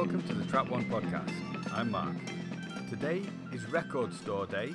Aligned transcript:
welcome 0.00 0.22
to 0.22 0.32
the 0.32 0.46
Trap 0.46 0.70
One 0.70 0.86
podcast. 0.86 1.30
I'm 1.74 1.90
Mark. 1.90 2.16
Today 2.88 3.20
is 3.52 3.66
Record 3.66 4.14
Store 4.14 4.46
Day, 4.46 4.72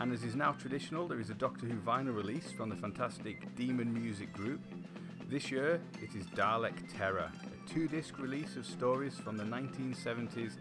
and 0.00 0.10
as 0.10 0.24
is 0.24 0.34
now 0.34 0.52
traditional, 0.52 1.06
there 1.06 1.20
is 1.20 1.28
a 1.28 1.34
Doctor 1.34 1.66
Who 1.66 1.74
vinyl 1.74 2.16
release 2.16 2.50
from 2.52 2.70
the 2.70 2.76
fantastic 2.76 3.54
Demon 3.54 3.92
Music 3.92 4.32
Group. 4.32 4.62
This 5.28 5.50
year, 5.50 5.78
it 6.00 6.14
is 6.14 6.24
Dalek 6.28 6.90
Terror, 6.96 7.30
a 7.44 7.68
two 7.68 7.86
disc 7.86 8.18
release 8.18 8.56
of 8.56 8.64
stories 8.64 9.18
from 9.18 9.36
the 9.36 9.44
1970s 9.44 10.52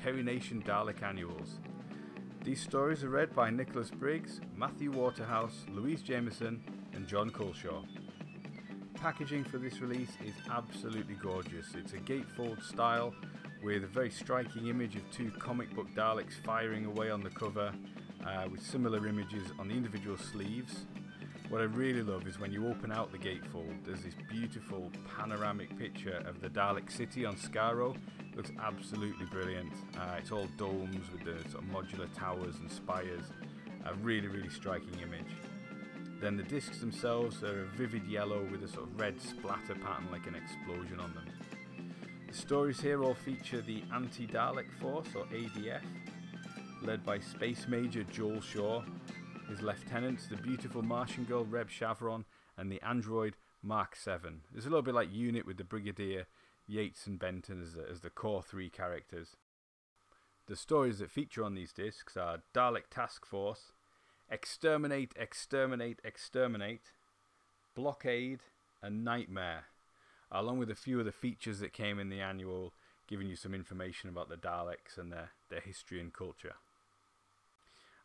Terry 0.00 0.22
Nation 0.22 0.62
Dalek 0.66 1.02
annuals. 1.02 1.58
These 2.42 2.62
stories 2.62 3.04
are 3.04 3.10
read 3.10 3.34
by 3.34 3.50
Nicholas 3.50 3.90
Briggs, 3.90 4.40
Matthew 4.56 4.92
Waterhouse, 4.92 5.66
Louise 5.70 6.00
Jameson, 6.00 6.64
and 6.94 7.06
Jon 7.06 7.28
Culshaw. 7.28 7.84
Packaging 8.94 9.44
for 9.44 9.58
this 9.58 9.80
release 9.80 10.16
is 10.26 10.34
absolutely 10.50 11.16
gorgeous. 11.16 11.74
It's 11.74 11.92
a 11.92 11.98
gatefold 11.98 12.64
style 12.64 13.14
with 13.62 13.84
a 13.84 13.86
very 13.86 14.10
striking 14.10 14.68
image 14.68 14.96
of 14.96 15.02
two 15.10 15.30
comic 15.38 15.74
book 15.74 15.88
Daleks 15.94 16.34
firing 16.44 16.84
away 16.84 17.10
on 17.10 17.22
the 17.22 17.30
cover, 17.30 17.72
uh, 18.24 18.48
with 18.50 18.62
similar 18.62 19.06
images 19.06 19.48
on 19.58 19.68
the 19.68 19.74
individual 19.74 20.16
sleeves. 20.16 20.86
What 21.48 21.60
I 21.60 21.64
really 21.64 22.02
love 22.02 22.26
is 22.26 22.38
when 22.38 22.52
you 22.52 22.68
open 22.68 22.92
out 22.92 23.10
the 23.10 23.18
gatefold, 23.18 23.84
there's 23.84 24.02
this 24.02 24.14
beautiful 24.30 24.90
panoramic 25.16 25.76
picture 25.78 26.22
of 26.26 26.40
the 26.40 26.48
Dalek 26.50 26.90
city 26.92 27.24
on 27.24 27.36
Skaro. 27.36 27.96
Looks 28.36 28.52
absolutely 28.62 29.26
brilliant. 29.26 29.72
Uh, 29.96 30.16
it's 30.18 30.30
all 30.30 30.46
domes 30.58 31.10
with 31.10 31.24
the 31.24 31.48
sort 31.50 31.64
of 31.64 31.70
modular 31.70 32.08
towers 32.14 32.56
and 32.60 32.70
spires. 32.70 33.24
A 33.86 33.94
really, 33.94 34.28
really 34.28 34.50
striking 34.50 35.00
image. 35.00 35.32
Then 36.20 36.36
the 36.36 36.42
discs 36.42 36.80
themselves 36.80 37.42
are 37.42 37.62
a 37.62 37.76
vivid 37.76 38.06
yellow 38.06 38.46
with 38.50 38.62
a 38.62 38.68
sort 38.68 38.84
of 38.84 39.00
red 39.00 39.20
splatter 39.20 39.74
pattern 39.74 40.08
like 40.12 40.26
an 40.26 40.34
explosion 40.34 41.00
on 41.00 41.14
them. 41.14 41.27
The 42.28 42.34
stories 42.34 42.78
here 42.78 43.02
all 43.02 43.14
feature 43.14 43.62
the 43.62 43.82
Anti 43.92 44.26
Dalek 44.26 44.70
Force, 44.82 45.08
or 45.16 45.24
ADF, 45.26 45.80
led 46.82 47.04
by 47.04 47.18
Space 47.18 47.66
Major 47.66 48.04
Joel 48.04 48.42
Shaw, 48.42 48.82
his 49.48 49.62
lieutenants, 49.62 50.26
the 50.28 50.36
beautiful 50.36 50.82
Martian 50.82 51.24
girl 51.24 51.46
Reb 51.46 51.70
Shavron, 51.70 52.26
and 52.58 52.70
the 52.70 52.82
android 52.82 53.36
Mark 53.62 53.96
7. 53.96 54.42
It's 54.54 54.66
a 54.66 54.68
little 54.68 54.82
bit 54.82 54.94
like 54.94 55.10
Unit 55.10 55.46
with 55.46 55.56
the 55.56 55.64
Brigadier, 55.64 56.26
Yates, 56.66 57.06
and 57.06 57.18
Benton 57.18 57.62
as 57.62 57.72
the, 57.72 57.88
as 57.90 58.00
the 58.02 58.10
core 58.10 58.42
three 58.42 58.68
characters. 58.68 59.36
The 60.48 60.56
stories 60.56 60.98
that 60.98 61.10
feature 61.10 61.42
on 61.42 61.54
these 61.54 61.72
discs 61.72 62.14
are 62.14 62.42
Dalek 62.54 62.90
Task 62.90 63.24
Force, 63.24 63.72
Exterminate, 64.30 65.14
Exterminate, 65.16 66.00
Exterminate, 66.04 66.92
Blockade, 67.74 68.40
and 68.82 69.02
Nightmare, 69.02 69.64
along 70.30 70.58
with 70.58 70.70
a 70.70 70.74
few 70.74 70.98
of 70.98 71.04
the 71.04 71.12
features 71.12 71.60
that 71.60 71.72
came 71.72 71.98
in 71.98 72.10
the 72.10 72.20
annual, 72.20 72.72
giving 73.06 73.28
you 73.28 73.36
some 73.36 73.54
information 73.54 74.08
about 74.08 74.28
the 74.28 74.36
Daleks 74.36 74.98
and 74.98 75.12
their, 75.12 75.30
their 75.48 75.60
history 75.60 76.00
and 76.00 76.12
culture. 76.12 76.54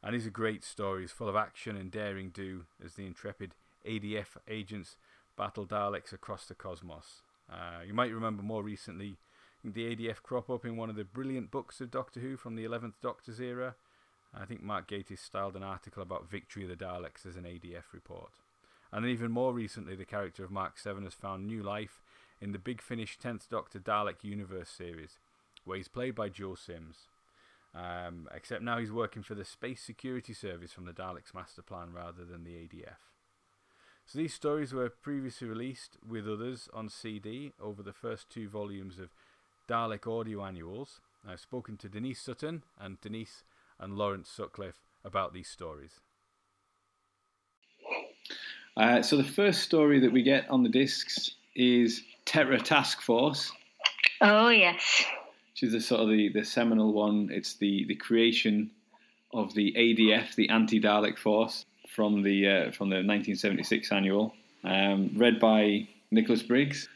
And 0.02 0.14
these 0.14 0.28
are 0.28 0.32
great 0.32 0.64
stories, 0.64 1.12
full 1.12 1.30
of 1.30 1.36
action 1.36 1.78
and 1.78 1.90
daring 1.90 2.30
do 2.30 2.66
as 2.84 2.96
the 2.96 3.06
intrepid 3.06 3.56
ADF 3.88 4.38
agents 4.48 4.98
battle 5.38 5.66
Daleks 5.66 6.12
across 6.14 6.46
the 6.46 6.56
cosmos. 6.56 7.22
Uh, 7.52 7.84
you 7.86 7.94
might 7.94 8.14
remember 8.14 8.44
more 8.44 8.64
recently 8.64 9.18
the 9.64 9.96
ADF 9.96 10.22
crop 10.22 10.50
up 10.50 10.66
in 10.66 10.76
one 10.76 10.90
of 10.90 10.98
the 10.98 11.06
brilliant 11.06 11.50
books 11.50 11.80
of 11.80 11.90
Doctor 11.90 12.20
Who 12.20 12.36
from 12.36 12.56
the 12.56 12.66
11th 12.66 12.94
Doctor's 13.02 13.40
era. 13.40 13.76
I 14.36 14.46
think 14.46 14.62
Mark 14.62 14.90
Gatiss 14.90 15.20
styled 15.20 15.56
an 15.56 15.64
article 15.64 16.04
about 16.04 16.30
Victory 16.30 16.64
of 16.64 16.70
the 16.70 16.76
Daleks 16.76 17.26
as 17.26 17.38
an 17.38 17.44
ADF 17.44 17.94
report. 17.94 18.32
And 18.92 19.06
then 19.06 19.12
even 19.12 19.32
more 19.32 19.54
recently, 19.54 19.96
the 19.96 20.06
character 20.06 20.44
of 20.44 20.52
Mark 20.52 20.78
7 20.78 21.04
has 21.04 21.14
found 21.14 21.48
new 21.48 21.64
life 21.64 22.02
in 22.44 22.52
the 22.52 22.60
Big 22.60 22.82
Finish 22.82 23.18
10th 23.18 23.48
Doctor 23.48 23.80
Dalek 23.80 24.22
Universe 24.22 24.70
series, 24.70 25.18
where 25.64 25.78
he's 25.78 25.88
played 25.88 26.14
by 26.14 26.28
Joe 26.28 26.56
Sims. 26.56 27.08
Um, 27.74 28.28
except 28.36 28.62
now 28.62 28.80
he's 28.80 28.92
working 28.92 29.24
for 29.24 29.34
the 29.34 29.46
Space 29.46 29.82
Security 29.82 30.34
Service 30.34 30.74
from 30.74 30.86
the 30.86 30.92
Daleks 30.92 31.34
Master 31.34 31.62
Plan 31.62 31.94
rather 31.94 32.26
than 32.26 32.44
the 32.44 32.52
ADF. 32.52 32.98
So 34.06 34.20
these 34.20 34.34
stories 34.34 34.74
were 34.74 34.90
previously 34.90 35.48
released 35.48 35.98
with 36.06 36.28
others 36.28 36.68
on 36.74 36.90
CD 36.90 37.54
over 37.62 37.82
the 37.82 37.94
first 37.94 38.30
two 38.30 38.50
volumes 38.50 39.00
of 39.00 39.14
Dalek 39.70 40.06
Audio 40.06 40.44
Annuals. 40.44 41.00
I've 41.26 41.40
spoken 41.40 41.78
to 41.78 41.88
Denise 41.88 42.22
Sutton 42.22 42.64
and 42.78 43.00
Denise 43.00 43.46
and 43.80 43.98
Lawrence 43.98 44.30
Sutcliffe 44.30 44.84
about 45.06 45.34
these 45.34 45.48
stories. 45.48 46.02
Uh, 48.76 49.02
so 49.02 49.16
the 49.16 49.24
first 49.24 49.62
story 49.62 50.02
that 50.02 50.12
we 50.12 50.24
get 50.24 50.50
on 50.50 50.64
the 50.64 50.70
discs 50.70 51.32
is 51.56 52.04
Terror 52.26 52.58
Task 52.58 53.02
Force. 53.02 53.52
Oh 54.22 54.50
yes. 54.50 55.04
Which 55.52 55.64
is 55.64 55.74
the 55.74 55.82
sort 55.82 56.02
of 56.02 56.10
the, 56.10 56.30
the 56.30 56.44
seminal 56.44 56.94
one. 56.94 57.30
It's 57.32 57.56
the, 57.56 57.86
the 57.88 57.96
creation 57.96 58.72
of 59.34 59.54
the 59.54 59.74
ADF, 59.78 60.36
the 60.36 60.50
Anti 60.50 60.80
Dalek 60.80 61.18
Force, 61.18 61.66
from 61.96 62.24
the 62.24 62.48
uh, 62.48 62.72
from 62.72 62.90
the 62.90 62.96
1976 62.98 63.92
annual, 63.92 64.34
um, 64.64 65.12
read 65.16 65.40
by 65.40 65.88
Nicholas 66.12 66.42
Briggs, 66.44 66.88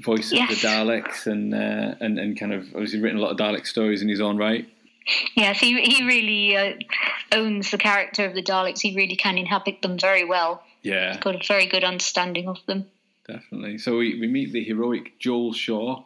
voice 0.00 0.32
Yes. 0.32 0.50
of 0.52 0.60
the 0.60 0.66
Daleks, 0.66 1.26
and 1.26 1.54
uh, 1.54 1.94
and 2.00 2.18
and 2.18 2.38
kind 2.38 2.52
of 2.52 2.66
obviously 2.74 3.00
written 3.00 3.18
a 3.18 3.22
lot 3.22 3.30
of 3.32 3.36
Dalek 3.36 3.66
stories 3.66 4.02
in 4.02 4.08
his 4.08 4.20
own 4.20 4.36
right. 4.36 4.66
Yes, 5.34 5.58
he 5.58 5.80
he 5.82 6.06
really 6.06 6.56
uh, 6.56 6.74
owns 7.32 7.70
the 7.70 7.78
character 7.78 8.24
of 8.24 8.34
the 8.34 8.42
Daleks. 8.42 8.80
He 8.80 8.94
really 8.94 9.16
can 9.16 9.36
inhabit 9.36 9.82
them 9.82 9.98
very 9.98 10.24
well. 10.24 10.62
Yeah, 10.82 11.18
Got 11.20 11.36
a 11.36 11.46
very 11.46 11.66
good 11.66 11.84
understanding 11.84 12.48
of 12.48 12.58
them. 12.66 12.86
Definitely. 13.26 13.78
So 13.78 13.98
we, 13.98 14.18
we 14.18 14.26
meet 14.26 14.52
the 14.52 14.64
heroic 14.64 15.18
Joel 15.18 15.52
Shaw, 15.52 16.02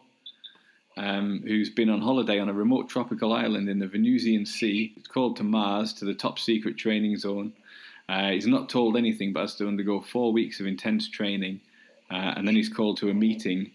um, 0.96 1.42
who's 1.46 1.70
been 1.70 1.88
on 1.88 2.00
holiday 2.00 2.38
on 2.38 2.48
a 2.48 2.52
remote 2.52 2.88
tropical 2.88 3.32
island 3.32 3.68
in 3.68 3.78
the 3.78 3.86
Venusian 3.86 4.44
Sea. 4.44 4.92
He's 4.94 5.06
called 5.06 5.36
to 5.36 5.42
Mars 5.42 5.92
to 5.94 6.04
the 6.04 6.14
top 6.14 6.38
secret 6.38 6.76
training 6.76 7.16
zone. 7.16 7.52
Uh, 8.08 8.30
he's 8.30 8.46
not 8.46 8.68
told 8.68 8.96
anything, 8.96 9.32
but 9.32 9.40
has 9.40 9.56
to 9.56 9.66
undergo 9.66 10.00
four 10.00 10.32
weeks 10.32 10.60
of 10.60 10.66
intense 10.66 11.08
training, 11.08 11.60
uh, 12.10 12.34
and 12.36 12.46
then 12.46 12.54
he's 12.54 12.68
called 12.68 12.98
to 12.98 13.10
a 13.10 13.14
meeting 13.14 13.72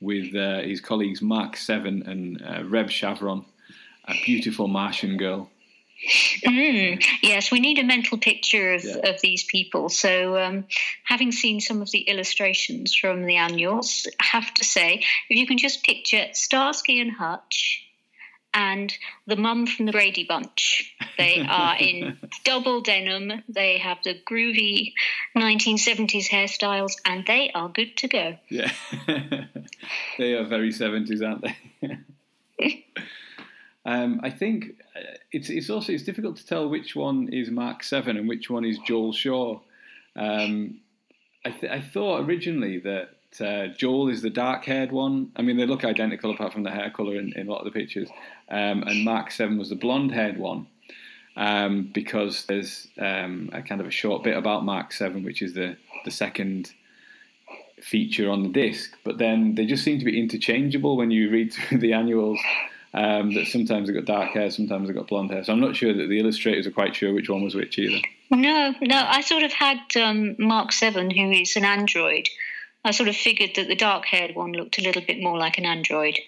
with 0.00 0.34
uh, 0.34 0.60
his 0.60 0.80
colleagues 0.80 1.20
Mark 1.20 1.56
Seven 1.56 2.02
and 2.06 2.42
uh, 2.42 2.64
Reb 2.64 2.88
Shavron, 2.88 3.44
a 4.06 4.14
beautiful 4.24 4.68
Martian 4.68 5.16
girl. 5.16 5.50
Mm, 6.44 7.02
yes, 7.22 7.50
we 7.50 7.60
need 7.60 7.78
a 7.78 7.84
mental 7.84 8.18
picture 8.18 8.74
of, 8.74 8.84
Yeah. 8.84 9.10
of 9.10 9.20
these 9.20 9.44
people. 9.44 9.88
So, 9.88 10.36
um, 10.38 10.66
having 11.04 11.32
seen 11.32 11.60
some 11.60 11.80
of 11.82 11.90
the 11.90 12.00
illustrations 12.00 12.94
from 12.94 13.24
the 13.24 13.36
annuals, 13.36 14.06
I 14.20 14.24
have 14.24 14.52
to 14.54 14.64
say, 14.64 15.04
if 15.28 15.36
you 15.36 15.46
can 15.46 15.58
just 15.58 15.82
picture 15.84 16.26
Starsky 16.32 17.00
and 17.00 17.12
Hutch 17.12 17.86
and 18.52 18.96
the 19.26 19.36
mum 19.36 19.66
from 19.66 19.86
the 19.86 19.92
Brady 19.92 20.24
Bunch, 20.24 20.94
they 21.16 21.40
are 21.48 21.76
in 21.78 22.18
double 22.44 22.82
denim, 22.82 23.42
they 23.48 23.78
have 23.78 23.98
the 24.04 24.14
groovy 24.14 24.92
1970s 25.36 26.28
hairstyles, 26.28 26.92
and 27.04 27.24
they 27.26 27.50
are 27.52 27.68
good 27.68 27.96
to 27.98 28.08
go. 28.08 28.36
Yeah, 28.48 28.70
they 30.18 30.34
are 30.34 30.44
very 30.44 30.70
seventies, 30.70 31.22
aren't 31.22 31.42
they? 31.42 31.56
um, 33.84 34.20
I 34.22 34.30
think 34.30 34.82
uh, 34.96 35.00
it's 35.32 35.50
it's 35.50 35.70
also 35.70 35.92
it's 35.92 36.04
difficult 36.04 36.36
to 36.36 36.46
tell 36.46 36.68
which 36.68 36.96
one 36.96 37.28
is 37.32 37.50
Mark 37.50 37.82
Seven 37.82 38.16
and 38.16 38.28
which 38.28 38.48
one 38.48 38.64
is 38.64 38.78
Joel 38.86 39.12
Shaw. 39.12 39.60
Um, 40.16 40.80
I, 41.44 41.50
th- 41.50 41.72
I 41.72 41.80
thought 41.80 42.24
originally 42.24 42.78
that 42.80 43.10
uh, 43.40 43.66
Joel 43.76 44.08
is 44.08 44.22
the 44.22 44.30
dark-haired 44.30 44.92
one. 44.92 45.32
I 45.36 45.42
mean, 45.42 45.56
they 45.56 45.66
look 45.66 45.84
identical 45.84 46.30
apart 46.30 46.52
from 46.52 46.62
the 46.62 46.70
hair 46.70 46.90
color 46.90 47.16
in, 47.16 47.32
in 47.34 47.48
a 47.48 47.50
lot 47.50 47.58
of 47.58 47.64
the 47.64 47.78
pictures. 47.78 48.08
Um, 48.48 48.82
and 48.84 49.04
Mark 49.04 49.30
Seven 49.30 49.58
was 49.58 49.68
the 49.68 49.76
blonde-haired 49.76 50.38
one. 50.38 50.68
Um, 51.36 51.90
because 51.92 52.46
there's 52.46 52.86
um, 52.96 53.50
a 53.52 53.60
kind 53.60 53.80
of 53.80 53.88
a 53.88 53.90
short 53.90 54.22
bit 54.22 54.36
about 54.36 54.64
Mark 54.64 54.92
Seven, 54.92 55.24
which 55.24 55.42
is 55.42 55.52
the 55.54 55.76
the 56.04 56.12
second 56.12 56.72
feature 57.82 58.30
on 58.30 58.44
the 58.44 58.48
disc, 58.50 58.96
but 59.04 59.18
then 59.18 59.56
they 59.56 59.66
just 59.66 59.82
seem 59.82 59.98
to 59.98 60.04
be 60.04 60.18
interchangeable 60.18 60.96
when 60.96 61.10
you 61.10 61.30
read 61.30 61.52
through 61.52 61.78
the 61.78 61.92
annuals. 61.92 62.38
Um, 62.94 63.34
that 63.34 63.48
sometimes 63.48 63.88
they've 63.88 63.96
got 63.96 64.04
dark 64.04 64.30
hair, 64.30 64.50
sometimes 64.50 64.86
they've 64.86 64.96
got 64.96 65.08
blonde 65.08 65.32
hair. 65.32 65.42
So 65.42 65.52
I'm 65.52 65.60
not 65.60 65.74
sure 65.74 65.92
that 65.92 66.06
the 66.08 66.20
illustrators 66.20 66.64
are 66.66 66.70
quite 66.70 66.94
sure 66.94 67.12
which 67.12 67.28
one 67.28 67.42
was 67.42 67.54
which 67.54 67.76
either. 67.76 68.00
No, 68.30 68.72
no, 68.80 69.04
I 69.06 69.20
sort 69.20 69.42
of 69.42 69.52
had 69.52 69.80
um, 70.00 70.36
Mark 70.38 70.70
7, 70.70 71.10
who 71.10 71.32
is 71.32 71.56
an 71.56 71.64
android. 71.64 72.28
I 72.84 72.92
sort 72.92 73.08
of 73.08 73.16
figured 73.16 73.50
that 73.56 73.66
the 73.66 73.74
dark 73.74 74.04
haired 74.06 74.36
one 74.36 74.52
looked 74.52 74.78
a 74.78 74.82
little 74.82 75.02
bit 75.02 75.20
more 75.20 75.36
like 75.36 75.58
an 75.58 75.66
android. 75.66 76.18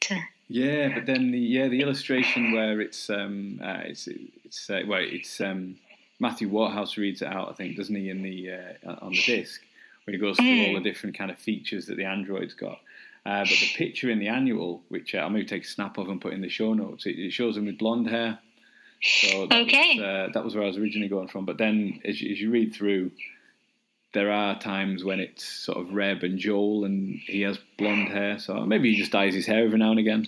To- 0.00 0.20
Yeah, 0.48 0.90
but 0.94 1.06
then 1.06 1.30
the 1.30 1.38
yeah 1.38 1.68
the 1.68 1.80
illustration 1.80 2.52
where 2.52 2.80
it's 2.80 3.08
um 3.08 3.60
uh, 3.64 3.80
it's 3.84 4.06
it's 4.44 4.68
uh, 4.68 4.82
well 4.86 5.00
it's 5.02 5.40
um 5.40 5.76
Matthew 6.20 6.48
Waterhouse 6.48 6.96
reads 6.96 7.22
it 7.22 7.28
out 7.28 7.48
I 7.48 7.52
think 7.54 7.76
doesn't 7.76 7.94
he 7.94 8.10
in 8.10 8.22
the 8.22 8.50
uh, 8.52 8.94
on 9.00 9.12
the 9.12 9.22
disc 9.22 9.62
where 10.04 10.12
he 10.12 10.18
goes 10.20 10.36
through 10.36 10.66
all 10.66 10.74
the 10.74 10.80
different 10.80 11.16
kind 11.18 11.30
of 11.30 11.38
features 11.38 11.86
that 11.86 11.96
the 11.96 12.04
androids 12.04 12.54
got. 12.54 12.78
Uh, 13.26 13.40
but 13.40 13.48
the 13.48 13.72
picture 13.76 14.08
in 14.08 14.18
the 14.20 14.28
annual, 14.28 14.82
which 14.88 15.14
uh, 15.14 15.18
I'll 15.18 15.30
maybe 15.30 15.46
take 15.46 15.64
a 15.64 15.66
snap 15.66 15.98
of 15.98 16.08
and 16.08 16.20
put 16.20 16.32
in 16.32 16.42
the 16.42 16.48
show 16.48 16.74
notes, 16.74 17.06
it, 17.06 17.18
it 17.18 17.32
shows 17.32 17.56
him 17.56 17.66
with 17.66 17.76
blonde 17.78 18.08
hair. 18.08 18.38
So 19.02 19.46
that 19.48 19.62
Okay. 19.62 19.98
was, 19.98 20.04
uh, 20.04 20.28
that 20.32 20.44
was 20.44 20.54
where 20.54 20.64
I 20.64 20.68
was 20.68 20.78
originally 20.78 21.08
going 21.08 21.28
from. 21.28 21.44
But 21.44 21.58
then, 21.58 22.00
as 22.04 22.20
you, 22.20 22.30
as 22.32 22.40
you 22.40 22.50
read 22.50 22.74
through, 22.74 23.10
there 24.14 24.30
are 24.30 24.58
times 24.58 25.04
when 25.04 25.20
it's 25.20 25.44
sort 25.44 25.76
of 25.78 25.92
Reb 25.92 26.22
and 26.22 26.38
Joel, 26.38 26.84
and 26.84 27.18
he 27.26 27.42
has 27.42 27.58
blonde 27.76 28.08
hair, 28.08 28.38
so 28.38 28.64
maybe 28.64 28.90
he 28.92 28.96
just 28.98 29.12
dyes 29.12 29.34
his 29.34 29.44
hair 29.44 29.64
every 29.64 29.78
now 29.78 29.90
and 29.90 29.98
again. 29.98 30.24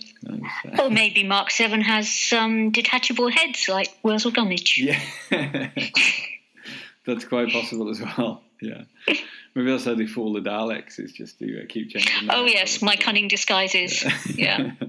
Or 0.77 0.89
maybe 0.91 1.23
Mark 1.23 1.49
Seven 1.51 1.81
has 1.81 2.13
some 2.13 2.69
detachable 2.71 3.29
heads 3.31 3.67
like 3.67 3.89
Wurzel 4.03 4.31
Gummidge. 4.31 4.77
Yeah, 4.77 4.99
that's 7.05 7.25
quite 7.25 7.51
possible 7.51 7.89
as 7.89 8.01
well. 8.01 8.43
Yeah, 8.61 8.83
maybe 9.55 9.71
that's 9.71 9.85
how 9.85 9.95
they 9.95 10.05
fool 10.05 10.33
the 10.33 10.41
Daleks. 10.41 10.99
Is 10.99 11.13
just 11.13 11.39
to 11.39 11.61
uh, 11.61 11.65
keep 11.69 11.89
changing. 11.89 12.29
Oh 12.29 12.45
yes, 12.45 12.81
my 12.81 12.95
cunning 12.95 13.27
disguises. 13.27 14.05
Yeah. 14.35 14.71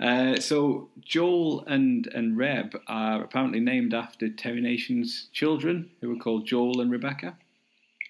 Uh, 0.00 0.40
so 0.40 0.88
Joel 1.00 1.64
and 1.66 2.08
and 2.08 2.36
Reb 2.36 2.76
are 2.88 3.22
apparently 3.22 3.60
named 3.60 3.94
after 3.94 4.28
Terry 4.28 4.60
Nation's 4.60 5.28
children, 5.32 5.90
who 6.00 6.08
were 6.08 6.16
called 6.16 6.44
Joel 6.44 6.80
and 6.80 6.90
Rebecca. 6.90 7.36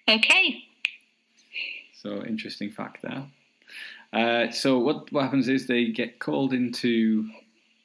Okay. 0.08 0.64
So 1.94 2.25
interesting 2.25 2.70
fact 2.70 3.02
there. 3.02 3.25
Uh, 4.12 4.50
so 4.50 4.78
what 4.78 5.12
what 5.12 5.25
happens 5.25 5.48
is 5.48 5.66
they 5.66 5.87
get 5.87 6.19
called 6.19 6.55
into 6.55 7.28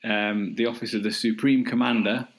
um, 0.06 0.56
the 0.56 0.68
office 0.68 0.94
of 0.94 1.04
the 1.04 1.12
Supreme 1.12 1.66
Commander, 1.66 2.30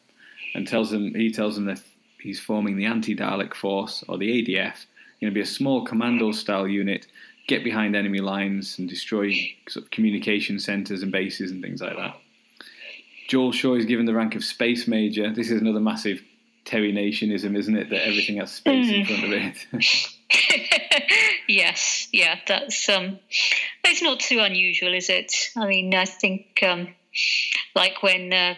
and 0.54 0.66
tells 0.66 0.90
them 0.90 1.14
he 1.14 1.30
tells 1.30 1.54
them 1.54 1.66
that 1.66 1.82
he's 2.20 2.40
forming 2.40 2.76
the 2.76 2.86
anti-Dalek 2.86 3.54
force 3.54 4.04
or 4.08 4.18
the 4.18 4.42
ADF. 4.42 4.86
Going 5.20 5.32
to 5.32 5.34
be 5.34 5.40
a 5.40 5.46
small 5.46 5.84
commando-style 5.84 6.68
unit 6.68 7.06
get 7.48 7.64
behind 7.64 7.96
enemy 7.96 8.20
lines 8.20 8.78
and 8.78 8.88
destroy 8.88 9.34
sort 9.68 9.86
of 9.86 9.90
communication 9.90 10.60
centres 10.60 11.02
and 11.02 11.10
bases 11.10 11.50
and 11.50 11.62
things 11.62 11.80
like 11.80 11.96
that. 11.96 12.16
Joel 13.26 13.52
Shaw 13.52 13.74
is 13.74 13.84
given 13.84 14.06
the 14.06 14.14
rank 14.14 14.36
of 14.36 14.44
Space 14.44 14.86
Major. 14.86 15.32
This 15.32 15.50
is 15.50 15.60
another 15.60 15.80
massive 15.80 16.22
Terry 16.64 16.92
Nationism, 16.92 17.56
isn't 17.56 17.76
it? 17.76 17.90
That 17.90 18.06
everything 18.06 18.36
has 18.36 18.52
space 18.52 18.86
mm. 18.86 19.00
in 19.00 19.06
front 19.06 19.24
of 19.24 19.32
it. 19.32 20.12
yes, 21.48 22.08
yeah, 22.12 22.36
that's 22.46 22.88
um, 22.88 23.18
it's 23.84 24.02
not 24.02 24.20
too 24.20 24.40
unusual, 24.40 24.94
is 24.94 25.08
it? 25.08 25.32
I 25.56 25.66
mean, 25.66 25.94
I 25.94 26.04
think 26.04 26.62
um, 26.62 26.94
like 27.74 28.02
when 28.02 28.32
uh, 28.32 28.54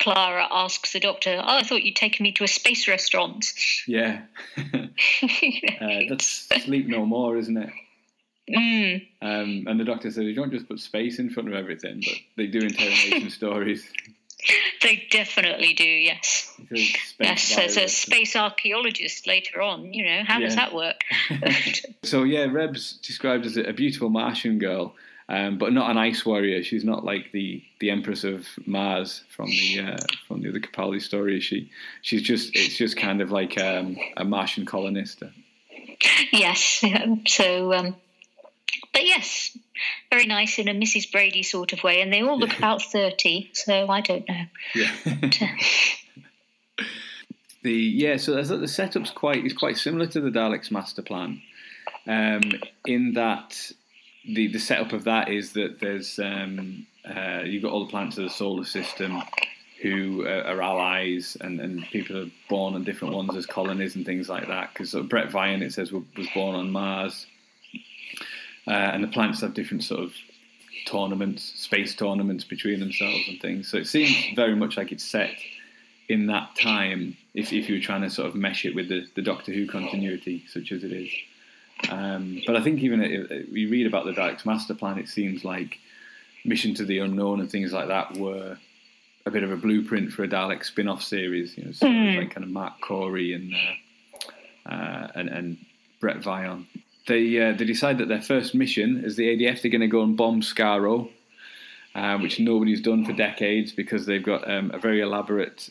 Clara 0.00 0.46
asks 0.50 0.92
the 0.92 1.00
doctor, 1.00 1.40
"Oh, 1.42 1.58
I 1.58 1.62
thought 1.62 1.82
you'd 1.82 1.96
taken 1.96 2.24
me 2.24 2.32
to 2.32 2.44
a 2.44 2.48
space 2.48 2.88
restaurant." 2.88 3.46
Yeah, 3.86 4.22
uh, 4.56 4.60
that's 6.08 6.48
Sleep 6.64 6.86
No 6.86 7.06
More, 7.06 7.36
isn't 7.36 7.56
it? 7.56 7.70
Mm. 8.50 9.06
Um, 9.22 9.64
and 9.66 9.80
the 9.80 9.84
doctor 9.84 10.10
says, 10.10 10.24
you 10.24 10.34
don't 10.34 10.52
just 10.52 10.68
put 10.68 10.78
space 10.78 11.18
in 11.18 11.30
front 11.30 11.48
of 11.48 11.54
everything, 11.54 12.02
but 12.04 12.14
they 12.36 12.46
do 12.46 12.58
interrogation 12.58 13.30
stories. 13.30 13.90
They 14.82 15.06
definitely 15.10 15.72
do, 15.72 15.84
yes. 15.84 16.52
Yes, 16.70 17.56
as 17.56 17.78
a 17.78 17.88
space 17.88 18.36
archaeologist 18.36 19.26
later 19.26 19.62
on, 19.62 19.94
you 19.94 20.04
know, 20.04 20.22
how 20.26 20.38
yeah. 20.38 20.46
does 20.46 20.56
that 20.56 20.74
work? 20.74 21.00
so, 22.02 22.24
yeah, 22.24 22.44
Reb's 22.44 22.98
described 22.98 23.46
as 23.46 23.56
a 23.56 23.72
beautiful 23.72 24.10
Martian 24.10 24.58
girl, 24.58 24.94
um, 25.28 25.58
but 25.58 25.72
not 25.72 25.90
an 25.90 25.96
ice 25.96 26.24
warrior. 26.26 26.62
She's 26.62 26.84
not 26.84 27.04
like 27.04 27.32
the, 27.32 27.62
the 27.80 27.90
Empress 27.90 28.24
of 28.24 28.46
Mars 28.66 29.24
from 29.34 29.46
the 29.46 29.80
uh, 29.80 29.96
from 30.28 30.42
the 30.42 30.50
other 30.50 30.60
Capaldi 30.60 31.00
story. 31.00 31.40
She 31.40 31.70
she's 32.02 32.22
just 32.22 32.54
it's 32.54 32.76
just 32.76 32.96
kind 32.96 33.20
of 33.20 33.30
like 33.30 33.58
um, 33.58 33.96
a 34.16 34.24
Martian 34.24 34.66
colonist. 34.66 35.22
Yes, 36.32 36.84
so 37.26 37.72
um, 37.72 37.96
but 38.92 39.06
yes, 39.06 39.56
very 40.10 40.26
nice 40.26 40.58
in 40.58 40.68
a 40.68 40.72
Mrs. 40.72 41.10
Brady 41.10 41.42
sort 41.42 41.72
of 41.72 41.82
way, 41.82 42.02
and 42.02 42.12
they 42.12 42.22
all 42.22 42.38
look 42.38 42.52
yeah. 42.52 42.58
about 42.58 42.82
thirty. 42.82 43.50
So 43.54 43.88
I 43.88 44.00
don't 44.02 44.28
know. 44.28 44.44
Yeah. 44.74 44.92
the 47.62 47.72
yeah, 47.72 48.18
so 48.18 48.42
the 48.42 48.68
setup's 48.68 49.10
quite 49.10 49.44
is 49.44 49.54
quite 49.54 49.78
similar 49.78 50.06
to 50.08 50.20
the 50.20 50.30
Daleks' 50.30 50.70
master 50.70 51.02
plan, 51.02 51.40
um, 52.06 52.42
in 52.86 53.14
that 53.14 53.72
the 54.26 54.48
the 54.48 54.58
setup 54.58 54.92
of 54.92 55.04
that 55.04 55.28
is 55.28 55.52
that 55.52 55.80
there's 55.80 56.18
um, 56.18 56.86
uh, 57.04 57.42
you've 57.44 57.62
got 57.62 57.72
all 57.72 57.84
the 57.84 57.90
planets 57.90 58.18
of 58.18 58.24
the 58.24 58.30
solar 58.30 58.64
system 58.64 59.22
who 59.82 60.26
uh, 60.26 60.44
are 60.46 60.62
allies 60.62 61.36
and, 61.42 61.60
and 61.60 61.82
people 61.90 62.16
are 62.16 62.30
born 62.48 62.74
on 62.74 62.84
different 62.84 63.14
ones 63.14 63.36
as 63.36 63.44
colonies 63.44 63.96
and 63.96 64.06
things 64.06 64.30
like 64.30 64.48
that. 64.48 64.72
Because 64.72 64.90
sort 64.92 65.04
of 65.04 65.10
Bret 65.10 65.28
Vyon, 65.28 65.60
it 65.60 65.74
says, 65.74 65.92
was 65.92 66.28
born 66.32 66.56
on 66.56 66.70
Mars. 66.70 67.26
Uh, 68.66 68.70
and 68.70 69.04
the 69.04 69.08
planets 69.08 69.42
have 69.42 69.52
different 69.52 69.84
sort 69.84 70.00
of 70.00 70.14
tournaments, 70.86 71.42
space 71.42 71.94
tournaments 71.94 72.44
between 72.44 72.80
themselves 72.80 73.28
and 73.28 73.38
things. 73.42 73.68
So 73.68 73.76
it 73.76 73.86
seems 73.86 74.34
very 74.34 74.56
much 74.56 74.78
like 74.78 74.90
it's 74.90 75.04
set 75.04 75.34
in 76.08 76.28
that 76.28 76.56
time. 76.56 77.18
If, 77.34 77.52
if 77.52 77.68
you 77.68 77.74
were 77.74 77.82
trying 77.82 78.02
to 78.02 78.10
sort 78.10 78.28
of 78.28 78.34
mesh 78.34 78.64
it 78.64 78.74
with 78.74 78.88
the, 78.88 79.06
the 79.14 79.22
Doctor 79.22 79.52
Who 79.52 79.66
continuity, 79.66 80.44
such 80.48 80.72
as 80.72 80.82
it 80.82 80.92
is. 80.92 81.10
Um, 81.90 82.40
but 82.46 82.56
I 82.56 82.62
think 82.62 82.80
even 82.80 83.02
if 83.02 83.50
we 83.52 83.66
read 83.66 83.86
about 83.86 84.06
the 84.06 84.12
Daleks' 84.12 84.46
master 84.46 84.74
plan, 84.74 84.98
it 84.98 85.08
seems 85.08 85.44
like 85.44 85.78
Mission 86.44 86.74
to 86.74 86.84
the 86.84 86.98
Unknown 86.98 87.40
and 87.40 87.50
things 87.50 87.72
like 87.72 87.88
that 87.88 88.16
were 88.16 88.58
a 89.26 89.30
bit 89.30 89.42
of 89.42 89.50
a 89.50 89.56
blueprint 89.56 90.12
for 90.12 90.24
a 90.24 90.28
Dalek 90.28 90.64
spin-off 90.64 91.02
series. 91.02 91.56
You 91.56 91.64
know, 91.64 91.70
mm. 91.70 92.18
like 92.18 92.30
kind 92.30 92.44
of 92.44 92.50
Marc 92.50 92.80
Cory 92.80 93.32
and 93.32 93.54
uh, 93.54 94.70
uh, 94.72 95.08
and, 95.14 95.28
and 95.28 95.66
Bret 96.00 96.20
Vyon. 96.20 96.66
they 97.06 97.40
uh, 97.40 97.52
they 97.52 97.64
decide 97.64 97.98
that 97.98 98.08
their 98.08 98.22
first 98.22 98.54
mission 98.54 99.04
is 99.04 99.16
the 99.16 99.24
ADF 99.24 99.62
they're 99.62 99.70
going 99.70 99.80
to 99.80 99.88
go 99.88 100.02
and 100.02 100.16
bomb 100.16 100.40
Skaro, 100.40 101.10
uh, 101.94 102.18
which 102.18 102.40
nobody's 102.40 102.80
done 102.80 103.04
for 103.04 103.12
decades 103.12 103.72
because 103.72 104.06
they've 104.06 104.22
got 104.22 104.48
um, 104.50 104.70
a 104.72 104.78
very 104.78 105.00
elaborate 105.00 105.70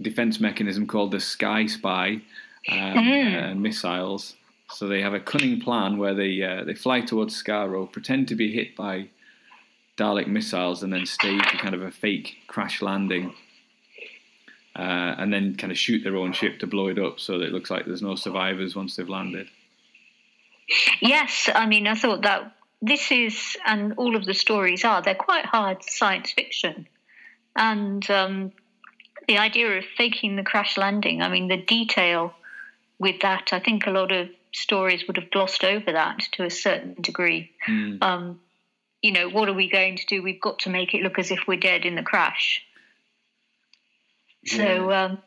defense 0.00 0.40
mechanism 0.40 0.86
called 0.86 1.12
the 1.12 1.20
Sky 1.20 1.66
Spy 1.66 2.20
um, 2.68 2.78
mm. 2.78 3.50
and 3.50 3.62
missiles. 3.62 4.34
So 4.74 4.88
they 4.88 5.00
have 5.02 5.14
a 5.14 5.20
cunning 5.20 5.60
plan 5.60 5.98
where 5.98 6.14
they 6.14 6.42
uh, 6.42 6.64
they 6.64 6.74
fly 6.74 7.00
towards 7.00 7.40
Skaro, 7.40 7.90
pretend 7.90 8.28
to 8.28 8.34
be 8.34 8.52
hit 8.52 8.74
by 8.74 9.08
Dalek 9.96 10.26
missiles, 10.26 10.82
and 10.82 10.92
then 10.92 11.06
stage 11.06 11.40
a 11.40 11.56
kind 11.56 11.74
of 11.74 11.82
a 11.82 11.90
fake 11.90 12.36
crash 12.48 12.82
landing. 12.82 13.34
Uh, 14.76 15.14
and 15.18 15.32
then 15.32 15.54
kind 15.54 15.70
of 15.70 15.78
shoot 15.78 16.02
their 16.02 16.16
own 16.16 16.32
ship 16.32 16.58
to 16.58 16.66
blow 16.66 16.88
it 16.88 16.98
up 16.98 17.20
so 17.20 17.38
that 17.38 17.46
it 17.46 17.52
looks 17.52 17.70
like 17.70 17.86
there's 17.86 18.02
no 18.02 18.16
survivors 18.16 18.74
once 18.74 18.96
they've 18.96 19.08
landed. 19.08 19.46
Yes, 21.00 21.48
I 21.54 21.66
mean, 21.66 21.86
I 21.86 21.94
thought 21.94 22.22
that 22.22 22.56
this 22.82 23.12
is, 23.12 23.56
and 23.64 23.94
all 23.98 24.16
of 24.16 24.24
the 24.24 24.34
stories 24.34 24.84
are, 24.84 25.00
they're 25.00 25.14
quite 25.14 25.46
hard 25.46 25.84
science 25.84 26.32
fiction. 26.32 26.88
And 27.54 28.10
um, 28.10 28.50
the 29.28 29.38
idea 29.38 29.78
of 29.78 29.84
faking 29.96 30.34
the 30.34 30.42
crash 30.42 30.76
landing, 30.76 31.22
I 31.22 31.28
mean, 31.28 31.46
the 31.46 31.56
detail 31.56 32.34
with 32.98 33.20
that, 33.20 33.52
I 33.52 33.60
think 33.60 33.86
a 33.86 33.90
lot 33.90 34.10
of 34.10 34.28
stories 34.54 35.06
would 35.06 35.16
have 35.16 35.30
glossed 35.30 35.64
over 35.64 35.92
that 35.92 36.20
to 36.32 36.44
a 36.44 36.50
certain 36.50 36.94
degree. 37.00 37.50
Mm. 37.68 38.02
Um, 38.02 38.40
you 39.02 39.12
know, 39.12 39.28
what 39.28 39.48
are 39.48 39.54
we 39.54 39.68
going 39.68 39.96
to 39.96 40.06
do? 40.06 40.22
We've 40.22 40.40
got 40.40 40.60
to 40.60 40.70
make 40.70 40.94
it 40.94 41.02
look 41.02 41.18
as 41.18 41.30
if 41.30 41.40
we're 41.46 41.60
dead 41.60 41.84
in 41.84 41.94
the 41.94 42.02
crash. 42.02 42.62
Yeah. 44.44 44.56
So, 44.56 44.92
um, 44.92 45.18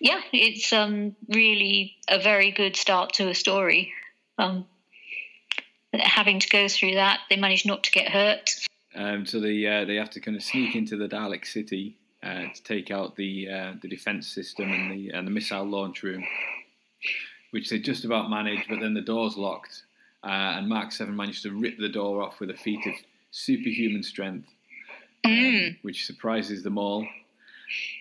yeah, 0.00 0.20
it's 0.32 0.72
um, 0.72 1.14
really 1.28 1.96
a 2.08 2.18
very 2.20 2.50
good 2.50 2.76
start 2.76 3.14
to 3.14 3.28
a 3.28 3.34
story 3.34 3.92
um, 4.40 4.66
having 5.92 6.40
to 6.40 6.48
go 6.48 6.68
through 6.68 6.94
that, 6.94 7.20
they 7.28 7.36
managed 7.36 7.66
not 7.66 7.84
to 7.84 7.90
get 7.90 8.08
hurt. 8.08 8.50
Um, 8.94 9.26
so 9.26 9.40
they 9.40 9.66
uh, 9.66 9.84
they 9.84 9.96
have 9.96 10.10
to 10.10 10.20
kind 10.20 10.36
of 10.36 10.42
sneak 10.42 10.74
into 10.74 10.96
the 10.96 11.08
Dalek 11.08 11.46
city 11.46 11.96
uh, 12.22 12.44
to 12.54 12.62
take 12.64 12.90
out 12.90 13.16
the 13.16 13.48
uh, 13.48 13.72
the 13.80 13.88
defense 13.88 14.26
system 14.26 14.72
and 14.72 14.90
the 14.90 15.10
and 15.10 15.26
the 15.26 15.30
missile 15.30 15.64
launch 15.64 16.02
room, 16.02 16.24
which 17.50 17.70
they 17.70 17.78
just 17.78 18.04
about 18.04 18.30
managed. 18.30 18.68
But 18.68 18.80
then 18.80 18.94
the 18.94 19.00
door's 19.00 19.36
locked, 19.36 19.84
uh, 20.24 20.56
and 20.56 20.68
Mark 20.68 20.92
Seven 20.92 21.16
managed 21.16 21.42
to 21.44 21.52
rip 21.52 21.78
the 21.78 21.88
door 21.88 22.22
off 22.22 22.40
with 22.40 22.50
a 22.50 22.56
feat 22.56 22.86
of 22.86 22.94
superhuman 23.30 24.02
strength, 24.02 24.48
um, 25.24 25.32
mm. 25.32 25.78
which 25.82 26.06
surprises 26.06 26.62
them 26.62 26.78
all. 26.78 27.06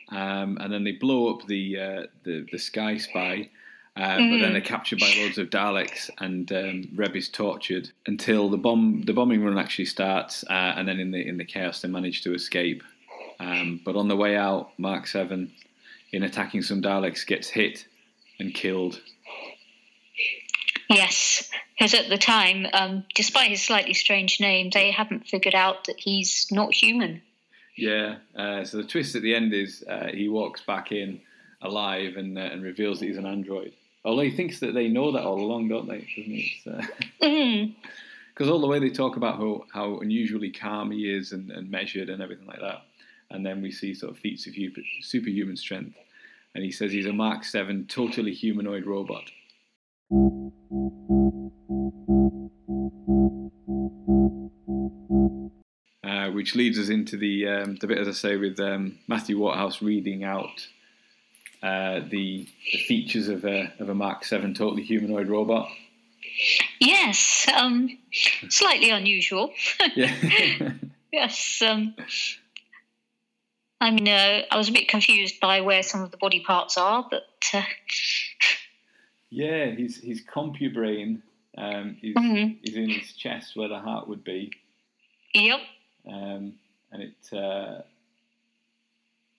Um, 0.09 0.57
and 0.59 0.73
then 0.73 0.83
they 0.83 0.93
blow 0.93 1.33
up 1.33 1.45
the 1.47 1.79
uh, 1.79 2.03
the, 2.23 2.45
the 2.51 2.57
Sky 2.57 2.97
Spy 2.97 3.49
uh, 3.99 4.17
mm. 4.17 4.31
But 4.31 4.37
then 4.39 4.53
they're 4.53 4.61
mm. 4.61 4.65
captured 4.65 4.99
by 4.99 5.13
loads 5.17 5.37
of 5.37 5.49
Daleks, 5.49 6.09
and 6.19 6.49
um, 6.53 6.87
Reb 6.95 7.17
is 7.17 7.27
tortured 7.27 7.91
until 8.05 8.47
the 8.49 8.57
bomb 8.57 9.01
the 9.01 9.11
bombing 9.11 9.43
run 9.43 9.57
actually 9.57 9.85
starts, 9.85 10.45
uh, 10.49 10.73
and 10.77 10.87
then 10.87 11.01
in 11.01 11.11
the 11.11 11.27
in 11.27 11.37
the 11.37 11.43
chaos 11.43 11.81
they 11.81 11.89
manage 11.89 12.21
to 12.23 12.33
escape. 12.33 12.81
Um, 13.41 13.81
but 13.83 13.97
on 13.97 14.07
the 14.07 14.15
way 14.15 14.37
out, 14.37 14.71
Mark 14.77 15.05
Seven, 15.05 15.51
in 16.13 16.23
attacking 16.23 16.61
some 16.61 16.81
Daleks, 16.81 17.27
gets 17.27 17.49
hit 17.49 17.87
and 18.39 18.53
killed. 18.53 19.01
Yes, 20.89 21.49
because 21.77 21.93
at 21.93 22.09
the 22.09 22.17
time, 22.17 22.65
um, 22.73 23.05
despite 23.13 23.51
his 23.51 23.61
slightly 23.61 23.93
strange 23.93 24.39
name, 24.39 24.71
they 24.73 24.89
haven't 24.89 25.27
figured 25.27 25.53
out 25.53 25.85
that 25.85 25.99
he's 25.99 26.47
not 26.51 26.73
human. 26.73 27.21
Yeah, 27.75 28.15
uh, 28.35 28.65
so 28.65 28.77
the 28.77 28.83
twist 28.83 29.15
at 29.15 29.21
the 29.21 29.35
end 29.35 29.53
is 29.53 29.83
uh, 29.87 30.09
he 30.11 30.27
walks 30.27 30.61
back 30.61 30.91
in 30.91 31.21
alive 31.61 32.17
and, 32.17 32.37
uh, 32.37 32.41
and 32.41 32.63
reveals 32.63 32.99
that 32.99 33.05
he's 33.05 33.17
an 33.17 33.27
android. 33.27 33.73
Although 34.03 34.23
he 34.23 34.31
thinks 34.31 34.59
that 34.61 34.73
they 34.73 34.87
know 34.87 35.11
that 35.11 35.23
all 35.23 35.39
along, 35.39 35.67
don't 35.67 35.87
they? 35.87 36.07
Because 36.15 36.67
uh, 36.67 36.87
mm-hmm. 37.21 38.49
all 38.49 38.59
the 38.59 38.67
way 38.67 38.79
they 38.79 38.89
talk 38.89 39.15
about 39.15 39.37
how, 39.37 39.65
how 39.71 39.99
unusually 39.99 40.51
calm 40.51 40.89
he 40.89 41.09
is 41.09 41.33
and, 41.33 41.51
and 41.51 41.69
measured 41.69 42.09
and 42.09 42.21
everything 42.21 42.47
like 42.47 42.61
that, 42.61 42.81
and 43.29 43.45
then 43.45 43.61
we 43.61 43.71
see 43.71 43.93
sort 43.93 44.11
of 44.11 44.17
feats 44.17 44.47
of 44.47 44.55
superhuman 45.01 45.55
strength, 45.55 45.95
and 46.55 46.63
he 46.63 46.71
says 46.71 46.91
he's 46.91 47.05
a 47.05 47.13
Mark 47.13 47.43
Seven 47.43 47.85
totally 47.85 48.33
humanoid 48.33 48.87
robot. 48.87 49.29
Uh, 56.03 56.31
which 56.31 56.55
leads 56.55 56.79
us 56.79 56.89
into 56.89 57.17
the 57.17 57.47
um, 57.47 57.75
the 57.75 57.87
bit, 57.87 57.97
as 57.97 58.07
I 58.07 58.11
say, 58.11 58.37
with 58.37 58.59
um, 58.59 58.97
Matthew 59.07 59.37
Waterhouse 59.37 59.81
reading 59.81 60.23
out 60.23 60.67
uh, 61.61 61.99
the, 62.09 62.47
the 62.71 62.77
features 62.79 63.27
of 63.27 63.45
a 63.45 63.71
of 63.79 63.89
a 63.89 63.95
Mark 63.95 64.25
Seven 64.25 64.53
totally 64.53 64.83
humanoid 64.83 65.27
robot. 65.27 65.69
Yes, 66.79 67.47
um, 67.55 67.97
slightly 68.49 68.89
unusual. 68.89 69.53
Yes. 71.11 71.61
Um, 71.65 71.95
I 73.81 73.91
mean, 73.91 74.07
uh, 74.07 74.43
I 74.51 74.57
was 74.57 74.69
a 74.69 74.73
bit 74.73 74.87
confused 74.87 75.39
by 75.39 75.61
where 75.61 75.83
some 75.83 76.03
of 76.03 76.11
the 76.11 76.17
body 76.17 76.41
parts 76.41 76.77
are, 76.77 77.07
but 77.09 77.23
uh, 77.53 77.63
yeah, 79.29 79.65
his 79.67 79.97
his 79.97 80.21
compubrain 80.25 81.21
um, 81.57 81.97
is, 82.01 82.15
Mhm. 82.15 82.57
is 82.63 82.75
in 82.75 82.89
his 82.89 83.13
chest 83.13 83.55
where 83.55 83.67
the 83.69 83.79
heart 83.79 84.07
would 84.07 84.23
be, 84.23 84.51
yep. 85.33 85.59
um, 86.07 86.53
and 86.91 87.01
it 87.03 87.33
uh, 87.37 87.81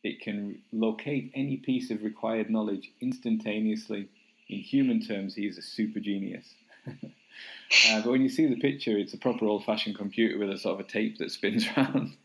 it 0.03 0.21
can 0.21 0.61
locate 0.73 1.31
any 1.35 1.57
piece 1.59 1.91
of 1.91 2.03
required 2.03 2.51
knowledge 2.51 2.91
instantaneously. 3.01 4.09
In 4.49 4.59
human 4.59 5.01
terms, 5.01 5.35
he 5.35 5.47
is 5.47 5.59
a 5.59 5.63
super 5.63 6.01
genius. 6.01 6.55
uh, 6.89 8.03
but 8.03 8.07
when 8.11 8.23
you 8.23 8.29
see 8.29 8.47
the 8.47 8.59
picture, 8.59 8.97
it's 8.99 9.15
a 9.15 9.19
proper 9.19 9.45
old-fashioned 9.47 9.97
computer 9.97 10.39
with 10.39 10.51
a 10.51 10.59
sort 10.59 10.81
of 10.81 10.87
a 10.87 10.89
tape 10.89 11.19
that 11.19 11.31
spins 11.31 11.67
around, 11.77 12.17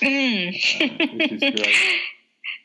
Mm. 0.00 0.48
uh, 0.48 1.06
which 1.14 1.30
is 1.32 1.40
great. 1.40 1.76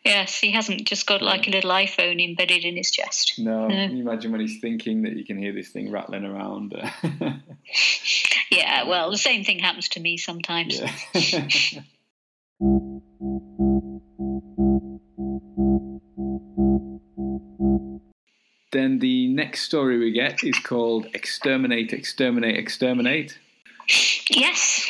yes, 0.06 0.40
he 0.40 0.52
hasn't 0.52 0.86
just 0.86 1.06
got 1.08 1.22
like 1.22 1.48
a 1.48 1.52
little 1.52 1.72
iPhone 1.72 2.24
embedded 2.24 2.64
in 2.66 2.76
his 2.78 2.92
chest. 2.92 3.34
No, 3.38 3.70
Yeah. 3.70 3.88
can 3.88 3.98
you 3.98 4.04
imagine 4.04 4.32
when 4.32 4.42
he's 4.42 4.60
thinking 4.60 5.04
that 5.04 5.14
you 5.16 5.26
can 5.26 5.38
hear 5.38 5.54
this 5.54 5.70
thing 5.70 5.92
rattling 5.92 6.26
around? 6.26 6.74
Yeah, 8.52 8.84
well, 8.84 9.10
the 9.10 9.18
same 9.18 9.44
thing 9.44 9.58
happens 9.58 9.90
to 9.90 10.00
me 10.00 10.16
sometimes. 10.18 10.80
yeah. 10.80 10.92
then 18.72 19.00
the 19.00 19.28
next 19.30 19.62
story 19.64 19.98
we 19.98 20.12
get 20.12 20.44
is 20.44 20.58
called 20.60 21.06
Exterminate, 21.14 21.94
Exterminate, 21.94 22.58
Exterminate. 22.58 23.38
Yes. 24.30 24.88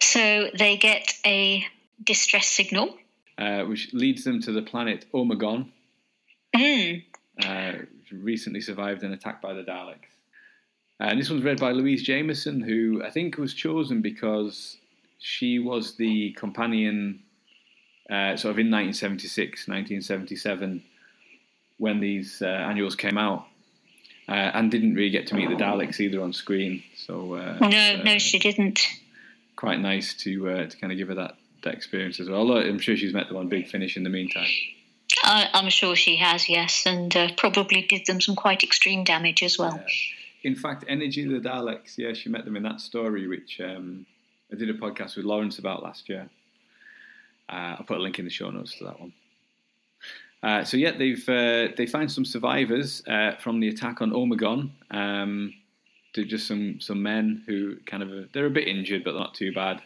So 0.00 0.48
they 0.58 0.76
get 0.76 1.14
a 1.24 1.64
distress 2.02 2.46
signal. 2.48 2.96
Uh, 3.40 3.64
which 3.64 3.92
leads 3.94 4.22
them 4.24 4.38
to 4.42 4.52
the 4.52 4.60
planet 4.62 5.06
Omegon, 5.14 5.66
Mm. 6.54 7.02
uh, 7.44 7.72
recently 8.12 8.60
survived 8.60 9.02
an 9.02 9.12
attack 9.12 9.40
by 9.40 9.54
the 9.54 9.62
Daleks. 9.62 10.10
And 10.98 11.18
this 11.18 11.30
one's 11.30 11.42
read 11.42 11.58
by 11.58 11.72
Louise 11.72 12.02
Jameson, 12.02 12.60
who 12.60 13.02
I 13.02 13.08
think 13.10 13.38
was 13.38 13.54
chosen 13.54 14.02
because 14.02 14.76
she 15.18 15.58
was 15.58 15.96
the 15.96 16.32
companion 16.32 17.20
uh, 18.10 18.36
sort 18.36 18.50
of 18.50 18.58
in 18.58 18.70
1976, 18.70 19.68
1977, 19.68 20.82
when 21.78 22.00
these 22.00 22.42
uh, 22.42 22.46
annuals 22.46 22.94
came 22.96 23.16
out. 23.16 23.46
Uh, 24.28 24.32
and 24.54 24.70
didn't 24.70 24.94
really 24.94 25.10
get 25.10 25.26
to 25.28 25.34
meet 25.34 25.48
the 25.48 25.56
Daleks 25.56 25.98
either 25.98 26.20
on 26.20 26.32
screen, 26.32 26.82
so 26.94 27.34
uh, 27.34 27.56
No, 27.60 27.66
uh, 27.68 28.02
no, 28.04 28.18
she 28.18 28.38
didn't. 28.38 28.86
quite 29.56 29.80
nice 29.80 30.14
to 30.22 30.48
uh, 30.50 30.66
to 30.66 30.76
kind 30.76 30.92
of 30.92 30.98
give 30.98 31.08
her 31.08 31.14
that, 31.16 31.36
that 31.62 31.74
experience 31.74 32.20
as 32.20 32.28
well. 32.28 32.40
Although 32.40 32.60
I'm 32.60 32.78
sure 32.78 32.96
she's 32.96 33.14
met 33.14 33.28
them 33.28 33.36
on 33.36 33.48
Big 33.48 33.68
Finish 33.68 33.96
in 33.96 34.04
the 34.04 34.10
meantime. 34.10 34.48
I, 35.22 35.48
I'm 35.52 35.70
sure 35.70 35.96
she 35.96 36.16
has, 36.16 36.48
yes, 36.48 36.84
and 36.86 37.14
uh, 37.16 37.28
probably 37.36 37.82
did 37.82 38.06
them 38.06 38.20
some 38.20 38.36
quite 38.36 38.62
extreme 38.62 39.04
damage 39.04 39.42
as 39.42 39.58
well. 39.58 39.82
In 40.42 40.54
fact, 40.54 40.84
Energy 40.88 41.24
of 41.24 41.42
the 41.42 41.48
Daleks, 41.48 41.98
yeah, 41.98 42.12
she 42.12 42.28
met 42.28 42.44
them 42.44 42.56
in 42.56 42.62
that 42.62 42.80
story, 42.80 43.26
which 43.26 43.60
um, 43.60 44.06
I 44.52 44.56
did 44.56 44.70
a 44.70 44.74
podcast 44.74 45.16
with 45.16 45.26
Lawrence 45.26 45.58
about 45.58 45.82
last 45.82 46.08
year. 46.08 46.30
Uh, 47.48 47.76
I'll 47.78 47.84
put 47.84 47.98
a 47.98 48.00
link 48.00 48.18
in 48.18 48.24
the 48.24 48.30
show 48.30 48.50
notes 48.50 48.78
to 48.78 48.84
that 48.84 49.00
one. 49.00 49.12
Uh, 50.42 50.64
so 50.64 50.76
yeah, 50.76 50.92
they've 50.96 51.28
uh, 51.28 51.68
they 51.76 51.86
find 51.86 52.10
some 52.10 52.24
survivors 52.24 53.02
uh, 53.06 53.32
from 53.40 53.60
the 53.60 53.68
attack 53.68 54.00
on 54.00 54.12
Omegon. 54.12 54.70
Um, 54.90 55.52
they're 56.14 56.24
just 56.24 56.46
some 56.46 56.80
some 56.80 57.02
men 57.02 57.42
who 57.46 57.76
kind 57.84 58.02
of 58.02 58.32
they're 58.32 58.46
a 58.46 58.50
bit 58.50 58.66
injured, 58.66 59.04
but 59.04 59.14
not 59.14 59.34
too 59.34 59.52
bad. 59.52 59.82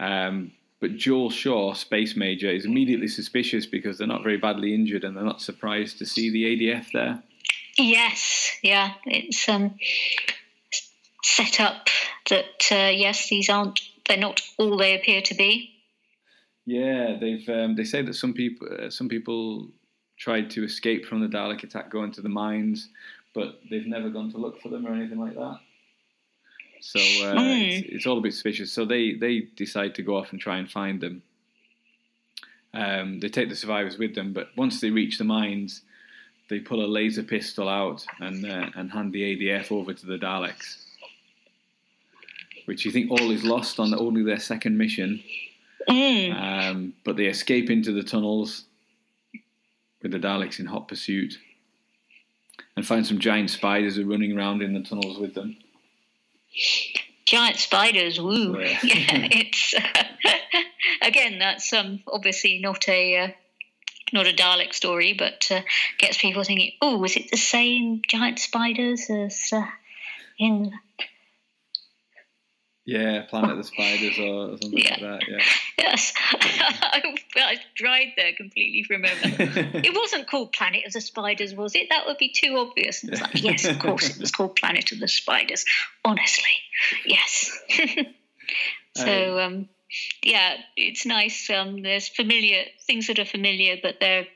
Um, 0.00 0.52
but 0.80 0.96
Joel 0.96 1.30
Shaw, 1.30 1.74
space 1.74 2.16
major, 2.16 2.50
is 2.50 2.64
immediately 2.64 3.08
suspicious 3.08 3.66
because 3.66 3.98
they're 3.98 4.06
not 4.06 4.22
very 4.22 4.38
badly 4.38 4.74
injured, 4.74 5.04
and 5.04 5.16
they're 5.16 5.24
not 5.24 5.42
surprised 5.42 5.98
to 5.98 6.06
see 6.06 6.30
the 6.30 6.44
ADF 6.44 6.86
there. 6.92 7.22
Yes, 7.76 8.50
yeah, 8.62 8.94
it's 9.04 9.48
um, 9.48 9.76
set 11.22 11.60
up 11.60 11.88
that 12.30 12.66
uh, 12.72 12.90
yes, 12.90 13.28
these 13.28 13.48
aren't 13.48 13.80
they're 14.08 14.16
not 14.16 14.40
all 14.58 14.76
they 14.76 14.96
appear 14.96 15.20
to 15.22 15.34
be. 15.34 15.70
Yeah, 16.66 17.16
they've 17.20 17.48
um, 17.48 17.76
they 17.76 17.84
say 17.84 18.02
that 18.02 18.14
some 18.14 18.32
people 18.32 18.68
uh, 18.68 18.90
some 18.90 19.08
people 19.08 19.68
tried 20.18 20.50
to 20.50 20.64
escape 20.64 21.06
from 21.06 21.20
the 21.20 21.28
Dalek 21.28 21.62
attack, 21.62 21.90
going 21.90 22.12
to 22.12 22.22
the 22.22 22.28
mines, 22.28 22.88
but 23.34 23.60
they've 23.70 23.86
never 23.86 24.10
gone 24.10 24.30
to 24.32 24.38
look 24.38 24.60
for 24.60 24.68
them 24.68 24.86
or 24.86 24.92
anything 24.92 25.18
like 25.18 25.34
that. 25.34 25.58
So 26.80 26.98
uh, 26.98 27.34
it's, 27.36 27.86
it's 27.88 28.06
all 28.06 28.18
a 28.18 28.20
bit 28.20 28.32
suspicious. 28.32 28.72
So 28.72 28.84
they 28.84 29.14
they 29.14 29.40
decide 29.56 29.94
to 29.96 30.02
go 30.02 30.16
off 30.16 30.32
and 30.32 30.40
try 30.40 30.58
and 30.58 30.70
find 30.70 31.00
them. 31.00 31.22
Um, 32.72 33.20
they 33.20 33.28
take 33.28 33.48
the 33.48 33.56
survivors 33.56 33.98
with 33.98 34.14
them, 34.14 34.32
but 34.32 34.48
once 34.56 34.80
they 34.80 34.90
reach 34.90 35.18
the 35.18 35.24
mines, 35.24 35.82
they 36.48 36.60
pull 36.60 36.84
a 36.84 36.86
laser 36.86 37.22
pistol 37.22 37.68
out 37.68 38.04
and 38.20 38.44
uh, 38.44 38.70
and 38.74 38.90
hand 38.90 39.12
the 39.12 39.36
ADF 39.36 39.70
over 39.72 39.92
to 39.92 40.06
the 40.06 40.18
Daleks, 40.18 40.84
which 42.64 42.84
you 42.84 42.90
think 42.90 43.10
all 43.10 43.30
is 43.30 43.44
lost 43.44 43.78
on 43.78 43.94
only 43.94 44.22
their 44.22 44.40
second 44.40 44.78
mission. 44.78 45.22
Mm. 45.88 46.34
Um, 46.34 46.94
but 47.04 47.16
they 47.16 47.26
escape 47.26 47.70
into 47.70 47.92
the 47.92 48.02
tunnels 48.02 48.64
with 50.02 50.12
the 50.12 50.18
Daleks 50.18 50.60
in 50.60 50.66
hot 50.66 50.88
pursuit 50.88 51.38
and 52.76 52.86
find 52.86 53.06
some 53.06 53.18
giant 53.18 53.50
spiders 53.50 53.96
who 53.96 54.02
are 54.02 54.10
running 54.10 54.36
around 54.36 54.62
in 54.62 54.74
the 54.74 54.82
tunnels 54.82 55.18
with 55.18 55.34
them. 55.34 55.56
Giant 57.26 57.56
spiders, 57.56 58.20
woo! 58.20 58.58
Yeah. 58.60 58.78
Yeah, 58.82 59.28
it's 59.30 59.74
again 61.02 61.38
that's 61.38 61.72
um, 61.72 62.00
obviously 62.06 62.58
not 62.58 62.88
a 62.88 63.18
uh, 63.18 63.28
not 64.12 64.26
a 64.26 64.32
Dalek 64.32 64.74
story, 64.74 65.12
but 65.12 65.46
uh, 65.50 65.62
gets 65.98 66.18
people 66.18 66.42
thinking. 66.42 66.72
Oh, 66.82 67.04
is 67.04 67.16
it 67.16 67.30
the 67.30 67.36
same 67.36 68.02
giant 68.08 68.38
spiders 68.38 69.08
as 69.10 69.50
uh, 69.52 69.66
in? 70.38 70.72
Yeah, 72.90 73.22
Planet 73.22 73.52
of 73.52 73.56
the 73.58 73.62
Spiders 73.62 74.18
or 74.18 74.58
something 74.60 74.82
like 74.82 75.00
that. 75.00 75.20
Yes, 75.78 76.12
I, 76.32 77.14
I 77.36 77.56
tried 77.76 78.14
there 78.16 78.32
completely 78.32 78.82
for 78.82 78.94
a 78.94 78.98
moment. 78.98 79.86
It 79.86 79.94
wasn't 79.94 80.28
called 80.28 80.52
Planet 80.52 80.86
of 80.86 80.92
the 80.92 81.00
Spiders, 81.00 81.54
was 81.54 81.76
it? 81.76 81.86
That 81.90 82.06
would 82.06 82.18
be 82.18 82.32
too 82.32 82.56
obvious. 82.58 83.04
And 83.04 83.12
it's 83.12 83.22
like, 83.22 83.40
yes, 83.44 83.64
of 83.64 83.78
course, 83.78 84.10
it 84.10 84.18
was 84.18 84.32
called 84.32 84.56
Planet 84.56 84.90
of 84.90 84.98
the 84.98 85.06
Spiders. 85.06 85.64
Honestly, 86.04 86.50
yes. 87.06 87.56
so, 88.96 89.38
um, 89.38 89.68
yeah, 90.24 90.56
it's 90.76 91.06
nice. 91.06 91.48
Um, 91.48 91.82
there's 91.82 92.08
familiar 92.08 92.64
things 92.88 93.06
that 93.06 93.20
are 93.20 93.24
familiar, 93.24 93.76
but 93.80 94.00
they're 94.00 94.26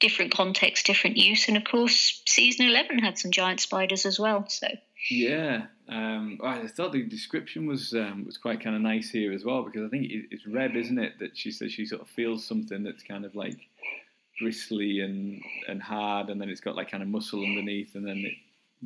different 0.00 0.34
context, 0.34 0.84
different 0.84 1.16
use. 1.16 1.46
And 1.46 1.56
of 1.56 1.62
course, 1.62 2.22
season 2.26 2.66
11 2.66 2.98
had 2.98 3.18
some 3.18 3.30
giant 3.30 3.60
spiders 3.60 4.04
as 4.04 4.18
well. 4.18 4.48
So, 4.48 4.66
yeah, 5.08 5.66
um, 5.92 6.38
I 6.42 6.66
thought 6.68 6.92
the 6.92 7.02
description 7.02 7.66
was 7.66 7.92
um, 7.92 8.24
was 8.24 8.38
quite 8.38 8.62
kind 8.62 8.74
of 8.74 8.82
nice 8.82 9.10
here 9.10 9.32
as 9.32 9.44
well 9.44 9.62
because 9.62 9.84
I 9.84 9.88
think 9.88 10.10
it, 10.10 10.26
it's 10.30 10.46
Reb, 10.46 10.74
isn't 10.74 10.98
it, 10.98 11.18
that 11.18 11.36
she 11.36 11.50
says 11.50 11.72
she 11.72 11.84
sort 11.84 12.00
of 12.00 12.08
feels 12.08 12.46
something 12.46 12.82
that's 12.82 13.02
kind 13.02 13.26
of 13.26 13.34
like 13.34 13.58
bristly 14.40 15.00
and 15.00 15.42
and 15.68 15.82
hard, 15.82 16.30
and 16.30 16.40
then 16.40 16.48
it's 16.48 16.60
got 16.60 16.76
like 16.76 16.90
kind 16.90 17.02
of 17.02 17.08
muscle 17.08 17.44
underneath, 17.44 17.94
and 17.94 18.06
then 18.06 18.18
it 18.18 18.34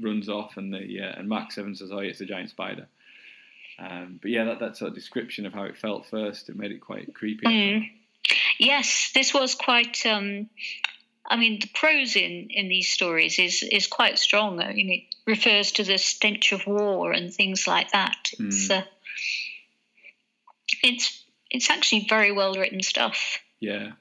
runs 0.02 0.28
off, 0.28 0.56
and 0.56 0.72
the 0.72 1.00
uh, 1.00 1.18
and 1.18 1.28
Mark 1.28 1.52
Seven 1.52 1.76
says, 1.76 1.92
"Oh, 1.92 2.00
yeah, 2.00 2.10
it's 2.10 2.20
a 2.20 2.26
giant 2.26 2.50
spider." 2.50 2.88
Um, 3.78 4.18
but 4.20 4.30
yeah, 4.30 4.44
that 4.44 4.60
that 4.60 4.76
sort 4.76 4.88
of 4.88 4.94
description 4.94 5.46
of 5.46 5.52
how 5.52 5.64
it 5.64 5.76
felt 5.76 6.06
first, 6.06 6.48
it 6.48 6.56
made 6.56 6.72
it 6.72 6.80
quite 6.80 7.14
creepy. 7.14 7.46
Mm. 7.46 7.90
Yes, 8.58 9.12
this 9.14 9.32
was 9.32 9.54
quite. 9.54 10.04
Um, 10.06 10.48
I 11.28 11.36
mean, 11.36 11.58
the 11.60 11.68
prose 11.74 12.14
in, 12.16 12.48
in 12.50 12.68
these 12.68 12.88
stories 12.88 13.38
is 13.38 13.62
is 13.62 13.86
quite 13.86 14.18
strong. 14.18 14.60
I 14.60 14.72
mean, 14.72 14.90
it 14.90 15.14
refers 15.26 15.72
to 15.72 15.84
the 15.84 15.98
stench 15.98 16.52
of 16.52 16.66
war 16.66 17.12
and 17.12 17.32
things 17.32 17.66
like 17.66 17.90
that. 17.92 18.30
It's 18.38 18.70
uh, 18.70 18.82
it's 20.82 21.24
it's 21.50 21.70
actually 21.70 22.06
very 22.08 22.32
well 22.32 22.54
written 22.54 22.82
stuff. 22.82 23.38
Yeah, 23.60 23.92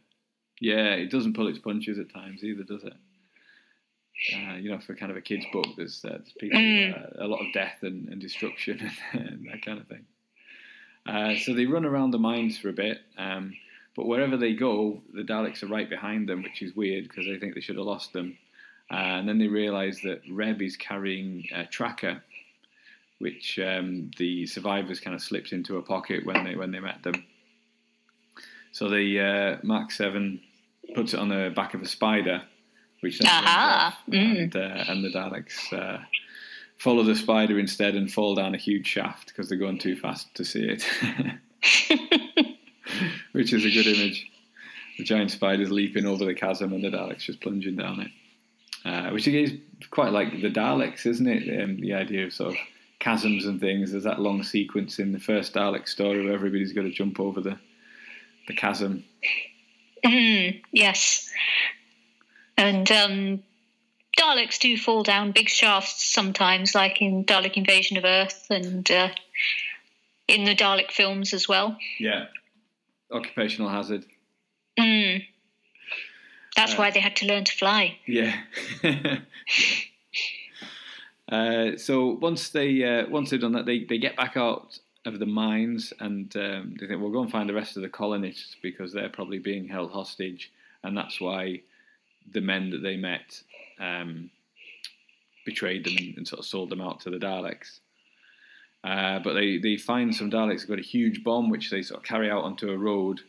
yeah, 0.60 0.94
it 0.96 1.12
doesn't 1.12 1.34
pull 1.36 1.48
its 1.48 1.60
punches 1.60 2.00
at 2.00 2.14
times 2.14 2.44
either, 2.44 2.64
does 2.64 2.84
it? 2.84 2.94
Uh, 4.34 4.56
you 4.56 4.72
know, 4.72 4.80
for 4.80 4.96
kind 4.96 5.12
of 5.12 5.18
a 5.18 5.22
kid's 5.22 5.46
book, 5.52 5.68
there's, 5.76 6.04
uh, 6.06 6.10
there's 6.10 6.32
people, 6.40 6.58
Mm. 6.60 7.20
uh, 7.20 7.26
a 7.26 7.28
lot 7.28 7.46
of 7.46 7.52
death 7.54 7.80
and, 7.82 8.08
and 8.08 8.22
destruction 8.22 8.80
and 9.14 9.46
that 9.52 9.62
kind 9.64 9.78
of 9.80 9.88
thing. 9.88 10.06
Uh, 11.06 11.36
so 11.36 11.54
they 11.54 11.66
run 11.66 11.86
around 11.86 12.12
the 12.12 12.18
mines 12.18 12.58
for 12.58 12.70
a 12.70 12.74
bit, 12.74 13.00
um, 13.18 13.54
but 13.96 14.06
wherever 14.08 14.38
they 14.38 14.54
go, 14.54 15.02
the 15.14 15.24
Daleks 15.24 15.64
are 15.64 15.68
right 15.68 15.90
behind 15.90 16.28
them, 16.30 16.44
which 16.44 16.62
is 16.62 16.76
weird 16.76 17.08
because 17.08 17.26
they 17.26 17.38
think 17.38 17.56
they 17.56 17.62
should 17.62 17.78
have 17.78 17.86
lost 17.86 18.14
them. 18.14 18.38
Uh, 18.92 18.96
and 18.96 19.28
then 19.28 19.40
they 19.40 19.48
realise 19.48 20.02
that 20.02 20.22
Reb 20.30 20.62
is 20.62 20.78
carrying 20.78 21.46
a 21.54 21.66
tracker, 21.66 22.22
which 23.20 23.58
um, 23.60 24.12
the 24.18 24.46
survivors 24.46 25.00
kind 25.00 25.16
of 25.16 25.22
slipped 25.24 25.52
into 25.54 25.78
a 25.78 25.82
pocket 25.82 26.26
when 26.26 26.44
they 26.44 26.56
when 26.56 26.72
they 26.72 26.80
met 26.80 27.02
them. 27.04 27.26
So 28.72 28.90
the 28.90 29.20
uh, 29.20 29.58
Mark 29.64 29.92
Seven 29.92 30.42
puts 30.94 31.14
it 31.14 31.20
on 31.20 31.30
the 31.30 31.52
back 31.56 31.74
of 31.74 31.82
a 31.82 31.88
spider, 31.88 32.44
which 33.00 33.20
then 33.20 33.30
off, 33.32 33.96
Mm. 34.10 34.42
and, 34.44 34.56
uh, 34.56 34.84
and 34.90 35.04
the 35.04 35.10
Daleks 35.10 35.74
uh, 35.74 36.04
follow 36.78 37.02
the 37.04 37.16
spider 37.16 37.58
instead 37.58 37.96
and 37.96 38.12
fall 38.12 38.36
down 38.36 38.54
a 38.54 38.58
huge 38.58 38.86
shaft 38.86 39.28
because 39.30 39.50
they're 39.50 39.58
going 39.58 39.80
too 39.80 39.96
fast 39.96 40.34
to 40.36 40.44
see 40.46 40.62
it, 40.78 40.86
which 43.32 43.54
is 43.54 43.66
a 43.66 43.72
good 43.72 43.88
image. 43.88 44.32
The 44.98 45.04
giant 45.04 45.32
spider's 45.32 45.72
leaping 45.72 46.06
over 46.06 46.26
the 46.26 46.34
chasm 46.34 46.74
and 46.74 46.84
the 46.84 46.90
Daleks 46.90 47.20
just 47.24 47.42
plunging 47.42 47.76
down 47.76 48.00
it, 48.02 48.12
uh, 48.86 49.10
which 49.12 49.28
is 49.28 49.54
quite 49.90 50.14
like 50.14 50.32
the 50.42 50.52
Daleks, 50.52 51.06
isn't 51.06 51.28
it? 51.28 51.62
Um, 51.62 51.80
the 51.82 51.94
idea 51.94 52.26
of 52.26 52.34
sort 52.34 52.54
of 52.54 52.60
chasms 53.00 53.46
and 53.46 53.60
things. 53.60 53.92
There's 53.92 54.06
that 54.06 54.22
long 54.22 54.44
sequence 54.44 55.00
in 55.00 55.12
the 55.12 55.20
first 55.20 55.54
Dalek 55.54 55.88
story 55.88 56.24
where 56.24 56.34
everybody's 56.34 56.74
got 56.74 56.84
to 56.84 56.92
jump 56.92 57.20
over 57.20 57.42
the 57.42 57.60
the 58.48 58.54
chasm. 58.54 59.04
Mm, 60.06 60.62
yes. 60.72 61.30
And 62.58 62.90
um, 62.92 63.44
Daleks 64.18 64.60
do 64.60 64.78
fall 64.78 65.04
down 65.04 65.32
big 65.32 65.50
shafts 65.50 66.06
sometimes, 66.06 66.74
like 66.74 67.02
in 67.02 67.26
Dalek 67.26 67.58
Invasion 67.58 67.98
of 67.98 68.06
Earth 68.06 68.48
and 68.50 68.90
uh, 68.90 69.10
in 70.28 70.46
the 70.46 70.56
Dalek 70.56 70.92
films 70.92 71.34
as 71.34 71.48
well. 71.48 71.78
Yeah. 72.00 72.26
Occupational 73.12 73.70
hazard. 73.70 74.06
Mm. 74.80 75.26
That's 76.56 76.74
Uh, 76.74 76.78
why 76.78 76.92
they 76.92 77.00
had 77.00 77.16
to 77.18 77.26
learn 77.26 77.44
to 77.44 77.52
fly. 77.52 77.98
Yeah. 78.08 78.36
uh, 81.32 81.78
so 81.78 82.12
once 82.22 82.50
they 82.50 82.84
uh, 82.84 83.10
once 83.10 83.30
they've 83.30 83.42
done 83.42 83.54
that, 83.54 83.66
they, 83.66 83.84
they 83.84 83.98
get 83.98 84.16
back 84.16 84.38
out 84.38 84.80
of 85.06 85.20
the 85.20 85.26
mines 85.26 85.94
and 86.00 86.36
um, 86.36 86.76
they 86.80 86.88
think 86.88 87.02
we'll 87.02 87.12
go 87.12 87.22
and 87.22 87.32
find 87.32 87.48
the 87.48 87.54
rest 87.54 87.76
of 87.78 87.84
the 87.84 87.90
colonists 87.90 88.56
because 88.62 88.92
they're 88.94 89.10
probably 89.10 89.40
being 89.40 89.68
held 89.68 89.92
hostage, 89.92 90.52
and 90.84 90.98
that's 90.98 91.20
why 91.22 91.62
the 92.34 92.42
men 92.42 92.70
that 92.72 92.82
they 92.82 92.98
met 92.98 93.42
um, 93.80 94.30
betrayed 95.46 95.86
them 95.86 95.96
and, 95.98 96.18
and 96.18 96.28
sort 96.28 96.40
of 96.40 96.46
sold 96.46 96.70
them 96.70 96.82
out 96.82 97.00
to 97.02 97.10
the 97.10 97.18
Daleks. 97.20 97.80
Uh, 98.86 99.18
but 99.20 99.34
they, 99.34 99.58
they 99.58 99.78
find 99.78 100.16
some 100.16 100.30
Daleks 100.30 100.62
have 100.62 100.70
got 100.70 100.80
a 100.80 100.84
huge 100.84 101.24
bomb 101.24 101.50
which 101.50 101.72
they 101.72 101.82
sort 101.82 102.02
of 102.02 102.06
carry 102.06 102.30
out 102.30 102.44
onto 102.44 102.70
a 102.70 102.78
road 102.78 103.22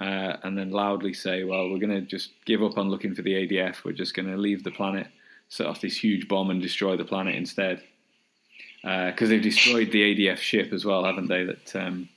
uh, 0.00 0.36
and 0.42 0.58
then 0.58 0.70
loudly 0.70 1.14
say, 1.14 1.44
"Well, 1.44 1.70
we're 1.70 1.78
going 1.78 1.90
to 1.90 2.00
just 2.00 2.30
give 2.44 2.62
up 2.62 2.76
on 2.76 2.90
looking 2.90 3.14
for 3.14 3.22
the 3.22 3.34
ADF. 3.34 3.84
We're 3.84 3.92
just 3.92 4.14
going 4.14 4.28
to 4.28 4.36
leave 4.36 4.64
the 4.64 4.72
planet, 4.72 5.06
set 5.48 5.66
off 5.66 5.80
this 5.80 5.96
huge 5.96 6.26
bomb, 6.26 6.50
and 6.50 6.60
destroy 6.60 6.96
the 6.96 7.04
planet 7.04 7.36
instead." 7.36 7.82
Because 8.82 9.30
they've 9.30 9.42
destroyed 9.42 9.90
the 9.90 10.02
ADF 10.02 10.36
ship 10.38 10.72
as 10.72 10.84
well, 10.84 11.04
haven't 11.04 11.28
they? 11.28 11.44
That 11.44 11.76
um, 11.76 12.08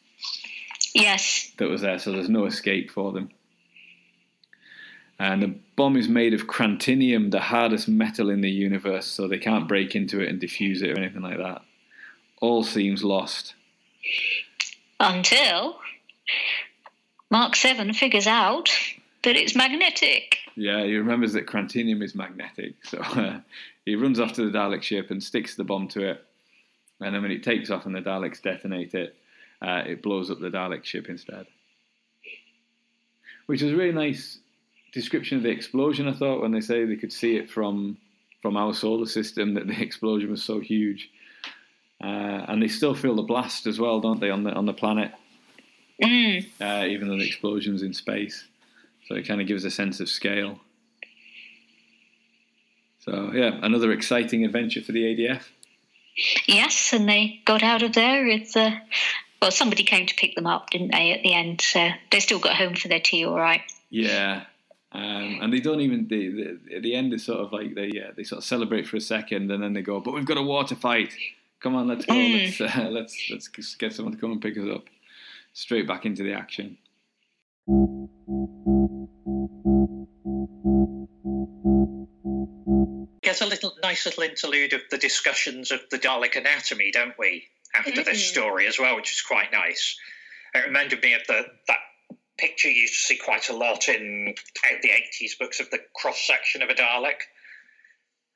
Yes. 0.93 1.51
that 1.57 1.69
was 1.69 1.81
there, 1.81 1.99
so 1.99 2.11
there's 2.11 2.29
no 2.29 2.45
escape 2.45 2.91
for 2.91 3.11
them. 3.11 3.29
And 5.19 5.41
the 5.41 5.55
bomb 5.75 5.97
is 5.97 6.07
made 6.07 6.33
of 6.33 6.47
crantinium, 6.47 7.31
the 7.31 7.39
hardest 7.39 7.87
metal 7.87 8.29
in 8.29 8.41
the 8.41 8.49
universe, 8.49 9.05
so 9.05 9.27
they 9.27 9.37
can't 9.37 9.67
break 9.67 9.95
into 9.95 10.21
it 10.21 10.29
and 10.29 10.41
defuse 10.41 10.81
it 10.81 10.91
or 10.91 10.99
anything 10.99 11.21
like 11.21 11.37
that. 11.37 11.61
All 12.41 12.63
seems 12.63 13.03
lost. 13.03 13.53
Until 14.99 15.79
Mark 17.29 17.55
7 17.55 17.93
figures 17.93 18.27
out 18.27 18.69
that 19.23 19.35
it's 19.35 19.55
magnetic. 19.55 20.37
Yeah, 20.55 20.83
he 20.83 20.95
remembers 20.95 21.33
that 21.33 21.47
crantinium 21.47 22.03
is 22.03 22.15
magnetic, 22.15 22.75
so 22.83 22.99
uh, 22.99 23.39
he 23.85 23.95
runs 23.95 24.19
off 24.19 24.33
to 24.33 24.49
the 24.49 24.57
Dalek 24.57 24.81
ship 24.81 25.11
and 25.11 25.21
sticks 25.21 25.55
the 25.55 25.63
bomb 25.63 25.87
to 25.89 26.09
it. 26.09 26.25
And 27.01 27.15
then 27.15 27.21
when 27.21 27.31
it 27.31 27.43
takes 27.43 27.69
off 27.69 27.85
and 27.85 27.95
the 27.95 28.01
Daleks 28.01 28.41
detonate 28.41 28.93
it, 28.93 29.15
uh, 29.61 29.83
it 29.85 30.01
blows 30.01 30.29
up 30.29 30.39
the 30.39 30.49
Dalek 30.49 30.83
ship 30.83 31.09
instead. 31.09 31.47
Which 33.45 33.61
is 33.61 33.73
a 33.73 33.75
really 33.75 33.93
nice 33.93 34.39
description 34.93 35.37
of 35.37 35.43
the 35.43 35.49
explosion. 35.49 36.07
I 36.07 36.13
thought 36.13 36.41
when 36.41 36.51
they 36.51 36.61
say 36.61 36.85
they 36.85 36.95
could 36.95 37.13
see 37.13 37.35
it 37.35 37.49
from 37.49 37.97
from 38.41 38.55
our 38.55 38.73
solar 38.73 39.05
system, 39.05 39.55
that 39.55 39.67
the 39.67 39.81
explosion 39.81 40.31
was 40.31 40.41
so 40.41 40.59
huge, 40.59 41.09
uh, 42.01 42.45
and 42.47 42.61
they 42.61 42.67
still 42.67 42.95
feel 42.95 43.15
the 43.15 43.23
blast 43.23 43.67
as 43.67 43.79
well, 43.79 43.99
don't 43.99 44.19
they, 44.19 44.29
on 44.29 44.43
the 44.43 44.51
on 44.51 44.65
the 44.65 44.73
planet? 44.73 45.11
Mm. 46.01 46.45
uh, 46.61 46.85
even 46.87 47.09
though 47.09 47.17
the 47.17 47.27
explosion's 47.27 47.81
in 47.81 47.93
space. 47.93 48.45
So 49.07 49.15
it 49.15 49.27
kind 49.27 49.41
of 49.41 49.47
gives 49.47 49.65
a 49.65 49.71
sense 49.71 49.99
of 49.99 50.07
scale. 50.07 50.61
So 52.99 53.31
yeah, 53.33 53.59
another 53.61 53.91
exciting 53.91 54.45
adventure 54.45 54.81
for 54.81 54.91
the 54.91 55.03
ADF. 55.03 55.43
Yes, 56.47 56.93
and 56.93 57.07
they 57.07 57.41
got 57.45 57.63
out 57.63 57.83
of 57.83 57.93
there 57.93 58.25
with. 58.25 58.55
Uh, 58.55 58.71
well, 59.41 59.51
somebody 59.51 59.83
came 59.83 60.05
to 60.05 60.15
pick 60.15 60.35
them 60.35 60.47
up, 60.47 60.69
didn't 60.69 60.91
they, 60.91 61.11
at 61.11 61.23
the 61.23 61.33
end? 61.33 61.61
So 61.61 61.89
they 62.11 62.19
still 62.19 62.39
got 62.39 62.55
home 62.55 62.75
for 62.75 62.87
their 62.89 62.99
tea 62.99 63.25
all 63.25 63.39
right. 63.39 63.61
Yeah, 63.89 64.43
um, 64.91 65.39
and 65.41 65.53
they 65.53 65.59
don't 65.59 65.81
even. 65.81 66.07
They, 66.07 66.27
they, 66.27 66.75
at 66.75 66.83
the 66.83 66.95
end, 66.95 67.13
is 67.13 67.23
sort 67.23 67.39
of 67.39 67.51
like 67.51 67.75
they 67.75 67.89
uh, 67.89 68.11
they 68.15 68.23
sort 68.23 68.39
of 68.39 68.43
celebrate 68.43 68.87
for 68.87 68.97
a 68.97 69.01
second, 69.01 69.49
and 69.51 69.63
then 69.63 69.73
they 69.73 69.81
go, 69.81 69.99
"But 69.99 70.13
we've 70.13 70.25
got 70.25 70.37
a 70.37 70.43
war 70.43 70.63
to 70.65 70.75
fight. 70.75 71.13
Come 71.61 71.75
on, 71.75 71.87
let's 71.87 72.05
go. 72.05 72.13
Mm. 72.13 72.59
Let's 72.59 72.61
uh, 72.77 72.87
let's 72.91 73.29
let's 73.29 73.47
get 73.75 73.93
someone 73.93 74.13
to 74.13 74.19
come 74.19 74.31
and 74.31 74.41
pick 74.41 74.57
us 74.57 74.67
up." 74.73 74.85
Straight 75.53 75.87
back 75.87 76.05
into 76.05 76.23
the 76.23 76.33
action. 76.33 76.77
Get 83.21 83.41
a 83.41 83.45
little 83.45 83.73
nice 83.83 84.05
little 84.05 84.23
interlude 84.23 84.73
of 84.73 84.81
the 84.89 84.97
discussions 84.97 85.71
of 85.71 85.81
the 85.91 85.99
Dalek 85.99 86.35
anatomy, 86.35 86.91
don't 86.91 87.17
we? 87.19 87.47
After 87.75 88.03
this 88.03 88.17
Mhm. 88.19 88.29
story 88.31 88.65
as 88.67 88.79
well, 88.79 88.95
which 88.95 89.11
is 89.11 89.21
quite 89.21 89.51
nice. 89.51 89.99
It 90.55 90.65
reminded 90.65 91.03
me 91.03 91.13
of 91.13 91.27
the 91.27 91.45
that 91.67 91.79
picture 92.37 92.69
you 92.69 92.81
used 92.81 92.93
to 92.93 92.99
see 93.01 93.17
quite 93.17 93.49
a 93.49 93.53
lot 93.53 93.87
in 93.89 94.33
the 94.81 94.89
eighties 94.91 95.35
books 95.35 95.59
of 95.59 95.69
the 95.69 95.79
cross 95.93 96.25
section 96.25 96.61
of 96.63 96.69
a 96.69 96.73
Dalek. 96.73 97.21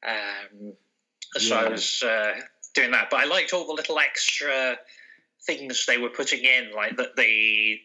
Um, 0.06 0.78
so 1.38 1.56
I 1.58 1.64
Yeah. 1.64 1.70
was 1.70 2.04
uh, 2.04 2.42
doing 2.74 2.92
that, 2.92 3.10
but 3.10 3.20
I 3.20 3.26
liked 3.26 3.54
all 3.54 3.66
the 3.66 3.74
little 3.74 4.00
extra 4.00 4.78
things 5.46 5.86
they 5.86 5.98
were 5.98 6.10
putting 6.10 6.44
in, 6.44 6.72
like 6.76 6.96
the 6.98 7.10
the 7.16 7.80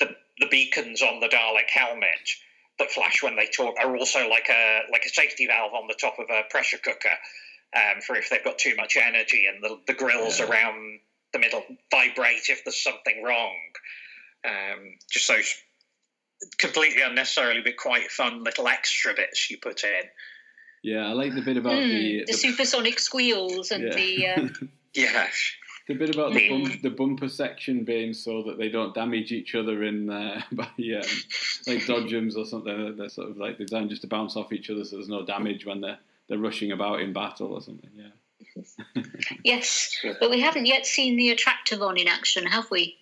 the, 0.00 0.16
the 0.40 0.46
beacons 0.50 1.02
on 1.02 1.20
the 1.20 1.28
Dalek 1.28 1.68
helmet 1.70 2.28
that 2.78 2.90
flash 2.90 3.22
when 3.22 3.36
they 3.36 3.46
talk 3.46 3.74
are 3.82 3.96
also 3.96 4.28
like 4.28 4.48
a 4.50 4.82
like 4.92 5.04
a 5.04 5.08
safety 5.08 5.46
valve 5.46 5.74
on 5.74 5.86
the 5.88 5.94
top 6.00 6.18
of 6.18 6.26
a 6.30 6.42
pressure 6.50 6.78
cooker 6.78 7.16
um, 7.76 8.00
for 8.00 8.16
if 8.16 8.30
they've 8.30 8.44
got 8.44 8.58
too 8.58 8.74
much 8.76 8.96
energy, 8.96 9.46
and 9.52 9.62
the, 9.62 9.78
the 9.86 9.94
grills 9.94 10.38
Yeah. 10.38 10.46
around 10.46 11.00
the 11.32 11.38
middle 11.38 11.62
vibrate 11.90 12.48
if 12.48 12.64
there's 12.64 12.82
something 12.82 13.22
wrong. 13.22 13.56
Um, 14.44 14.96
just 15.10 15.28
those 15.28 15.54
completely 16.58 17.02
unnecessarily 17.02 17.60
but 17.62 17.76
quite 17.76 18.10
fun 18.12 18.44
little 18.44 18.68
extra 18.68 19.12
bits 19.14 19.50
you 19.50 19.58
put 19.58 19.82
in. 19.82 20.04
Yeah, 20.82 21.06
I 21.08 21.12
like 21.12 21.34
the 21.34 21.42
bit 21.42 21.56
about 21.56 21.72
Mm, 21.72 21.88
the, 21.90 22.24
the, 22.28 22.32
supersonic 22.32 22.98
squeals 22.98 23.70
and 23.70 23.84
yeah. 23.84 23.94
the. 23.94 24.26
Uh, 24.26 24.48
Yeah, 24.94 25.28
The 25.86 25.94
bit 25.94 26.14
about 26.14 26.32
the, 26.32 26.48
bump, 26.48 26.82
the 26.82 26.90
bumper 26.90 27.28
section 27.28 27.84
being 27.84 28.12
so 28.14 28.42
that 28.44 28.58
they 28.58 28.68
don't 28.68 28.94
damage 28.94 29.32
each 29.32 29.54
other 29.54 29.84
in 29.84 30.10
uh, 30.10 30.40
by 30.52 30.64
um, 30.64 31.02
like 31.66 31.82
dodgems 31.86 32.36
or 32.36 32.44
something. 32.46 32.96
They're 32.96 33.08
sort 33.08 33.30
of 33.30 33.36
like 33.36 33.58
designed 33.58 33.90
just 33.90 34.02
to 34.02 34.08
bounce 34.08 34.34
off 34.36 34.52
each 34.52 34.70
other, 34.70 34.84
so 34.84 34.96
there's 34.96 35.08
no 35.08 35.24
damage 35.24 35.66
when 35.66 35.80
they're 35.80 35.98
they're 36.28 36.38
rushing 36.38 36.72
about 36.72 37.00
in 37.00 37.12
battle 37.12 37.52
or 37.52 37.60
something. 37.60 37.90
Yeah. 37.94 39.02
yes, 39.44 39.94
but 40.20 40.30
we 40.30 40.40
haven't 40.40 40.66
yet 40.66 40.84
seen 40.84 41.16
the 41.16 41.34
Attractivon 41.34 41.98
in 41.98 42.08
action, 42.08 42.46
have 42.46 42.70
we? 42.70 42.96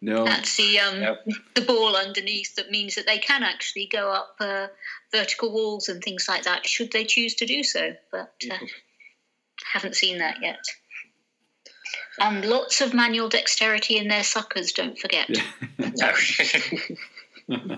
No. 0.00 0.24
That's 0.24 0.56
the 0.56 0.78
um, 0.78 1.16
the 1.54 1.62
ball 1.62 1.96
underneath 1.96 2.54
that 2.54 2.70
means 2.70 2.94
that 2.94 3.06
they 3.06 3.18
can 3.18 3.42
actually 3.42 3.86
go 3.86 4.12
up 4.12 4.36
uh, 4.38 4.68
vertical 5.12 5.52
walls 5.52 5.88
and 5.88 6.02
things 6.02 6.26
like 6.28 6.44
that, 6.44 6.66
should 6.66 6.92
they 6.92 7.04
choose 7.04 7.34
to 7.36 7.46
do 7.46 7.64
so. 7.64 7.94
But 8.12 8.32
uh, 8.48 8.58
haven't 9.72 9.96
seen 9.96 10.18
that 10.18 10.36
yet. 10.40 10.64
And 12.20 12.44
lots 12.44 12.80
of 12.80 12.94
manual 12.94 13.28
dexterity 13.28 13.96
in 13.96 14.08
their 14.08 14.24
suckers, 14.24 14.72
don't 14.72 14.98
forget. 14.98 15.30
Yeah. 15.78 16.14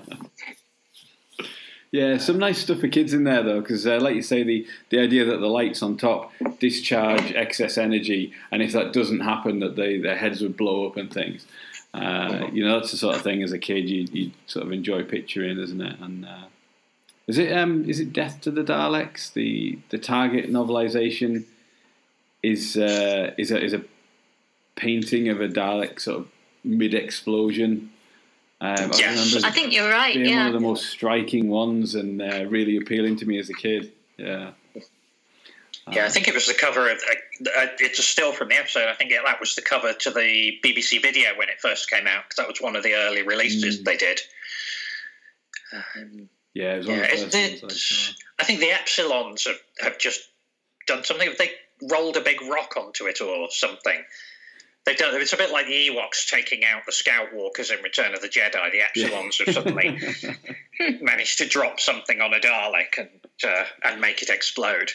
Yeah, 1.92 2.18
some 2.18 2.38
nice 2.38 2.60
stuff 2.60 2.78
for 2.78 2.86
kids 2.88 3.12
in 3.14 3.24
there 3.24 3.42
though, 3.42 3.60
because 3.60 3.84
uh, 3.84 3.98
like 4.00 4.14
you 4.14 4.22
say, 4.22 4.44
the 4.44 4.64
the 4.90 5.00
idea 5.00 5.24
that 5.24 5.38
the 5.38 5.48
lights 5.48 5.82
on 5.82 5.96
top 5.96 6.32
discharge 6.60 7.32
excess 7.32 7.76
energy, 7.76 8.32
and 8.52 8.62
if 8.62 8.72
that 8.72 8.92
doesn't 8.92 9.20
happen, 9.20 9.58
that 9.58 9.74
they 9.74 9.98
their 9.98 10.16
heads 10.16 10.40
would 10.40 10.56
blow 10.56 10.86
up 10.86 10.96
and 10.96 11.12
things. 11.12 11.46
Uh, 11.92 12.46
you 12.52 12.64
know, 12.64 12.78
that's 12.78 12.92
the 12.92 12.96
sort 12.96 13.16
of 13.16 13.22
thing 13.22 13.42
as 13.42 13.52
a 13.52 13.58
kid 13.58 13.88
you, 13.88 14.06
you 14.12 14.30
sort 14.46 14.64
of 14.64 14.72
enjoy 14.72 15.02
picturing, 15.02 15.58
isn't 15.58 15.80
it? 15.80 15.98
And 16.00 16.24
uh, 16.24 16.44
is 17.26 17.38
it 17.38 17.52
um 17.52 17.88
is 17.88 17.98
it 18.00 18.12
Death 18.12 18.40
to 18.42 18.50
the 18.50 18.62
Daleks? 18.62 19.32
The 19.32 19.78
the 19.90 19.98
Target 19.98 20.50
novelization 20.50 21.44
is 22.42 22.76
uh, 22.76 23.34
is 23.36 23.50
a 23.50 23.62
is 23.62 23.72
a 23.72 23.82
painting 24.76 25.28
of 25.28 25.40
a 25.40 25.48
Dalek 25.48 26.00
sort 26.00 26.20
of 26.20 26.28
mid 26.64 26.94
explosion. 26.94 27.90
Um, 28.62 28.90
Yes. 28.92 29.32
remember 29.32 29.46
I 29.46 29.50
think 29.50 29.72
you're 29.72 29.88
right, 29.88 30.14
being 30.14 30.36
one 30.36 30.46
of 30.48 30.52
the 30.52 30.60
most 30.60 30.86
striking 30.90 31.48
ones 31.48 31.94
and 31.94 32.20
uh, 32.20 32.44
really 32.46 32.76
appealing 32.76 33.16
to 33.16 33.26
me 33.26 33.38
as 33.38 33.48
a 33.48 33.54
kid. 33.54 33.92
Yeah, 34.18 34.50
Yeah, 35.90 36.04
I 36.04 36.08
think 36.08 36.28
it 36.28 36.34
was 36.34 36.46
the 36.46 36.54
cover 36.54 36.88
of. 36.90 36.98
Uh, 36.98 37.66
it's 37.78 37.98
a 37.98 38.02
still 38.02 38.32
from 38.32 38.48
the 38.48 38.56
episode. 38.56 38.88
I 38.88 38.94
think 38.94 39.10
that 39.10 39.40
was 39.40 39.54
the 39.54 39.62
cover 39.62 39.92
to 39.92 40.10
the 40.10 40.58
BBC 40.64 41.00
video 41.02 41.30
when 41.36 41.48
it 41.48 41.60
first 41.60 41.90
came 41.90 42.06
out 42.06 42.24
because 42.24 42.36
that 42.36 42.48
was 42.48 42.60
one 42.60 42.76
of 42.76 42.82
the 42.82 42.94
early 42.94 43.22
releases 43.22 43.80
Mm. 43.80 43.84
they 43.84 43.96
did. 43.96 44.20
Um, 45.72 46.28
Yeah, 46.54 46.74
it 46.74 46.78
was 46.78 46.86
yeah, 46.86 46.94
of 46.94 47.00
the 47.00 47.04
it's- 47.06 47.20
first 47.22 47.34
I 47.34 47.66
it's- 47.66 47.80
saw. 47.80 48.12
I 48.38 48.44
think 48.44 48.60
the 48.60 48.70
Exxilons 48.70 49.46
have, 49.46 49.60
have 49.80 49.98
just 49.98 50.20
done 50.86 51.04
something. 51.04 51.32
They 51.38 51.52
rolled 51.90 52.16
a 52.16 52.20
big 52.20 52.40
rock 52.42 52.76
onto 52.76 53.06
it 53.06 53.20
or 53.20 53.50
something. 53.50 54.04
They've 54.84 54.96
done. 54.96 55.14
It's 55.20 55.32
a 55.32 55.36
bit 55.36 55.50
like 55.50 55.66
the 55.66 55.88
Ewoks 55.88 56.26
taking 56.28 56.64
out 56.64 56.86
the 56.86 56.92
Scout 56.92 57.32
Walkers 57.34 57.70
in 57.70 57.82
Return 57.82 58.14
of 58.14 58.22
the 58.22 58.28
Jedi. 58.28 58.70
The 58.72 58.80
Exxilons 58.80 59.44
have 59.44 59.54
suddenly 59.54 59.98
managed 61.02 61.38
to 61.38 61.46
drop 61.46 61.80
something 61.80 62.20
on 62.20 62.32
a 62.34 62.40
Dalek 62.40 62.96
and 62.98 63.10
uh, 63.44 63.64
and 63.84 64.00
make 64.00 64.22
it 64.22 64.30
explode. 64.30 64.90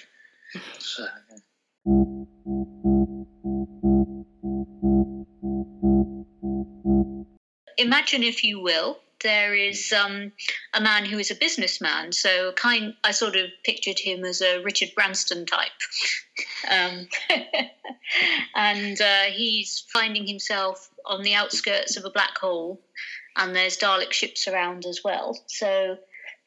Imagine 7.77 8.23
if 8.23 8.43
you 8.43 8.62
will 8.62 8.99
there 9.25 9.55
is 9.55 9.91
um, 9.91 10.31
a 10.75 10.79
man 10.79 11.03
who 11.03 11.17
is 11.17 11.31
a 11.31 11.36
businessman. 11.36 12.12
So 12.12 12.51
kind 12.51 12.93
i 13.03 13.12
sort 13.12 13.36
of 13.36 13.49
pictured 13.63 13.97
him 13.99 14.23
as 14.23 14.41
a 14.41 14.62
richard 14.62 14.89
branston 14.95 15.45
type. 15.45 15.71
Um, 16.69 17.08
and 18.55 18.99
uh, 18.99 19.25
he's 19.31 19.86
finding 19.93 20.25
himself 20.25 20.89
on 21.05 21.21
the 21.21 21.36
outskirts 21.36 21.95
of 21.95 22.05
a 22.05 22.10
black 22.10 22.38
hole 22.39 22.81
and 23.38 23.55
there's 23.55 23.77
dalek 23.77 24.12
ships 24.12 24.47
around 24.47 24.86
as 24.86 25.01
well. 25.03 25.39
So 25.45 25.97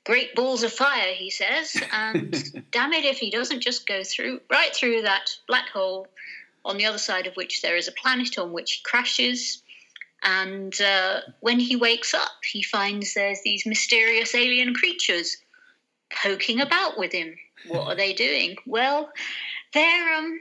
great 0.09 0.35
balls 0.35 0.62
of 0.62 0.73
fire 0.73 1.12
he 1.14 1.31
says 1.31 1.77
and 1.92 2.33
damn 2.73 2.94
it 2.94 3.05
if 3.05 3.18
he 3.18 3.31
doesn't 3.31 3.61
just 3.61 3.87
go 3.87 4.03
through 4.03 4.40
right 4.51 4.75
through 4.75 5.03
that 5.03 5.31
black 5.47 5.68
hole 5.68 6.09
on 6.64 6.79
the 6.79 6.87
other 6.87 6.99
side 6.99 7.27
of 7.27 7.35
which 7.35 7.61
there 7.61 7.77
is 7.77 7.88
a 7.88 7.92
planet 7.92 8.38
on 8.38 8.53
which 8.53 8.73
he 8.73 8.83
crashes 8.83 9.62
and 10.23 10.79
uh, 10.81 11.21
when 11.40 11.61
he 11.61 11.77
wakes 11.77 12.12
up, 12.14 12.33
he 12.51 12.62
finds 12.62 13.14
there's 13.14 13.40
these 13.42 13.64
mysterious 13.66 14.35
alien 14.35 14.75
creatures 14.75 15.37
poking 16.23 16.61
about 16.61 16.99
with 16.99 17.12
him. 17.12 17.37
What 17.68 17.87
are 17.87 17.94
they 17.94 18.12
doing? 18.12 18.57
Well, 18.66 19.12
they're 19.75 20.14
um. 20.14 20.40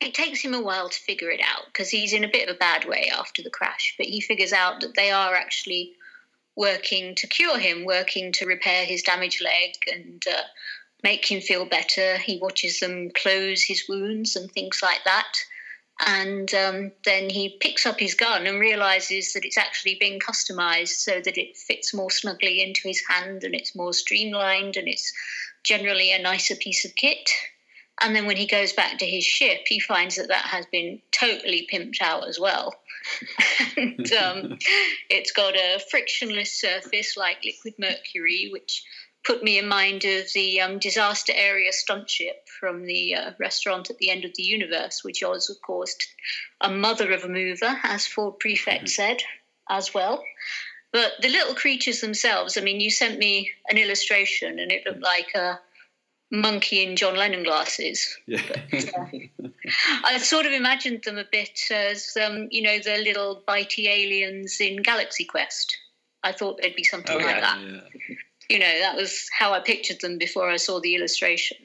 It 0.00 0.14
takes 0.14 0.40
him 0.40 0.54
a 0.54 0.62
while 0.62 0.88
to 0.88 1.00
figure 1.00 1.30
it 1.30 1.40
out 1.40 1.66
because 1.66 1.88
he's 1.88 2.12
in 2.12 2.22
a 2.22 2.28
bit 2.28 2.48
of 2.48 2.54
a 2.54 2.58
bad 2.58 2.84
way 2.84 3.10
after 3.12 3.42
the 3.42 3.50
crash. 3.50 3.96
But 3.98 4.06
he 4.06 4.20
figures 4.20 4.52
out 4.52 4.80
that 4.80 4.94
they 4.94 5.10
are 5.10 5.34
actually 5.34 5.94
working 6.58 7.14
to 7.14 7.26
cure 7.26 7.58
him, 7.58 7.86
working 7.86 8.32
to 8.32 8.44
repair 8.44 8.84
his 8.84 9.02
damaged 9.02 9.42
leg 9.42 9.74
and 9.90 10.22
uh, 10.28 10.42
make 11.02 11.30
him 11.30 11.40
feel 11.40 11.64
better. 11.64 12.18
He 12.18 12.38
watches 12.38 12.80
them 12.80 13.10
close 13.14 13.62
his 13.62 13.84
wounds 13.88 14.36
and 14.36 14.50
things 14.50 14.80
like 14.82 15.04
that 15.04 15.32
and 16.06 16.52
um, 16.54 16.92
then 17.04 17.28
he 17.28 17.56
picks 17.60 17.84
up 17.84 17.98
his 17.98 18.14
gun 18.14 18.46
and 18.46 18.60
realizes 18.60 19.32
that 19.32 19.44
it's 19.44 19.58
actually 19.58 19.96
been 19.96 20.20
customized 20.20 20.96
so 20.96 21.20
that 21.20 21.36
it 21.36 21.56
fits 21.56 21.92
more 21.92 22.10
snugly 22.10 22.62
into 22.62 22.86
his 22.86 23.02
hand 23.08 23.42
and 23.42 23.54
it's 23.54 23.74
more 23.74 23.92
streamlined 23.92 24.76
and 24.76 24.86
it's 24.86 25.12
generally 25.64 26.12
a 26.12 26.22
nicer 26.22 26.54
piece 26.54 26.84
of 26.84 26.94
kit. 26.94 27.30
And 28.00 28.14
then 28.14 28.26
when 28.26 28.36
he 28.36 28.46
goes 28.46 28.72
back 28.72 28.98
to 28.98 29.06
his 29.06 29.24
ship, 29.24 29.62
he 29.66 29.80
finds 29.80 30.14
that 30.16 30.28
that 30.28 30.44
has 30.44 30.66
been 30.66 31.00
totally 31.10 31.66
pimped 31.72 32.00
out 32.00 32.28
as 32.28 32.38
well. 32.38 32.74
And 33.76 34.12
um, 34.12 34.58
it's 35.10 35.32
got 35.32 35.54
a 35.54 35.80
frictionless 35.90 36.60
surface 36.60 37.16
like 37.16 37.44
liquid 37.44 37.74
mercury, 37.78 38.48
which 38.52 38.84
put 39.24 39.42
me 39.42 39.58
in 39.58 39.68
mind 39.68 40.04
of 40.04 40.32
the 40.34 40.60
um, 40.60 40.78
disaster 40.78 41.32
area 41.34 41.72
stunt 41.72 42.08
ship 42.08 42.48
from 42.60 42.84
the 42.84 43.14
uh, 43.14 43.30
restaurant 43.38 43.90
at 43.90 43.98
the 43.98 44.10
end 44.10 44.24
of 44.24 44.34
the 44.36 44.42
universe, 44.42 45.04
which 45.04 45.22
was, 45.22 45.50
of 45.50 45.60
course, 45.60 45.96
a 46.60 46.70
mother 46.70 47.12
of 47.12 47.24
a 47.24 47.28
mover, 47.28 47.78
as 47.82 48.06
Ford 48.06 48.38
Prefect 48.38 48.88
said 48.88 49.22
as 49.68 49.92
well. 49.92 50.24
But 50.92 51.12
the 51.20 51.28
little 51.28 51.54
creatures 51.54 52.00
themselves, 52.00 52.56
I 52.56 52.62
mean, 52.62 52.80
you 52.80 52.90
sent 52.90 53.18
me 53.18 53.50
an 53.68 53.76
illustration 53.76 54.58
and 54.58 54.72
it 54.72 54.86
looked 54.86 55.02
like 55.02 55.34
a 55.34 55.60
monkey 56.30 56.84
in 56.84 56.96
John 56.96 57.16
Lennon 57.16 57.42
glasses. 57.42 58.16
Yeah. 58.26 58.40
I 60.08 60.18
sort 60.18 60.46
of 60.46 60.52
imagined 60.52 61.02
them 61.04 61.18
a 61.18 61.24
bit 61.30 61.60
as, 61.70 62.16
um, 62.24 62.48
you 62.50 62.62
know, 62.62 62.78
the 62.78 62.96
little 62.96 63.42
bitey 63.46 63.86
aliens 63.86 64.58
in 64.60 64.82
Galaxy 64.82 65.24
Quest. 65.24 65.76
I 66.24 66.32
thought 66.32 66.60
they'd 66.60 66.74
be 66.74 66.84
something 66.84 67.14
Oh, 67.14 67.24
like 67.24 67.36
yeah. 67.36 67.40
that 67.40 67.60
yeah. 67.60 68.16
you 68.48 68.58
know 68.58 68.78
that 68.80 68.96
was 68.96 69.28
how 69.38 69.52
i 69.52 69.60
pictured 69.60 70.00
them 70.00 70.18
before 70.18 70.48
i 70.50 70.56
saw 70.56 70.80
the 70.80 70.94
illustration 70.94 71.56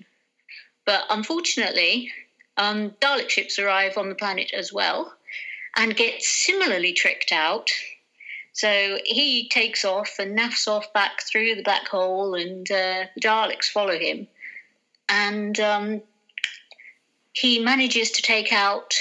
but 0.85 1.03
unfortunately 1.09 2.11
um, 2.57 2.91
dalek 3.01 3.29
ships 3.29 3.57
arrive 3.57 3.97
on 3.97 4.09
the 4.09 4.15
planet 4.15 4.51
as 4.53 4.71
well 4.71 5.13
and 5.75 5.95
get 5.95 6.21
similarly 6.21 6.93
tricked 6.93 7.31
out 7.31 7.69
so 8.51 8.99
he 9.05 9.49
takes 9.49 9.83
off 9.83 10.19
and 10.19 10.37
naffs 10.37 10.67
off 10.67 10.91
back 10.93 11.23
through 11.23 11.55
the 11.55 11.63
black 11.63 11.87
hole 11.87 12.35
and 12.35 12.69
uh, 12.69 13.05
the 13.15 13.21
daleks 13.21 13.65
follow 13.65 13.97
him 13.97 14.27
and 15.09 15.59
um, 15.59 16.01
he 17.33 17.59
manages 17.59 18.11
to 18.11 18.21
take 18.21 18.53
out 18.53 18.93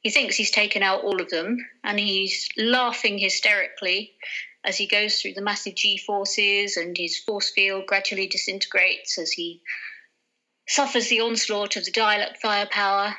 he 0.00 0.10
thinks 0.10 0.36
he's 0.36 0.50
taken 0.50 0.82
out 0.82 1.02
all 1.02 1.20
of 1.20 1.28
them 1.28 1.58
and 1.82 1.98
he's 1.98 2.48
laughing 2.56 3.18
hysterically 3.18 4.12
as 4.64 4.76
he 4.76 4.86
goes 4.86 5.20
through 5.20 5.34
the 5.34 5.42
massive 5.42 5.74
G 5.74 5.98
forces 5.98 6.76
and 6.76 6.96
his 6.96 7.18
force 7.18 7.50
field 7.50 7.86
gradually 7.86 8.26
disintegrates 8.26 9.18
as 9.18 9.32
he 9.32 9.60
suffers 10.66 11.08
the 11.08 11.20
onslaught 11.20 11.76
of 11.76 11.84
the 11.84 11.90
Dalek 11.90 12.36
firepower. 12.36 13.16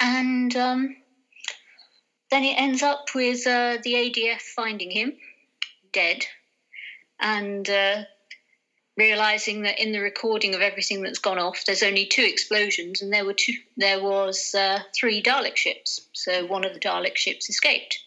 And 0.00 0.54
um, 0.56 0.96
then 2.30 2.44
it 2.44 2.58
ends 2.58 2.82
up 2.82 3.06
with 3.14 3.46
uh, 3.46 3.78
the 3.82 3.94
ADF 3.94 4.40
finding 4.40 4.90
him 4.90 5.14
dead 5.92 6.24
and 7.20 7.68
uh, 7.68 8.04
realizing 8.98 9.62
that 9.62 9.80
in 9.80 9.92
the 9.92 10.00
recording 10.00 10.54
of 10.54 10.60
everything 10.60 11.02
that's 11.02 11.20
gone 11.20 11.38
off, 11.38 11.64
there's 11.64 11.84
only 11.84 12.04
two 12.04 12.24
explosions, 12.24 13.00
and 13.00 13.12
there 13.12 13.24
were 13.24 13.32
two. 13.32 13.54
There 13.76 14.02
was 14.02 14.54
uh, 14.54 14.80
three 14.94 15.22
Dalek 15.22 15.56
ships, 15.56 16.00
so 16.12 16.44
one 16.46 16.64
of 16.64 16.74
the 16.74 16.80
Dalek 16.80 17.16
ships 17.16 17.48
escaped. 17.48 18.00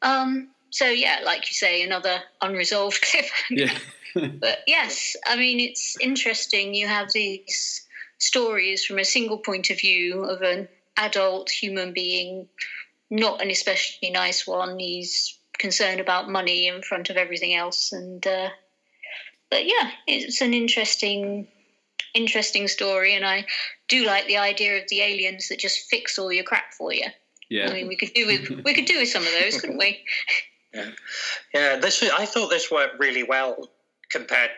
Um, 0.00 0.48
so 0.70 0.86
yeah, 0.86 1.20
like 1.24 1.50
you 1.50 1.54
say, 1.54 1.82
another 1.82 2.20
unresolved 2.40 3.02
cliffhanger. 3.04 3.50
Yeah. 3.50 3.78
But 4.14 4.60
yes, 4.68 5.16
I 5.26 5.34
mean 5.34 5.58
it's 5.58 5.96
interesting. 6.00 6.72
You 6.72 6.86
have 6.86 7.12
these 7.12 7.84
stories 8.18 8.84
from 8.84 9.00
a 9.00 9.04
single 9.04 9.38
point 9.38 9.70
of 9.70 9.80
view 9.80 10.22
of 10.22 10.40
an 10.40 10.68
adult 10.96 11.50
human 11.50 11.92
being, 11.92 12.48
not 13.10 13.42
an 13.42 13.50
especially 13.50 14.10
nice 14.10 14.46
one. 14.46 14.78
He's 14.78 15.36
concerned 15.58 15.98
about 15.98 16.30
money 16.30 16.68
in 16.68 16.82
front 16.82 17.10
of 17.10 17.16
everything 17.16 17.54
else, 17.54 17.90
and 17.90 18.24
uh, 18.24 18.50
but 19.54 19.66
yeah, 19.66 19.92
it's 20.08 20.40
an 20.40 20.52
interesting, 20.52 21.46
interesting 22.12 22.66
story, 22.66 23.14
and 23.14 23.24
I 23.24 23.46
do 23.86 24.04
like 24.04 24.26
the 24.26 24.38
idea 24.38 24.78
of 24.78 24.88
the 24.88 25.00
aliens 25.00 25.46
that 25.48 25.60
just 25.60 25.88
fix 25.88 26.18
all 26.18 26.32
your 26.32 26.42
crap 26.42 26.74
for 26.76 26.92
you. 26.92 27.06
Yeah. 27.48 27.70
I 27.70 27.72
mean, 27.72 27.86
we 27.86 27.94
could 27.94 28.12
do 28.14 28.26
with 28.26 28.64
we 28.64 28.74
could 28.74 28.86
do 28.86 28.98
with 28.98 29.10
some 29.10 29.22
of 29.22 29.32
those, 29.40 29.60
couldn't 29.60 29.78
we? 29.78 30.04
Yeah, 30.74 30.90
yeah. 31.54 31.76
this 31.76 32.02
I 32.02 32.26
thought 32.26 32.50
this 32.50 32.68
worked 32.68 32.98
really 32.98 33.22
well 33.22 33.56
compared 34.10 34.50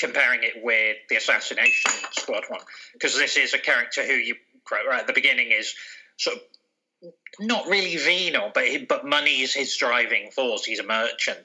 comparing 0.00 0.40
it 0.42 0.54
with 0.64 0.96
the 1.08 1.14
assassination 1.14 1.92
squad 2.10 2.42
one 2.48 2.62
because 2.92 3.16
this 3.16 3.36
is 3.36 3.54
a 3.54 3.58
character 3.58 4.04
who 4.04 4.14
you 4.14 4.34
right 4.68 4.98
at 4.98 5.06
the 5.06 5.12
beginning 5.12 5.52
is 5.52 5.72
sort 6.16 6.38
of 6.38 6.42
not 7.38 7.66
really 7.68 7.96
venal, 7.96 8.50
but 8.52 8.66
he, 8.66 8.78
but 8.78 9.06
money 9.06 9.40
is 9.40 9.54
his 9.54 9.76
driving 9.76 10.30
force. 10.30 10.64
He's 10.64 10.80
a 10.80 10.86
merchant, 10.86 11.38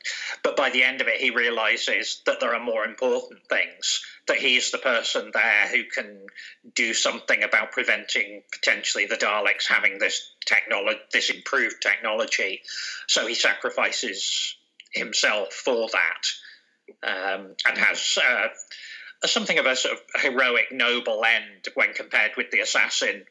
but 0.44 0.58
by 0.58 0.70
the 0.70 0.84
end 0.84 1.00
of 1.02 1.08
it, 1.08 1.22
he 1.22 1.30
realizes 1.30 2.22
that 2.26 2.40
there 2.40 2.54
are 2.54 2.64
more 2.64 2.84
important 2.84 3.48
things. 3.48 4.04
That 4.28 4.38
he's 4.38 4.72
the 4.72 4.78
person 4.78 5.32
there 5.34 5.68
who 5.68 5.84
can 5.86 6.26
do 6.74 6.94
something 6.94 7.44
about 7.44 7.72
preventing 7.72 8.42
potentially 8.52 9.06
the 9.06 9.16
Daleks 9.16 9.68
having 9.68 10.00
this 10.00 10.34
technology, 10.46 11.00
this 11.14 11.30
improved 11.30 11.82
technology. 11.82 12.62
So 13.08 13.28
he 13.28 13.36
sacrifices 13.36 14.56
himself 14.92 15.54
for 15.54 15.88
that, 15.90 17.08
um, 17.08 17.56
and 17.68 17.78
has 17.78 18.18
uh, 18.18 18.48
something 19.28 19.60
of 19.60 19.66
a 19.66 19.76
sort 19.76 19.94
of 19.94 20.22
heroic, 20.22 20.72
noble 20.72 21.24
end 21.24 21.68
when 21.76 21.94
compared 21.94 22.32
with 22.36 22.52
the 22.52 22.60
assassin 22.60 23.26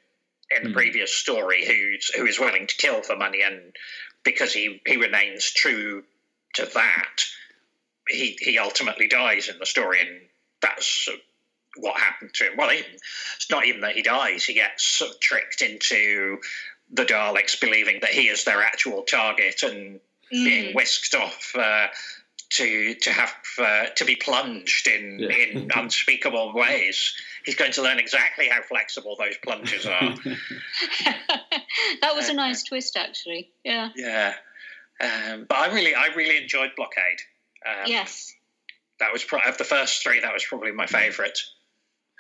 in 0.51 0.65
the 0.65 0.69
Hmm. 0.71 0.75
previous 0.75 1.15
story, 1.15 1.65
who's 1.65 2.09
who 2.15 2.27
is 2.27 2.39
willing 2.39 2.67
to 2.67 2.77
kill 2.77 3.03
for 3.03 3.17
money, 3.17 3.43
and 3.43 3.75
because 4.23 4.53
he 4.53 4.81
he 4.87 4.97
remains 4.97 5.53
true 5.53 6.05
to 6.55 6.67
that, 6.67 7.25
he 8.09 8.37
he 8.41 8.59
ultimately 8.59 9.09
dies 9.09 9.49
in 9.49 9.59
the 9.59 9.67
story, 9.67 10.01
and 10.01 10.21
that's 10.61 11.09
what 11.77 12.01
happened 12.01 12.33
to 12.35 12.45
him. 12.45 12.57
Well, 12.57 12.71
he, 12.71 12.79
it's 13.37 13.51
not 13.51 13.67
even 13.67 13.81
that 13.83 13.97
he 13.97 14.03
dies; 14.03 14.45
he 14.45 14.55
gets 14.55 14.85
sort 14.85 15.13
of 15.13 15.21
tricked 15.21 15.63
into 15.63 16.41
the 16.91 17.05
Daleks 17.05 17.59
believing 17.61 18.01
that 18.01 18.11
he 18.11 18.29
is 18.29 18.45
their 18.45 18.63
actual 18.63 19.03
target 19.03 19.63
and 19.63 20.01
being 20.31 20.73
Mm. 20.73 20.75
whisked 20.75 21.15
off 21.15 21.55
uh, 21.55 21.89
to 22.57 22.95
to 22.95 23.11
have 23.11 23.35
uh, 23.59 23.87
to 23.97 24.05
be 24.05 24.17
plunged 24.17 24.87
in 24.89 25.19
Yeah. 25.21 25.29
in 25.29 25.71
unspeakable 25.77 26.55
ways. 26.55 27.15
He's 27.45 27.55
going 27.57 27.73
to 27.73 27.83
learn 27.83 27.99
exactly 27.99 28.49
how 28.49 28.63
flexible 28.63 29.17
those 29.19 29.37
plunges 29.45 29.87
are. 29.87 30.15
that 31.05 32.15
was 32.15 32.29
a 32.29 32.33
nice 32.35 32.63
twist, 32.63 32.97
actually. 32.97 33.51
Yeah. 33.65 33.91
yeah, 33.97 34.35
um, 35.01 35.47
but 35.49 35.59
I 35.59 35.75
really 35.75 35.95
I 35.95 36.09
really 36.17 36.37
enjoyed 36.43 36.71
Blockade. 36.77 37.21
Um, 37.67 37.87
yes. 37.87 38.33
that 39.01 39.13
was 39.13 39.25
pro- 39.25 39.41
of 39.41 39.59
the 39.59 39.65
first 39.65 40.03
three. 40.03 40.21
That 40.21 40.33
was 40.33 40.45
probably 40.45 40.73
my 40.73 40.87
favourite 40.87 41.39